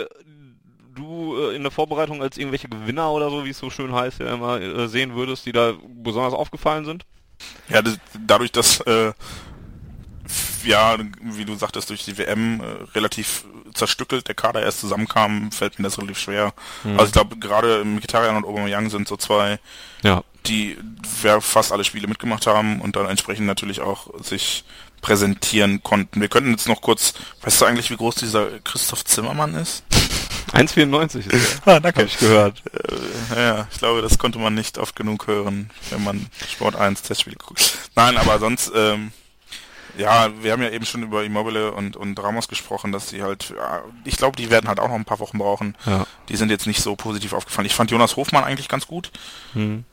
[0.95, 4.20] du äh, in der Vorbereitung als irgendwelche Gewinner oder so, wie es so schön heißt,
[4.20, 7.05] ja immer äh, sehen würdest, die da besonders aufgefallen sind?
[7.70, 9.13] Ja, das, dadurch, dass äh,
[10.66, 15.80] ja, wie du sagtest, durch die WM äh, relativ zerstückelt der Kader erst zusammenkam, fällt
[15.80, 16.53] mir das relativ schwer.
[16.84, 16.93] Mhm.
[16.93, 19.60] Also ich glaube, gerade Mkhitaryan und Aubameyang sind so zwei,
[20.03, 20.24] ja.
[20.45, 20.78] die
[21.41, 24.64] fast alle Spiele mitgemacht haben und dann entsprechend natürlich auch sich
[25.01, 26.22] präsentieren konnten.
[26.22, 29.84] Wir könnten jetzt noch kurz, weißt du eigentlich, wie groß dieser Christoph Zimmermann ist?
[30.51, 31.76] 1,94 ist er.
[31.76, 32.01] ah, danke.
[32.01, 32.64] Hab ich gehört.
[33.36, 37.03] Äh, ja, ich glaube, das konnte man nicht oft genug hören, wenn man Sport 1
[37.03, 37.78] Testspiele guckt.
[37.95, 39.12] Nein, aber sonst, ähm,
[40.00, 43.54] ja, wir haben ja eben schon über Immobile und, und Ramos gesprochen, dass die halt,
[43.56, 45.76] ja, ich glaube, die werden halt auch noch ein paar Wochen brauchen.
[45.86, 46.06] Ja.
[46.30, 47.66] Die sind jetzt nicht so positiv aufgefallen.
[47.66, 49.12] Ich fand Jonas Hofmann eigentlich ganz gut.
[49.54, 49.84] Hm.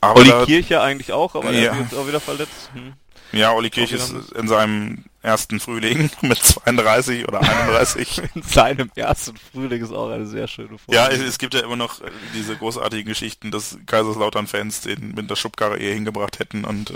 [0.00, 1.72] Aber Olli Kirche eigentlich auch, aber ja.
[1.72, 2.70] er ist jetzt auch wieder verletzt.
[2.72, 2.94] Hm.
[3.32, 8.22] Ja, Olli Kirch ist in seinem ersten Frühling mit 32 oder 31.
[8.34, 10.94] in seinem ersten Frühling ist auch eine sehr schöne Folge.
[10.94, 15.30] Ja, es, es, gibt ja immer noch äh, diese großartigen Geschichten, dass Kaiserslautern-Fans den mit
[15.30, 16.94] der Schubkarre eher hingebracht hätten und äh,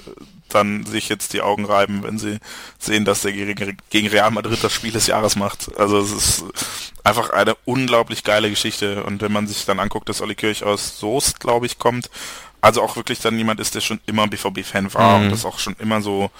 [0.49, 2.39] dann sich jetzt die Augen reiben, wenn sie
[2.79, 5.77] sehen, dass der gegen Real Madrid das Spiel des Jahres macht.
[5.79, 6.45] Also es ist
[7.05, 10.99] einfach eine unglaublich geile Geschichte und wenn man sich dann anguckt, dass Olli Kirch aus
[10.99, 12.11] Soest, glaube ich, kommt,
[12.61, 15.25] also auch wirklich dann jemand ist, der schon immer BVB-Fan war mhm.
[15.25, 16.31] und das auch schon immer so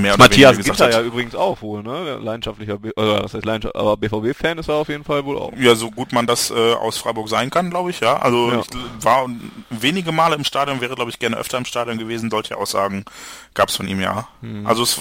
[0.00, 2.18] mehr Matthias Gitter ja übrigens auch wohl, ne?
[2.22, 5.52] Leidenschaftlicher, B oder was heißt Leidenschaft, aber BVB-Fan ist er auf jeden Fall wohl auch.
[5.56, 8.16] Ja, so gut man das äh, aus Freiburg sein kann, glaube ich, ja.
[8.16, 8.60] Also ja.
[8.60, 9.28] ich war
[9.70, 13.04] wenige Male im Stadion, wäre glaube ich gerne öfter im Stadion gewesen, solche Aussagen
[13.54, 14.28] gab es von ihm ja.
[14.40, 14.66] Mhm.
[14.66, 15.00] Also es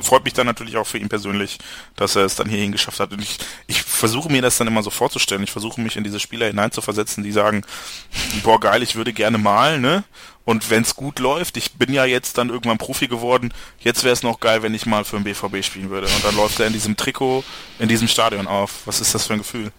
[0.00, 1.58] freut mich dann natürlich auch für ihn persönlich,
[1.96, 3.12] dass er es dann hierhin geschafft hat.
[3.12, 5.42] Und ich, ich versuche mir das dann immer so vorzustellen.
[5.42, 7.62] Ich versuche mich in diese Spieler hineinzuversetzen, die sagen,
[8.42, 10.04] boah geil, ich würde gerne mal, ne?
[10.44, 14.12] Und wenn es gut läuft, ich bin ja jetzt dann irgendwann Profi geworden, jetzt wäre
[14.12, 16.08] es noch geil, wenn ich mal für den BVB spielen würde.
[16.08, 17.44] Und dann läuft er in diesem Trikot,
[17.78, 18.82] in diesem Stadion auf.
[18.86, 19.70] Was ist das für ein Gefühl?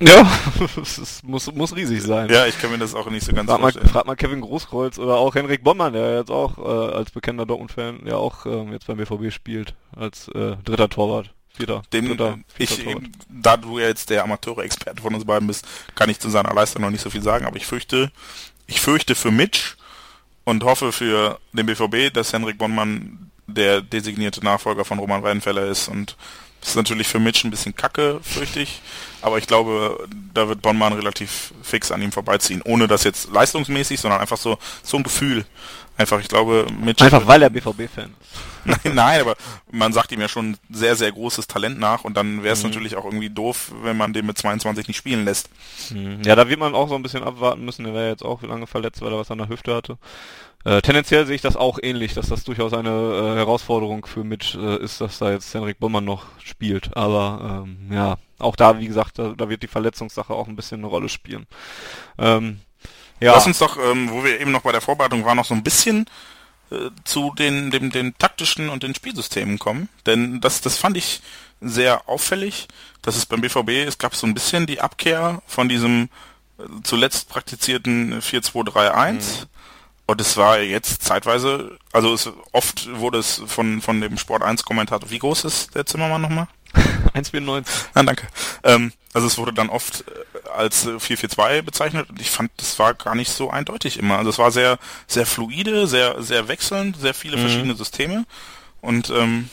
[0.00, 0.28] Ja,
[0.82, 2.28] es muss, muss riesig sein.
[2.28, 3.86] Ja, ich kann mir das auch nicht so ganz frag vorstellen.
[3.86, 7.46] Mal, frag mal Kevin Großkreuz oder auch Henrik Bommann, der jetzt auch äh, als bekannter
[7.46, 11.30] Dortmund-Fan ja auch äh, jetzt beim BVB spielt, als äh, dritter Torwart.
[11.56, 13.04] Vierter, Den, dritter, ich, Torwart.
[13.28, 15.64] da du ja jetzt der Amateure-Experte von uns beiden bist,
[15.94, 18.10] kann ich zu seiner Leistung noch nicht so viel sagen, aber ich fürchte,
[18.66, 19.76] ich fürchte für Mitch
[20.44, 25.88] und hoffe für den BVB, dass Henrik Bonnmann der designierte Nachfolger von Roman Weidenfeller ist
[25.88, 26.16] und
[26.64, 28.80] das ist natürlich für Mitch ein bisschen kacke, fürchte ich.
[29.20, 32.62] Aber ich glaube, da wird Bonnmann relativ fix an ihm vorbeiziehen.
[32.62, 35.44] Ohne das jetzt leistungsmäßig, sondern einfach so, so ein Gefühl.
[35.96, 37.04] Einfach, ich glaube, Mitch.
[37.04, 38.54] Einfach weil er BVB-Fan ist.
[38.84, 39.36] nein, nein, aber
[39.70, 42.70] man sagt ihm ja schon sehr, sehr großes Talent nach und dann wäre es mhm.
[42.70, 45.50] natürlich auch irgendwie doof, wenn man den mit 22 nicht spielen lässt.
[45.90, 46.22] Mhm.
[46.24, 47.84] Ja, da wird man auch so ein bisschen abwarten müssen.
[47.84, 49.98] Er wäre jetzt auch lange verletzt, weil er was an der Hüfte hatte.
[50.64, 54.58] Äh, tendenziell sehe ich das auch ähnlich, dass das durchaus eine äh, Herausforderung für Mitch
[54.58, 56.96] äh, ist, dass da jetzt Henrik Bommann noch spielt.
[56.96, 60.80] Aber ähm, ja, auch da, wie gesagt, da, da, wird die Verletzungssache auch ein bisschen
[60.80, 61.46] eine Rolle spielen.
[62.16, 62.60] Ähm,
[63.20, 63.32] ja.
[63.32, 65.62] Lass uns doch, ähm, wo wir eben noch bei der Vorbereitung waren, noch so ein
[65.62, 66.06] bisschen
[66.70, 69.88] äh, zu den, dem, den taktischen und den Spielsystemen kommen.
[70.06, 71.20] Denn das, das fand ich
[71.60, 72.68] sehr auffällig,
[73.02, 76.08] dass es beim BVB, es gab so ein bisschen die Abkehr von diesem
[76.58, 79.12] äh, zuletzt praktizierten 4-2-3-1.
[79.12, 79.20] Mhm.
[80.06, 84.64] Und es war jetzt zeitweise, also es, oft wurde es von, von dem Sport 1
[84.64, 86.46] Kommentator, wie groß ist der Zimmermann nochmal?
[87.14, 87.64] 1,94.
[87.94, 88.26] Ah, danke.
[88.62, 92.94] Ähm, also es wurde dann oft äh, als 442 bezeichnet und ich fand, das war
[92.94, 94.18] gar nicht so eindeutig immer.
[94.18, 97.40] Also es war sehr, sehr fluide, sehr, sehr wechselnd, sehr viele mhm.
[97.42, 98.24] verschiedene Systeme
[98.80, 99.48] und ähm,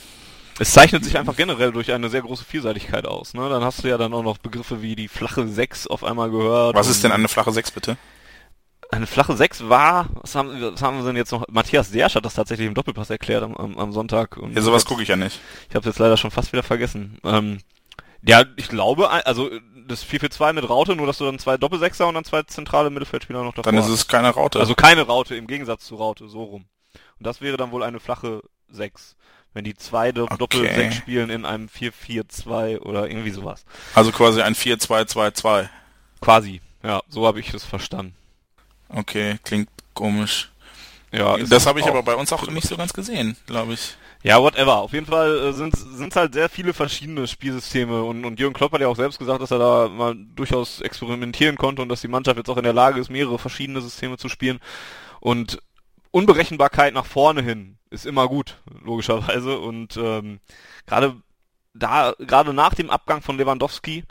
[0.58, 3.34] es zeichnet sich einfach generell durch eine sehr große Vielseitigkeit aus.
[3.34, 3.48] Ne?
[3.48, 6.76] Dann hast du ja dann auch noch Begriffe wie die flache 6 auf einmal gehört.
[6.76, 7.96] Was ist denn eine flache 6 bitte?
[8.92, 11.44] Eine flache 6 war, was haben, was haben wir denn jetzt noch?
[11.50, 14.36] Matthias Sersch hat das tatsächlich im Doppelpass erklärt am, am, am Sonntag.
[14.36, 15.40] Und ja, sowas gucke ich ja nicht.
[15.70, 17.18] Ich habe jetzt leider schon fast wieder vergessen.
[17.24, 17.58] Ähm,
[18.22, 19.50] ja, ich glaube, also
[19.88, 23.42] das 4-4-2 mit Raute, nur dass du dann zwei Doppelsechser und dann zwei zentrale Mittelfeldspieler
[23.42, 24.60] noch davor Dann ist es keine Raute.
[24.60, 26.66] Also keine Raute im Gegensatz zu Raute, so rum.
[27.18, 29.16] Und das wäre dann wohl eine flache 6.
[29.54, 30.36] Wenn die zwei Do okay.
[30.36, 33.64] Doppel-6 spielen in einem 4-4-2 oder irgendwie sowas.
[33.94, 35.68] Also quasi ein 4-2-2-2.
[36.20, 38.14] Quasi, ja, so habe ich es verstanden.
[38.94, 40.50] Okay, klingt komisch.
[41.12, 43.96] Ja, das habe ich aber bei uns auch nicht so ganz gesehen, glaube ich.
[44.22, 44.76] Ja, whatever.
[44.76, 48.72] Auf jeden Fall äh, sind es halt sehr viele verschiedene Spielsysteme und, und Jürgen Klopp
[48.72, 52.08] hat ja auch selbst gesagt, dass er da mal durchaus experimentieren konnte und dass die
[52.08, 54.60] Mannschaft jetzt auch in der Lage ist, mehrere verschiedene Systeme zu spielen.
[55.20, 55.58] Und
[56.12, 59.58] Unberechenbarkeit nach vorne hin ist immer gut, logischerweise.
[59.58, 60.38] Und ähm,
[60.86, 61.16] gerade
[61.74, 64.04] da, gerade nach dem Abgang von Lewandowski,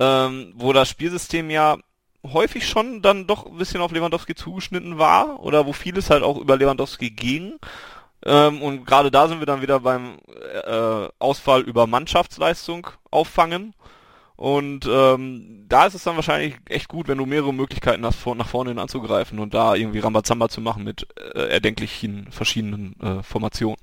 [0.00, 1.78] ähm, wo das Spielsystem ja
[2.32, 6.38] häufig schon dann doch ein bisschen auf Lewandowski zugeschnitten war oder wo vieles halt auch
[6.38, 7.58] über Lewandowski ging.
[8.24, 10.18] Ähm, und gerade da sind wir dann wieder beim
[10.64, 13.74] äh, Ausfall über Mannschaftsleistung auffangen.
[14.36, 18.34] Und ähm, da ist es dann wahrscheinlich echt gut, wenn du mehrere Möglichkeiten hast, vor,
[18.34, 23.22] nach vorne hin anzugreifen und da irgendwie Rambazamba zu machen mit äh, erdenklichen verschiedenen äh,
[23.22, 23.78] Formationen.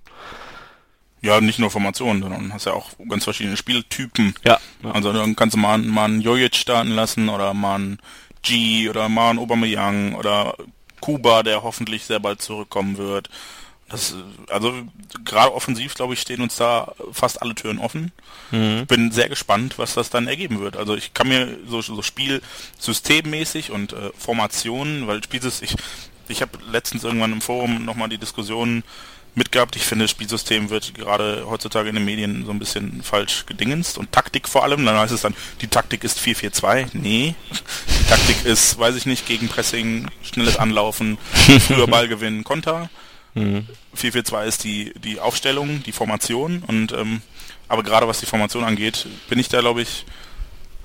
[1.21, 4.33] Ja, nicht nur Formationen, sondern hast ja auch ganz verschiedene Spieltypen.
[4.43, 4.59] Ja.
[4.83, 4.91] ja.
[4.91, 7.99] Also dann kannst du mal, mal einen Jojic starten lassen oder mal einen
[8.41, 10.55] G oder mal einen Aubameyang oder
[10.99, 13.29] Kuba, der hoffentlich sehr bald zurückkommen wird.
[13.89, 14.15] Das,
[14.49, 14.73] also
[15.25, 18.13] gerade offensiv, glaube ich, stehen uns da fast alle Türen offen.
[18.51, 18.85] Mhm.
[18.87, 20.77] Bin sehr gespannt, was das dann ergeben wird.
[20.77, 22.41] Also ich kann mir so, so Spiel
[22.79, 25.75] systemmäßig und äh, Formationen, weil Spielsystem, ich,
[26.29, 28.83] ich habe letztens irgendwann im Forum nochmal die Diskussion
[29.35, 29.75] mitgehabt.
[29.75, 33.97] Ich finde, das Spielsystem wird gerade heutzutage in den Medien so ein bisschen falsch gedingenst
[33.97, 34.85] und Taktik vor allem.
[34.85, 36.87] Dann heißt es dann, die Taktik ist 4-4-2.
[36.93, 37.35] Nee,
[37.99, 41.17] die Taktik ist, weiß ich nicht, Gegenpressing, schnelles Anlaufen,
[41.67, 42.89] früher Ball gewinnen, Konter.
[43.33, 43.67] Mhm.
[43.97, 47.21] 4-4-2 ist die, die Aufstellung, die Formation und ähm,
[47.67, 50.05] aber gerade was die Formation angeht, bin ich da glaube ich,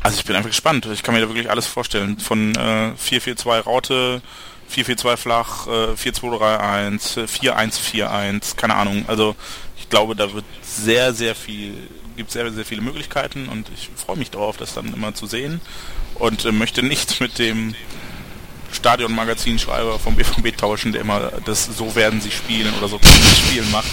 [0.02, 0.86] also ich bin einfach gespannt.
[0.86, 2.18] Ich kann mir da wirklich alles vorstellen.
[2.20, 4.22] Von äh, 4-4-2 Raute,
[4.74, 9.04] 4-4-2 flach, äh, 4-2-3-1, 4-1-4-1, keine Ahnung.
[9.08, 9.36] Also
[9.78, 11.74] ich glaube, da wird sehr, sehr viel,
[12.16, 15.60] gibt sehr, sehr viele Möglichkeiten und ich freue mich darauf, das dann immer zu sehen
[16.14, 17.74] und äh, möchte nicht mit dem
[18.72, 23.70] Stadion-Magazinschreiber vom BVB tauschen, der immer das so werden sie spielen oder so können spielen
[23.70, 23.86] macht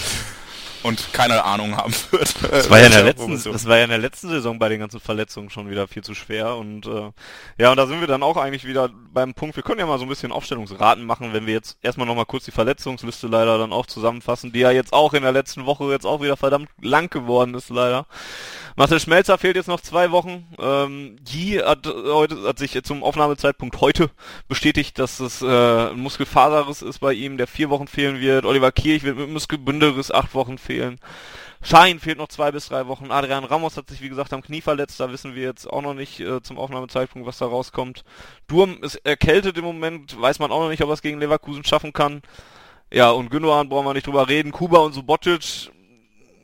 [0.84, 2.36] und keine Ahnung haben wird.
[2.52, 4.80] Das war ja in der letzten, das war ja in der letzten Saison bei den
[4.80, 7.12] ganzen Verletzungen schon wieder viel zu schwer und äh,
[7.58, 9.98] ja, und da sind wir dann auch eigentlich wieder beim Punkt, wir können ja mal
[9.98, 13.74] so ein bisschen Aufstellungsraten machen, wenn wir jetzt erstmal nochmal kurz die Verletzungsliste leider dann
[13.74, 17.10] auch zusammenfassen, die ja jetzt auch in der letzten Woche jetzt auch wieder verdammt lang
[17.10, 18.06] geworden ist leider.
[18.76, 20.48] Marcel Schmelzer fehlt jetzt noch zwei Wochen.
[20.58, 24.10] Ähm, Guy hat heute hat sich zum Aufnahmezeitpunkt heute
[24.48, 28.46] bestätigt, dass es äh, ein Muskelfaserriss ist bei ihm, der vier Wochen fehlen wird.
[28.46, 31.00] Oliver Kirch wird mit Muskelbündelriss acht Wochen fehlen.
[31.62, 33.12] Schein fehlt noch zwei bis drei Wochen.
[33.12, 35.00] Adrian Ramos hat sich, wie gesagt, am Knie verletzt.
[35.00, 38.04] Da wissen wir jetzt auch noch nicht äh, zum Aufnahmezeitpunkt, was da rauskommt.
[38.48, 40.20] Durm ist erkältet im Moment.
[40.20, 42.22] Weiß man auch noch nicht, ob er es gegen Leverkusen schaffen kann.
[42.92, 44.52] Ja, und Gündogan brauchen wir nicht drüber reden.
[44.52, 45.72] Kuba und Subotic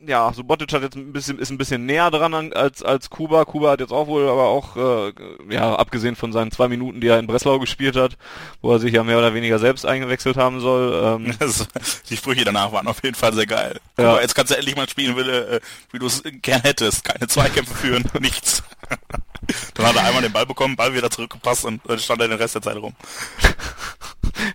[0.06, 3.45] ja, Subotic hat jetzt ein bisschen, ist ein bisschen näher dran als, als Kuba.
[3.45, 5.14] Kuba hat jetzt auch wohl, aber auch, äh,
[5.50, 8.18] ja, abgesehen von seinen zwei Minuten, die er in Breslau gespielt hat,
[8.62, 11.20] wo er sich ja mehr oder weniger selbst eingewechselt haben soll.
[11.22, 11.36] Ähm,
[12.10, 13.80] die Sprüche danach waren auf jeden Fall sehr geil.
[13.97, 14.12] Ja.
[14.12, 15.60] Aber jetzt kannst du endlich mal spielen, wie, äh,
[15.91, 17.04] wie du es gern hättest.
[17.04, 18.64] Keine Zweikämpfe führen, nichts.
[19.74, 22.38] Dann hat er einmal den Ball bekommen, Ball wieder zurückgepasst und dann stand er den
[22.38, 22.93] Rest der Zeit rum.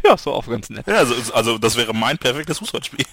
[0.05, 0.87] Ja, so auch ganz nett.
[0.87, 3.05] Ja, also, also das wäre mein perfektes Fußballspiel.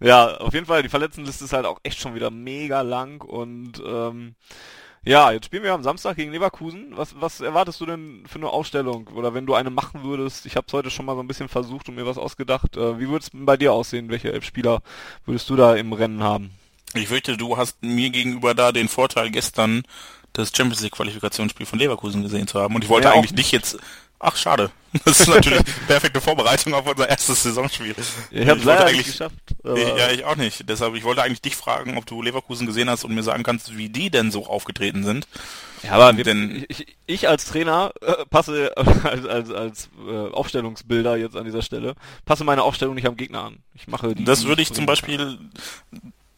[0.00, 3.82] Ja, auf jeden Fall, die Verletztenliste ist halt auch echt schon wieder mega lang und
[3.84, 4.34] ähm,
[5.06, 6.92] ja, jetzt spielen wir am Samstag gegen Leverkusen.
[6.96, 9.08] Was, was erwartest du denn für eine Ausstellung?
[9.08, 11.48] Oder wenn du eine machen würdest, ich habe es heute schon mal so ein bisschen
[11.48, 12.76] versucht und mir was ausgedacht.
[12.78, 14.08] Äh, wie würde es bei dir aussehen?
[14.08, 14.82] Welche elf Spieler
[15.26, 16.52] würdest du da im Rennen haben?
[16.94, 19.82] Ich fürchte, du hast mir gegenüber da den Vorteil gestern
[20.32, 22.74] das Champions League Qualifikationsspiel von Leverkusen gesehen zu haben.
[22.74, 23.78] Und ich wollte ja, eigentlich dich jetzt
[24.18, 24.70] Ach, schade.
[25.04, 27.96] Das ist natürlich perfekte Vorbereitung auf unser erstes Saisonspiel.
[28.30, 29.34] Ich habe leider eigentlich geschafft.
[29.64, 30.68] Ja, ich auch nicht.
[30.68, 33.76] Deshalb, ich wollte eigentlich dich fragen, ob du Leverkusen gesehen hast und mir sagen kannst,
[33.76, 35.26] wie die denn so aufgetreten sind.
[35.82, 41.16] Ja, aber wir, denn, ich, ich, als Trainer äh, passe als, als, als äh, Aufstellungsbilder
[41.16, 41.94] jetzt an dieser Stelle
[42.24, 43.58] passe meine Aufstellung nicht am Gegner an.
[43.74, 44.24] Ich mache die.
[44.24, 45.38] Das würde ich zum Beispiel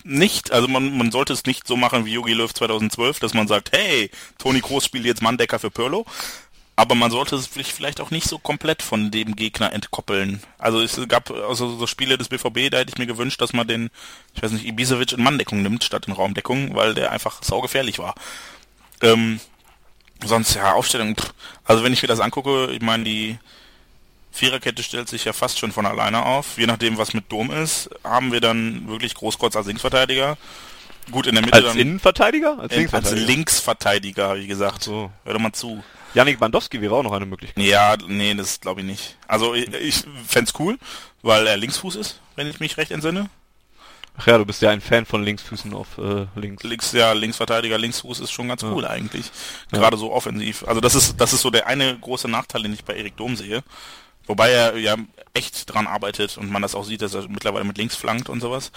[0.07, 3.49] nicht, also man, man sollte es nicht so machen wie Yogi Löw 2012, dass man
[3.49, 6.07] sagt, hey, Toni Groß spielt jetzt Manndecker für Pirlo,
[6.77, 10.43] aber man sollte es vielleicht auch nicht so komplett von dem Gegner entkoppeln.
[10.59, 13.67] Also es gab also so Spiele des BVB, da hätte ich mir gewünscht, dass man
[13.67, 13.91] den,
[14.35, 18.15] ich weiß nicht, Ibisevic in Manndeckung nimmt statt in Raumdeckung, weil der einfach saugefährlich war.
[19.01, 19.41] Ähm,
[20.23, 21.33] sonst ja, Aufstellung, pff.
[21.65, 23.39] also wenn ich mir das angucke, ich meine, die
[24.31, 26.59] Viererkette stellt sich ja fast schon von alleine auf.
[26.59, 30.37] Je nachdem, was mit Dom ist, haben wir dann wirklich Großkreuz als Linksverteidiger.
[31.11, 31.79] Gut, in der Mitte als dann.
[31.79, 32.59] Innenverteidiger?
[32.59, 33.21] Als Linksverteidiger?
[33.21, 34.83] Als Linksverteidiger, wie gesagt.
[34.83, 35.11] So.
[35.25, 35.83] Hör doch mal zu.
[36.15, 37.63] Janik Bandowski wäre auch noch eine Möglichkeit.
[37.65, 39.17] Ja, nee, das glaube ich nicht.
[39.27, 40.79] Also ich, ich fände cool,
[41.23, 43.29] weil er Linksfuß ist, wenn ich mich recht entsinne.
[44.19, 46.63] Ach ja, du bist ja ein Fan von Linksfüßen auf äh, links.
[46.63, 48.91] Links, ja, Linksverteidiger, Linksfuß ist schon ganz cool ja.
[48.91, 49.31] eigentlich.
[49.71, 50.01] Gerade ja.
[50.01, 50.65] so offensiv.
[50.67, 53.37] Also das ist, das ist so der eine große Nachteil, den ich bei Erik Dom
[53.37, 53.63] sehe.
[54.27, 54.97] Wobei er ja
[55.35, 58.41] echt dran arbeitet und man das auch sieht, dass er mittlerweile mit links flankt und
[58.41, 58.73] sowas.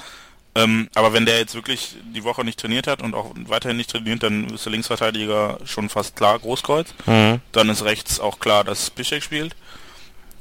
[0.55, 3.91] Ähm, aber wenn der jetzt wirklich die Woche nicht trainiert hat und auch weiterhin nicht
[3.91, 6.93] trainiert, dann ist der Linksverteidiger schon fast klar Großkreuz.
[7.05, 7.39] Mhm.
[7.51, 9.55] Dann ist rechts auch klar, dass Piszek spielt.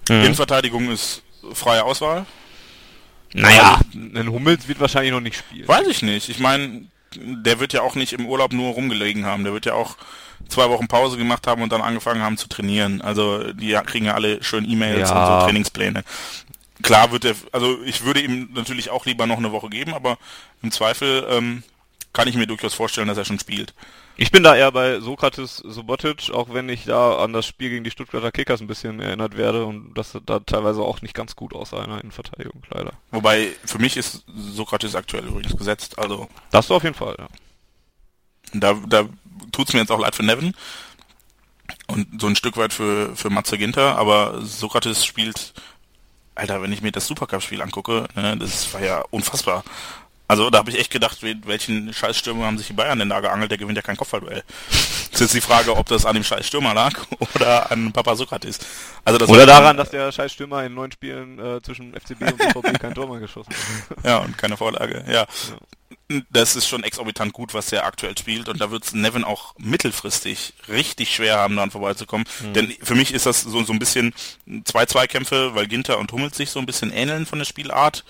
[0.09, 0.23] Mhm.
[0.23, 1.23] Innenverteidigung ist
[1.53, 2.27] freie Auswahl.
[3.35, 5.69] Naja, ein Hummels wird wahrscheinlich noch nicht spielen.
[5.69, 6.31] Weiß ich nicht.
[6.31, 9.45] Ich meine, der wird ja auch nicht im Urlaub nur rumgelegen haben.
[9.45, 9.97] Der wird ja auch
[10.49, 13.03] zwei Wochen Pause gemacht haben und dann angefangen haben zu trainieren.
[13.03, 15.35] Also die kriegen ja alle schön E-Mails ja.
[15.35, 16.05] und so Trainingspläne
[16.83, 20.19] klar wird er, also ich würde ihm natürlich auch lieber noch eine Woche geben, aber
[20.63, 21.63] im Zweifel ähm,
[22.13, 23.75] kann ich mir durchaus vorstellen, dass er schon spielt.
[24.17, 27.85] Ich bin da eher bei Sokrates Sobotic, auch wenn ich da an das Spiel gegen
[27.85, 31.55] die Stuttgarter Kickers ein bisschen erinnert werde und das da teilweise auch nicht ganz gut
[31.55, 32.95] aussah in der Innenverteidigung, leider.
[33.13, 36.29] Wobei, für mich ist Sokrates aktuell übrigens gesetzt, also.
[36.51, 37.29] Das auf jeden Fall, ja.
[38.55, 39.09] Da, da
[39.53, 40.55] tut's mir jetzt auch leid für Nevin
[41.87, 45.53] und so ein Stück weit für, für Matze Ginter, aber Sokrates spielt,
[46.39, 49.65] Alter, wenn ich mir das Supercup-Spiel angucke, ne, das war ja unfassbar.
[50.31, 53.51] Also da habe ich echt gedacht, welchen Scheißstürmer haben sich die Bayern denn da geangelt,
[53.51, 54.45] der gewinnt ja kein Kopfballduell.
[55.11, 56.93] Das ist die Frage, ob das an dem Scheißstürmer lag
[57.35, 58.59] oder an Papa Sokrates.
[59.07, 62.79] Also das oder daran, dass der Scheißstürmer in neun Spielen äh, zwischen FCB und BVB
[62.79, 64.05] kein Tor mehr geschossen hat.
[64.05, 65.13] Ja, und keine Vorlage, ja.
[65.13, 65.27] ja.
[66.31, 69.55] Das ist schon exorbitant gut, was der aktuell spielt und da wird es Nevin auch
[69.59, 72.27] mittelfristig richtig schwer haben, daran vorbeizukommen.
[72.41, 72.53] Mhm.
[72.55, 74.15] Denn für mich ist das so, so ein bisschen
[74.65, 78.05] zwei Zweikämpfe, weil Ginter und Hummels sich so ein bisschen ähneln von der Spielart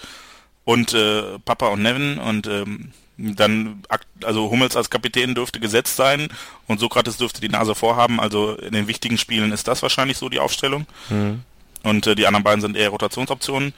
[0.65, 3.83] und äh, Papa und Nevin und ähm, dann,
[4.23, 6.29] also Hummels als Kapitän dürfte gesetzt sein
[6.69, 8.21] und Sokrates dürfte die Nase vorhaben.
[8.21, 10.87] Also in den wichtigen Spielen ist das wahrscheinlich so die Aufstellung.
[11.11, 11.43] Mhm.
[11.83, 13.75] Und äh, die anderen beiden sind eher Rotationsoptionen.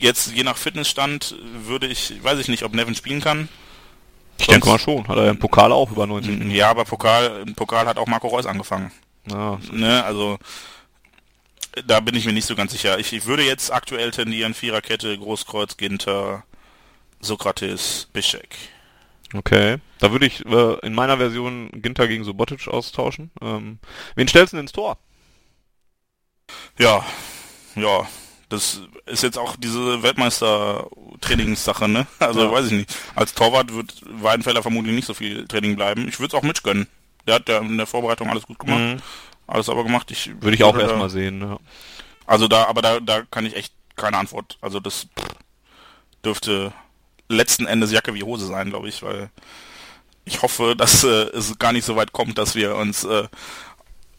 [0.00, 3.50] Jetzt, je nach Fitnessstand, würde ich, weiß ich nicht, ob Nevin spielen kann.
[4.38, 5.06] Ich Sonst, denke mal schon.
[5.06, 6.50] Hat er im Pokal auch über 90.
[6.52, 8.90] Ja, aber Pokal, im Pokal hat auch Marco Reus angefangen.
[9.30, 9.60] Ja.
[9.70, 10.38] Ne, also
[11.86, 12.98] da bin ich mir nicht so ganz sicher.
[12.98, 16.44] Ich, ich würde jetzt aktuell tendieren, Viererkette, Großkreuz, Ginter,
[17.20, 18.56] Sokrates, Bischek.
[19.34, 23.30] Okay, da würde ich äh, in meiner Version Ginter gegen Subotic austauschen.
[23.42, 23.78] Ähm,
[24.14, 24.96] wen stellst du denn ins Tor?
[26.78, 27.04] Ja,
[27.76, 28.08] ja,
[28.50, 32.06] das ist jetzt auch diese Weltmeister-Trainingssache, ne?
[32.18, 32.52] Also ja.
[32.52, 32.96] weiß ich nicht.
[33.14, 36.06] Als Torwart wird Weidenfeller vermutlich nicht so viel Training bleiben.
[36.08, 36.86] Ich würde es auch mitgönnen.
[37.26, 38.80] Der hat ja in der Vorbereitung alles gut gemacht.
[38.80, 39.02] Mhm
[39.50, 40.10] alles aber gemacht.
[40.10, 41.40] Ich würde ich auch erstmal sehen.
[41.40, 41.58] Ja.
[42.26, 44.58] Also da, aber da, da kann ich echt keine Antwort.
[44.60, 45.08] Also das
[46.24, 46.72] dürfte
[47.28, 49.30] letzten Endes Jacke wie Hose sein, glaube ich, weil
[50.24, 53.26] ich hoffe, dass äh, es gar nicht so weit kommt, dass wir uns äh,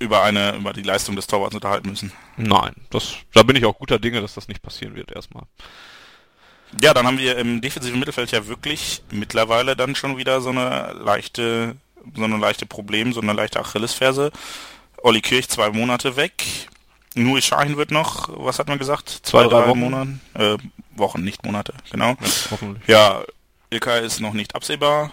[0.02, 2.12] über eine über die Leistung des Torwarts unterhalten müssen.
[2.38, 5.44] Nein, das da bin ich auch guter Dinge, dass das nicht passieren wird erstmal.
[6.82, 10.94] Ja, dann haben wir im defensiven Mittelfeld ja wirklich mittlerweile dann schon wieder so eine
[10.94, 11.76] leichte
[12.16, 14.32] so eine leichte Problem, so eine leichte Achillesferse.
[15.04, 16.68] Olli Kirch zwei Monate weg.
[17.14, 19.10] Nuri Shahin wird noch, was hat man gesagt?
[19.10, 19.80] Zwei, drei, drei Wochen.
[19.80, 20.58] Monate, äh,
[20.96, 22.12] Wochen, nicht Monate, genau.
[22.12, 22.88] Ja, hoffentlich.
[22.88, 23.22] Ja,
[23.70, 25.12] Ilkay ist noch nicht absehbar.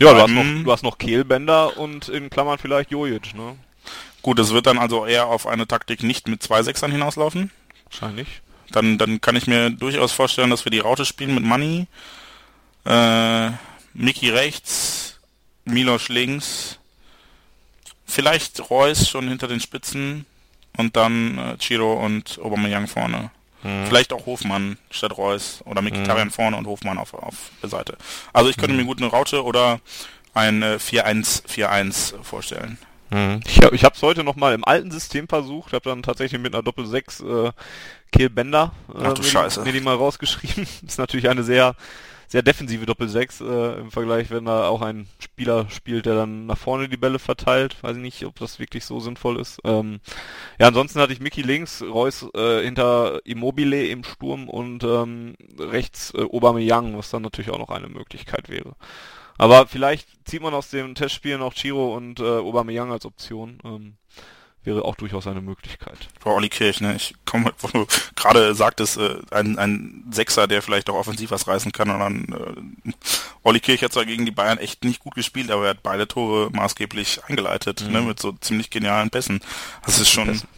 [0.00, 3.56] Ja, du hast, noch, du hast noch Kehlbänder und in Klammern vielleicht Jojic, ne?
[4.22, 7.50] Gut, es wird dann also eher auf eine Taktik nicht mit zwei Sechsern hinauslaufen.
[7.90, 8.28] Wahrscheinlich.
[8.70, 11.86] Dann, dann kann ich mir durchaus vorstellen, dass wir die Raute spielen mit Money,
[12.86, 13.50] äh,
[13.94, 15.18] Miki rechts,
[15.64, 16.78] Milos links,
[18.12, 20.26] Vielleicht Reus schon hinter den Spitzen
[20.76, 23.30] und dann äh, Chiro und Aubameyang vorne.
[23.62, 23.86] Mhm.
[23.86, 26.32] Vielleicht auch Hofmann statt Reus oder Mkhitaryan mhm.
[26.32, 27.96] vorne und Hofmann auf, auf der Seite.
[28.34, 28.80] Also ich könnte mhm.
[28.80, 29.80] mir gut eine Raute oder
[30.34, 32.76] ein äh, 4-1-4-1 vorstellen.
[33.12, 33.40] Mhm.
[33.46, 37.48] Ich habe es heute nochmal im alten System versucht, habe dann tatsächlich mit einer Doppel-6
[37.48, 37.52] äh,
[38.10, 40.66] Kehl Bender äh, Ach, mir, mir die mal rausgeschrieben.
[40.86, 41.76] ist natürlich eine sehr
[42.32, 46.56] sehr defensive Doppel-6 äh, im Vergleich, wenn da auch ein Spieler spielt, der dann nach
[46.56, 47.76] vorne die Bälle verteilt.
[47.82, 49.60] Weiß ich nicht, ob das wirklich so sinnvoll ist.
[49.64, 50.00] Ähm,
[50.58, 56.14] ja, ansonsten hatte ich Mickey links, Reus äh, hinter Immobile im Sturm und ähm, rechts
[56.14, 58.76] äh, Aubameyang, was dann natürlich auch noch eine Möglichkeit wäre.
[59.42, 63.58] Aber vielleicht zieht man aus dem Testspiel noch Chiro und äh, Aubameyang als Option.
[63.64, 63.96] Ähm,
[64.62, 65.98] wäre auch durchaus eine Möglichkeit.
[66.20, 66.94] Frau Olli Kirch, ne?
[66.94, 71.48] Ich komme, wo du gerade sagtest, äh, ein, ein Sechser, der vielleicht auch offensiv was
[71.48, 71.90] reißen kann.
[71.90, 72.92] Und dann äh,
[73.42, 76.06] Olli Kirch hat zwar gegen die Bayern echt nicht gut gespielt, aber er hat beide
[76.06, 77.88] Tore maßgeblich eingeleitet, ne?
[77.88, 77.94] mhm.
[77.94, 78.02] ne?
[78.02, 79.40] Mit so ziemlich genialen Pässen.
[79.84, 80.28] Das ist schon.
[80.28, 80.48] Pässen.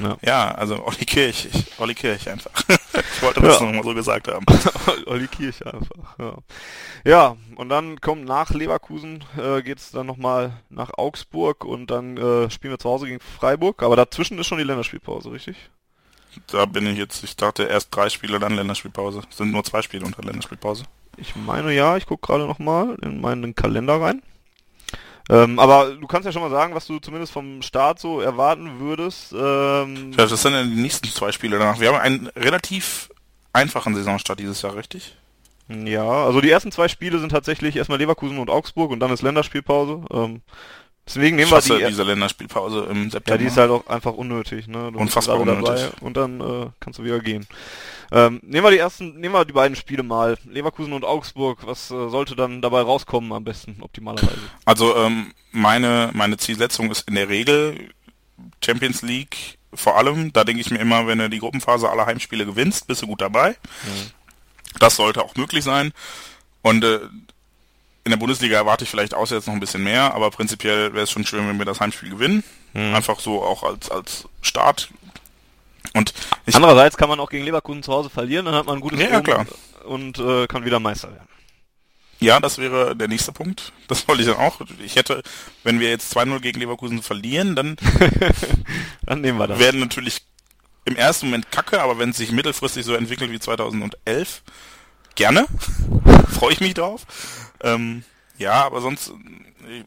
[0.00, 0.16] Ja.
[0.22, 2.50] ja, also Olli Kirch, ich, Olli Kirch einfach.
[2.68, 3.66] ich wollte das ja.
[3.66, 4.46] nochmal so gesagt haben.
[5.06, 6.34] Olli Kirch einfach, ja.
[7.04, 12.16] Ja, und dann kommt nach Leverkusen, äh, geht es dann nochmal nach Augsburg und dann
[12.16, 15.56] äh, spielen wir zu Hause gegen Freiburg, aber dazwischen ist schon die Länderspielpause, richtig?
[16.46, 19.22] Da bin ich jetzt, ich dachte erst drei Spiele, dann Länderspielpause.
[19.28, 20.84] Es sind nur zwei Spiele unter Länderspielpause.
[21.16, 24.22] Ich meine ja, ich gucke gerade nochmal in meinen Kalender rein.
[25.30, 28.80] Ähm, aber du kannst ja schon mal sagen, was du zumindest vom Start so erwarten
[28.80, 29.32] würdest.
[29.32, 31.78] Ähm, das sind ja die nächsten zwei Spiele danach.
[31.78, 33.10] Wir haben einen relativ
[33.52, 35.16] einfachen Saisonstart dieses Jahr, richtig?
[35.68, 39.22] Ja, also die ersten zwei Spiele sind tatsächlich erstmal Leverkusen und Augsburg und dann ist
[39.22, 40.02] Länderspielpause.
[40.12, 40.40] Ähm,
[41.06, 43.30] deswegen nehmen wir die diese Länderspielpause im September.
[43.30, 44.90] Ja, die ist halt auch einfach unnötig, ne?
[44.92, 45.90] Du Unfassbar unnötig.
[46.00, 47.46] und dann äh, kannst du wieder gehen.
[48.12, 50.36] Ähm, nehmen wir die ersten, nehmen wir die beiden Spiele mal.
[50.44, 54.38] Leverkusen und Augsburg, was äh, sollte dann dabei rauskommen am besten, optimalerweise?
[54.64, 57.90] Also ähm, meine, meine Zielsetzung ist in der Regel
[58.64, 60.32] Champions League vor allem.
[60.32, 63.20] Da denke ich mir immer, wenn du die Gruppenphase aller Heimspiele gewinnst, bist du gut
[63.20, 63.50] dabei.
[63.50, 64.10] Mhm.
[64.78, 65.92] Das sollte auch möglich sein.
[66.62, 67.00] Und äh,
[68.04, 71.10] in der Bundesliga erwarte ich vielleicht auswärts noch ein bisschen mehr, aber prinzipiell wäre es
[71.10, 72.42] schon schön, wenn wir das Heimspiel gewinnen.
[72.72, 72.94] Mhm.
[72.94, 74.90] Einfach so auch als, als Start.
[75.94, 76.14] Und
[76.52, 79.20] Andererseits kann man auch gegen Leverkusen zu Hause verlieren, dann hat man ein gutes ja,
[79.20, 79.46] klar.
[79.84, 81.28] und äh, kann wieder Meister werden.
[82.20, 83.72] Ja, das wäre der nächste Punkt.
[83.88, 84.60] Das wollte ich dann auch.
[84.84, 85.22] Ich hätte,
[85.64, 87.76] wenn wir jetzt 2-0 gegen Leverkusen verlieren, dann,
[89.06, 89.58] dann nehmen wir das.
[89.58, 90.22] werden natürlich
[90.84, 94.42] im ersten Moment kacke, aber wenn es sich mittelfristig so entwickelt wie 2011,
[95.14, 95.46] gerne.
[96.28, 97.06] Freue ich mich drauf.
[97.62, 98.04] Ähm,
[98.38, 99.12] ja, aber sonst,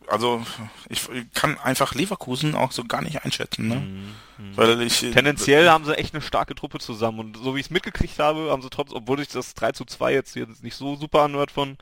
[0.08, 0.46] also
[0.90, 3.76] ich kann einfach Leverkusen auch so gar nicht einschätzen, ne?
[3.76, 4.58] Mhm.
[4.58, 7.72] Weil ich, Tendenziell haben sie echt eine starke Truppe zusammen und so wie ich es
[7.72, 10.96] mitgekriegt habe, haben sie trotz, obwohl sich das 3 zu 2 jetzt hier nicht so
[10.96, 11.78] super anhört von,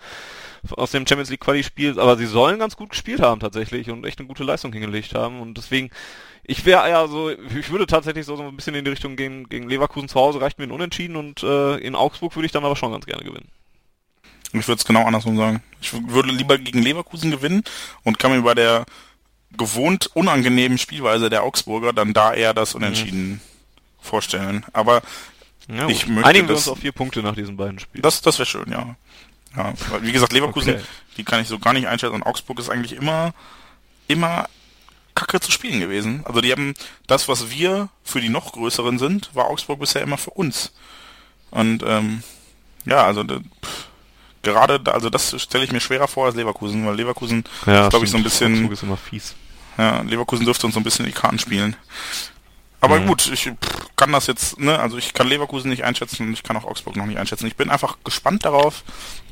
[0.72, 4.06] aus dem Champions League Quali Spiel, aber sie sollen ganz gut gespielt haben tatsächlich und
[4.06, 5.90] echt eine gute Leistung hingelegt haben und deswegen
[6.44, 9.48] ich wäre ja so, ich würde tatsächlich so, so ein bisschen in die Richtung gehen,
[9.48, 12.66] gegen Leverkusen zu Hause reicht mir ein Unentschieden und äh, in Augsburg würde ich dann
[12.66, 13.50] aber schon ganz gerne gewinnen.
[14.54, 15.64] Ich würde es genau andersrum sagen.
[15.82, 17.64] Ich würde lieber gegen Leverkusen gewinnen
[18.04, 18.86] und kann mir bei der
[19.58, 23.42] gewohnt unangenehmen Spielweise der Augsburger dann da eher das Unentschieden mhm.
[24.00, 24.66] vorstellen.
[24.74, 25.02] Aber
[25.68, 28.02] ja, ich möchte Einigen wir uns auf vier Punkte nach diesen beiden Spielen.
[28.02, 28.96] Das, das wäre schön, ja.
[29.56, 29.74] ja.
[30.02, 30.84] Wie gesagt, Leverkusen, okay.
[31.18, 33.34] die kann ich so gar nicht einschätzen und Augsburg ist eigentlich immer,
[34.08, 34.48] immer
[35.16, 36.22] kacke zu spielen gewesen.
[36.26, 36.74] Also die haben
[37.08, 40.72] das, was wir für die noch größeren sind, war Augsburg bisher immer für uns.
[41.52, 42.24] Und ähm,
[42.86, 43.88] ja, also pff,
[44.42, 48.12] gerade, also das stelle ich mir schwerer vor als Leverkusen, weil Leverkusen ja, glaube ich
[48.12, 48.72] so ein bisschen.
[48.72, 49.36] Ist immer fies.
[49.78, 51.76] Ja, Leverkusen dürfte uns so ein bisschen die Karten spielen.
[52.82, 53.08] Aber mhm.
[53.08, 53.52] gut, ich
[53.96, 56.96] kann das jetzt, ne, also ich kann Leverkusen nicht einschätzen und ich kann auch Augsburg
[56.96, 57.46] noch nicht einschätzen.
[57.46, 58.84] Ich bin einfach gespannt darauf,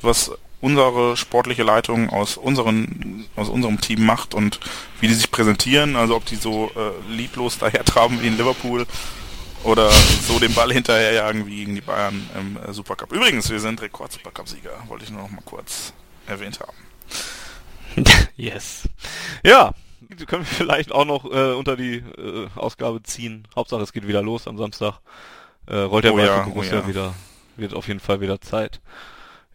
[0.01, 0.31] was
[0.61, 4.59] unsere sportliche Leitung aus unseren, aus unserem Team macht und
[4.99, 8.85] wie die sich präsentieren, also ob die so äh, lieblos dahertraben wie in Liverpool
[9.63, 13.11] oder so den Ball hinterherjagen wie gegen die Bayern im äh, Supercup.
[13.11, 15.93] Übrigens, wir sind Rekord-Supercup-Sieger, wollte ich nur noch mal kurz
[16.27, 18.05] erwähnt haben.
[18.37, 18.87] yes.
[19.43, 19.73] Ja,
[20.27, 23.47] können wir vielleicht auch noch äh, unter die äh, Ausgabe ziehen.
[23.55, 24.99] Hauptsache, es geht wieder los am Samstag.
[25.67, 26.87] Äh, rollt der oh ja, oh ja.
[26.87, 27.13] wieder.
[27.57, 28.79] Wird auf jeden Fall wieder Zeit.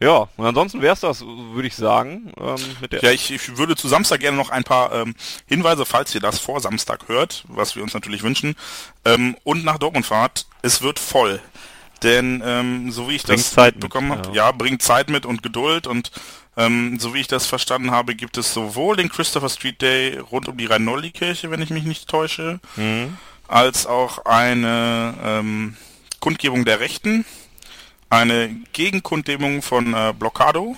[0.00, 2.32] Ja, und ansonsten wäre es das, würde ich sagen.
[2.38, 5.14] Ähm, mit der ja, ich, ich würde zu Samstag gerne noch ein paar ähm,
[5.46, 8.56] Hinweise, falls ihr das vor Samstag hört, was wir uns natürlich wünschen.
[9.04, 11.40] Ähm, und nach Dortmund fahrt, es wird voll.
[12.02, 14.46] Denn ähm, so wie ich bringt das Zeit bekommen habe, ja.
[14.46, 16.10] ja, bringt Zeit mit und Geduld und
[16.56, 20.48] ähm, so wie ich das verstanden habe, gibt es sowohl den Christopher Street Day rund
[20.48, 23.16] um die Rhein-Nolli-Kirche, wenn ich mich nicht täusche, mhm.
[23.48, 25.76] als auch eine ähm,
[26.20, 27.24] Kundgebung der Rechten
[28.14, 30.76] eine Gegenkundgebung von äh, Blockado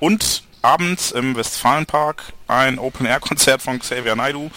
[0.00, 4.50] und abends im Westfalenpark ein Open-Air-Konzert von Xavier Naidu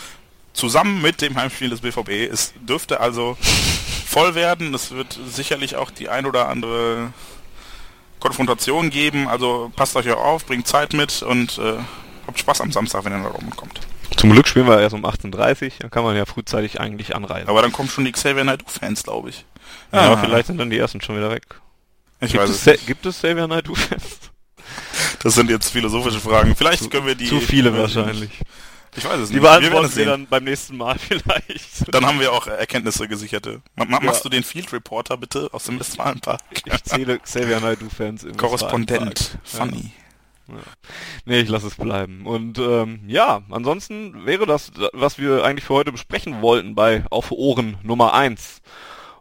[0.54, 2.32] zusammen mit dem Heimspiel des BVB.
[2.32, 3.38] Es dürfte also
[4.06, 4.74] voll werden.
[4.74, 7.12] Es wird sicherlich auch die ein oder andere
[8.20, 9.28] Konfrontation geben.
[9.28, 11.76] Also passt euch auf, bringt Zeit mit und äh,
[12.28, 13.82] habt Spaß am Samstag, wenn ihr nach oben kommt.
[14.16, 17.48] Zum Glück spielen wir erst um 18.30 Uhr, dann kann man ja frühzeitig eigentlich anreisen.
[17.48, 19.46] Aber dann kommen schon die Xavier Naidu-Fans, glaube ich.
[19.92, 21.44] Ja, ja, vielleicht sind dann die ersten schon wieder weg.
[22.22, 24.20] Ich gibt, weiß es, gibt es Xavier Naidoo Fans?
[25.24, 26.56] Das sind jetzt philosophische Fragen.
[26.56, 27.28] Vielleicht zu, können wir die...
[27.28, 28.32] Zu viele wahrscheinlich.
[28.96, 29.36] Ich weiß es nicht.
[29.36, 31.94] Die beantworten wir dann beim nächsten Mal vielleicht.
[31.94, 33.62] Dann haben wir auch Erkenntnisse gesicherte.
[33.76, 34.00] Ma ja.
[34.02, 36.42] Machst du den Field Reporter bitte aus dem Westfalenpark?
[36.66, 39.38] Ich zähle Xavier Naidoo-Fans im Korrespondent.
[39.44, 39.92] Funny.
[40.48, 40.56] Ja.
[41.26, 42.26] Nee, ich lasse es bleiben.
[42.26, 47.32] Und ähm, ja, ansonsten wäre das, was wir eigentlich für heute besprechen wollten bei Auf
[47.32, 48.62] Ohren Nummer 1.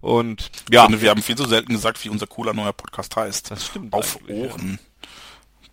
[0.01, 0.85] Und ja.
[0.85, 3.51] Finde, wir haben viel zu selten gesagt, wie unser cooler neuer Podcast heißt.
[3.51, 3.93] Das stimmt.
[3.93, 4.79] Auf Ohren.
[4.81, 5.09] Ja.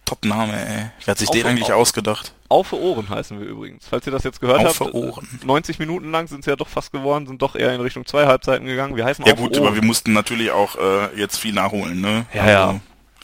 [0.05, 0.85] Top-Name, ey.
[1.03, 2.33] Wer hat sich auf den eigentlich auf, ausgedacht?
[2.47, 3.87] Auf Ohren heißen wir übrigens.
[3.89, 5.27] Falls ihr das jetzt gehört auf habt, Ohren.
[5.43, 8.27] 90 Minuten lang sind es ja doch fast geworden, sind doch eher in Richtung zwei
[8.27, 8.95] Halbzeiten gegangen.
[8.95, 9.65] Wir heißen Ja gut, Ohren.
[9.65, 12.27] aber wir mussten natürlich auch äh, jetzt viel nachholen, ne?
[12.33, 12.79] Ja, also, ja.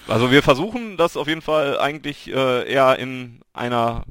[0.07, 4.03] Also wir versuchen das auf jeden Fall eigentlich äh, eher in einer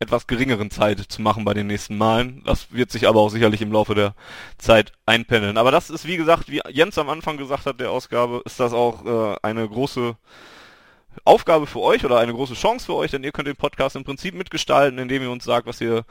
[0.00, 2.42] etwas geringeren Zeit zu machen bei den nächsten Malen.
[2.44, 4.14] Das wird sich aber auch sicherlich im Laufe der
[4.56, 5.56] Zeit einpendeln.
[5.58, 8.72] Aber das ist, wie gesagt, wie Jens am Anfang gesagt hat, der Ausgabe, ist das
[8.72, 10.16] auch äh, eine große
[11.24, 14.04] Aufgabe für euch oder eine große Chance für euch, denn ihr könnt den Podcast im
[14.04, 16.04] Prinzip mitgestalten, indem ihr uns sagt, was ihr,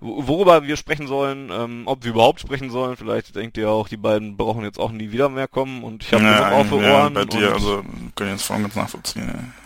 [0.00, 2.96] worüber wir sprechen sollen, ähm, ob wir überhaupt sprechen sollen.
[2.96, 6.12] Vielleicht denkt ihr auch, die beiden brauchen jetzt auch nie wieder mehr kommen und ich
[6.12, 6.82] habe ja, auf Ohren.
[6.84, 7.82] Ja, bei dir, also
[8.14, 9.26] können jetzt voll ganz nachvollziehen.
[9.26, 9.61] Ja,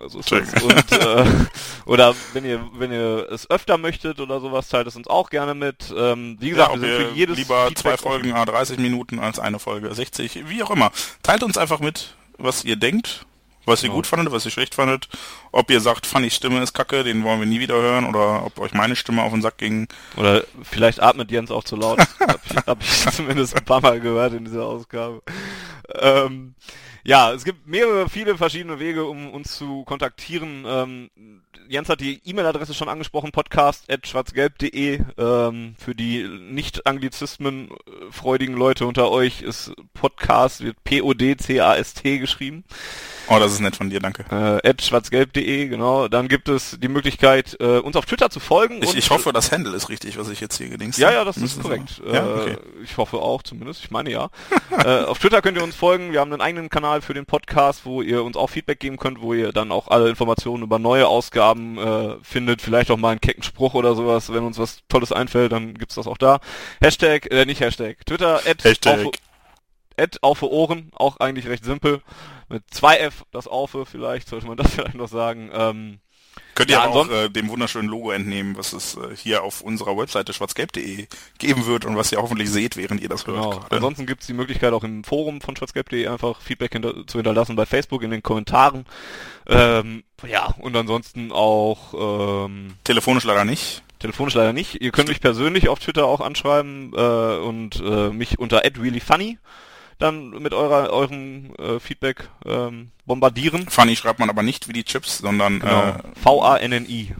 [0.00, 0.62] also ist das.
[0.62, 1.24] Und, äh,
[1.86, 5.54] oder wenn ihr, wenn ihr es öfter möchtet oder sowas, teilt es uns auch gerne
[5.54, 5.92] mit.
[5.96, 9.18] Ähm, wie gesagt, ja, wir sind für jedes lieber Feedback zwei Folgen a 30 Minuten
[9.18, 10.90] als eine Folge 60, wie auch immer.
[11.22, 13.26] Teilt uns einfach mit, was ihr denkt,
[13.68, 13.94] was ihr ja.
[13.94, 15.08] gut fandet, was ihr schlecht fandet.
[15.52, 18.58] Ob ihr sagt, Fanny Stimme ist kacke, den wollen wir nie wieder hören, oder ob
[18.58, 19.88] euch meine Stimme auf den Sack ging.
[20.16, 21.98] Oder vielleicht atmet Jens auch zu laut.
[22.20, 25.22] hab, ich, hab ich zumindest ein paar Mal gehört in dieser Ausgabe.
[25.94, 26.54] Ähm,
[27.08, 30.66] Ja, es gibt mehrere, viele verschiedene Wege, um uns zu kontaktieren.
[30.66, 31.08] Ähm,
[31.66, 35.00] Jens hat die E-Mail-Adresse schon angesprochen, podcast.schwarzgelb.de.
[35.16, 38.10] Ähm, für die nicht-Anglizismen äh,
[38.52, 42.64] Leute unter euch ist Podcast, wird P-O-D-C-A-S-T geschrieben.
[43.30, 44.24] Oh, das ist nett von dir, danke.
[44.30, 46.08] Äh, schwarzgelb.de, genau.
[46.08, 48.82] Dann gibt es die Möglichkeit, äh, uns auf Twitter zu folgen.
[48.82, 51.36] Ich, ich hoffe, das Handle ist richtig, was ich jetzt hier gedingst Ja, ja, das
[51.36, 52.00] ist korrekt.
[52.10, 52.52] Ja, okay.
[52.52, 53.84] äh, ich hoffe auch zumindest.
[53.84, 54.30] Ich meine ja.
[54.84, 56.12] äh, auf Twitter könnt ihr uns folgen.
[56.12, 59.20] Wir haben einen eigenen Kanal für den Podcast, wo ihr uns auch Feedback geben könnt,
[59.20, 62.62] wo ihr dann auch alle Informationen über neue Ausgaben äh, findet.
[62.62, 64.32] Vielleicht auch mal einen kecken Spruch oder sowas.
[64.32, 66.40] Wenn uns was Tolles einfällt, dann gibt's das auch da.
[66.80, 69.06] Hashtag, äh, nicht Hashtag, Twitter, at Hashtag.
[69.06, 69.12] Auf,
[69.98, 72.00] at auf Ohren, auch eigentlich recht simpel
[72.48, 75.50] mit 2F, das Aufe vielleicht, sollte man das vielleicht noch sagen.
[75.52, 76.00] Ähm,
[76.54, 79.96] Könnt ihr ja, auch äh, dem wunderschönen Logo entnehmen, was es äh, hier auf unserer
[79.96, 81.06] Webseite schwarzgelb.de
[81.38, 83.52] geben wird und was ihr hoffentlich seht, während ihr das hört.
[83.52, 83.64] Genau.
[83.70, 87.54] Ansonsten gibt es die Möglichkeit auch im Forum von schwarzgelb.de einfach Feedback hinter zu hinterlassen
[87.54, 88.86] bei Facebook in den Kommentaren.
[89.46, 93.82] Ähm, ja, und ansonsten auch ähm, telefonisch leider nicht.
[94.00, 94.80] Telefonisch leider nicht.
[94.80, 99.38] Ihr könnt mich persönlich auf Twitter auch anschreiben äh, und äh, mich unter @reallyfunny
[99.98, 103.68] dann mit eurer eurem äh, Feedback ähm, bombardieren.
[103.68, 105.88] Funny schreibt man aber nicht wie die Chips, sondern genau.
[105.88, 107.14] äh, V-A-N-N-I.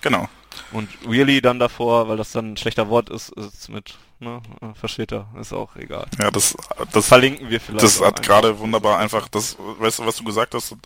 [0.00, 0.28] Genau.
[0.72, 4.74] Und really dann davor, weil das dann ein schlechter Wort ist, ist mit, ne, äh,
[4.74, 6.06] versteht er, ist auch egal.
[6.18, 6.56] Ja, das,
[6.92, 7.82] das verlinken wir vielleicht.
[7.82, 10.76] Das hat gerade wunderbar einfach, das, weißt du, was du gesagt hast,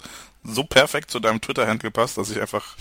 [0.42, 2.76] so perfekt zu deinem Twitter-Handle passt, dass ich einfach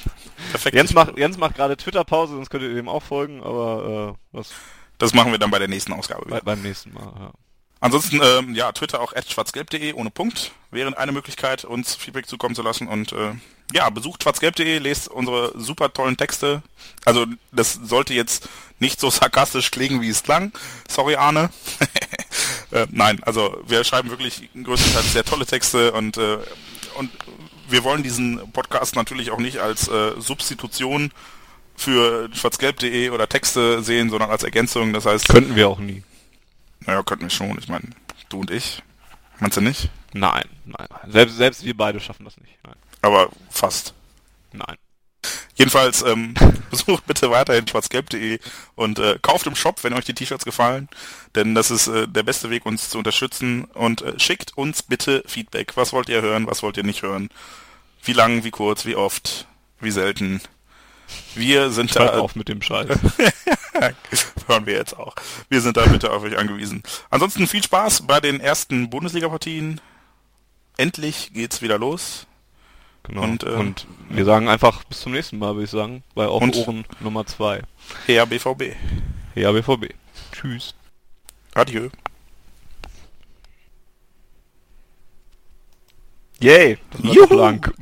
[0.50, 0.74] perfekt.
[0.74, 4.50] Jens macht, Jens macht gerade Twitter-Pause, sonst könnt ihr dem auch folgen, aber äh, was.
[4.98, 6.28] Das machen wir dann bei der nächsten Ausgabe.
[6.28, 7.32] Bei, beim nächsten Mal, ja.
[7.80, 12.62] Ansonsten, ähm, ja, Twitter auch schwarzgelb.de ohne Punkt wäre eine Möglichkeit, uns Feedback zukommen zu
[12.62, 12.88] lassen.
[12.88, 13.32] Und äh,
[13.72, 16.62] ja, besucht schwarzgelb.de, lest unsere super tollen Texte.
[17.04, 18.48] Also das sollte jetzt
[18.80, 20.52] nicht so sarkastisch klingen, wie es klang.
[20.88, 21.50] Sorry, Arne.
[22.72, 26.38] äh, nein, also wir schreiben wirklich größtenteils sehr tolle Texte und, äh,
[26.96, 27.10] und
[27.68, 31.12] wir wollen diesen Podcast natürlich auch nicht als äh, Substitution
[31.76, 34.92] für schwarzgelb.de oder Texte sehen, sondern als Ergänzung.
[34.92, 35.28] Das heißt.
[35.28, 36.02] Könnten wir auch nie.
[36.80, 37.58] Naja, könnten wir schon.
[37.58, 37.84] Ich meine,
[38.28, 38.82] du und ich.
[39.40, 39.90] Meinst du nicht?
[40.12, 40.88] Nein, nein.
[41.08, 42.58] Selbst, selbst wir beide schaffen das nicht.
[42.64, 42.76] Nein.
[43.02, 43.94] Aber fast.
[44.52, 44.76] Nein.
[45.54, 46.34] Jedenfalls ähm,
[46.70, 48.38] besucht bitte weiterhin schwarzgelb.de
[48.76, 50.88] und äh, kauft im Shop, wenn euch die T-Shirts gefallen,
[51.34, 55.24] denn das ist äh, der beste Weg, uns zu unterstützen und äh, schickt uns bitte
[55.26, 55.76] Feedback.
[55.76, 57.28] Was wollt ihr hören, was wollt ihr nicht hören?
[58.04, 59.48] Wie lang, wie kurz, wie oft,
[59.80, 60.40] wie selten?
[61.34, 62.18] Wir sind da.
[62.18, 62.88] auf mit dem Scheiß.
[64.46, 65.14] Hören wir jetzt auch.
[65.48, 66.82] Wir sind da bitte auf euch angewiesen.
[67.10, 69.80] Ansonsten viel Spaß bei den ersten Bundesliga-Partien.
[70.76, 72.26] Endlich geht's wieder los.
[73.04, 73.22] Genau.
[73.22, 76.42] Und, äh, und wir sagen einfach bis zum nächsten Mal, würde ich sagen, bei Auf
[76.42, 77.62] Ohren Nummer 2.
[78.06, 78.74] Her BVB.
[79.34, 79.94] Her BVB.
[80.32, 80.74] Tschüss.
[81.54, 81.88] Adieu.
[86.40, 87.34] Yay, das war Juhu.
[87.34, 87.74] lang.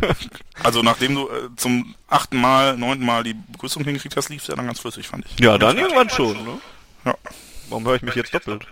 [0.62, 4.48] also nachdem du äh, zum achten Mal, neunten Mal die Begrüßung hingekriegt hast, lief es
[4.48, 5.38] ja dann ganz flüssig, fand ich.
[5.38, 6.60] Ja, dann irgendwann schon, ne?
[7.04, 7.14] Ja.
[7.68, 8.66] Warum höre ich mich jetzt doppelt?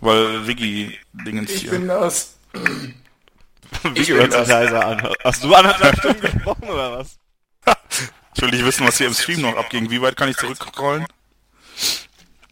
[0.00, 1.72] Weil Wiggy Dingens ich hier.
[1.72, 2.38] Ich bin das.
[3.82, 5.08] Wiggy hört sich leiser an.
[5.22, 7.18] Hast du anderthalb Stunden gesprochen oder was?
[8.34, 9.90] ich will nicht wissen, was hier im Stream noch abging.
[9.90, 11.06] Wie weit kann ich zurückrollen?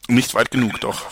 [0.08, 1.06] Nicht weit genug, doch.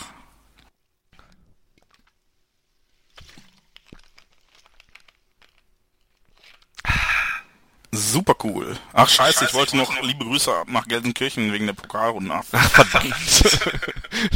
[7.94, 8.78] Super cool.
[8.94, 12.32] Ach scheiße, ich wollte noch liebe Grüße nach Gelsenkirchen wegen der Pokalrunde.
[12.32, 13.14] Ach verdammt.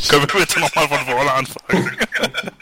[0.08, 1.96] Können wir bitte nochmal von vorne anfangen?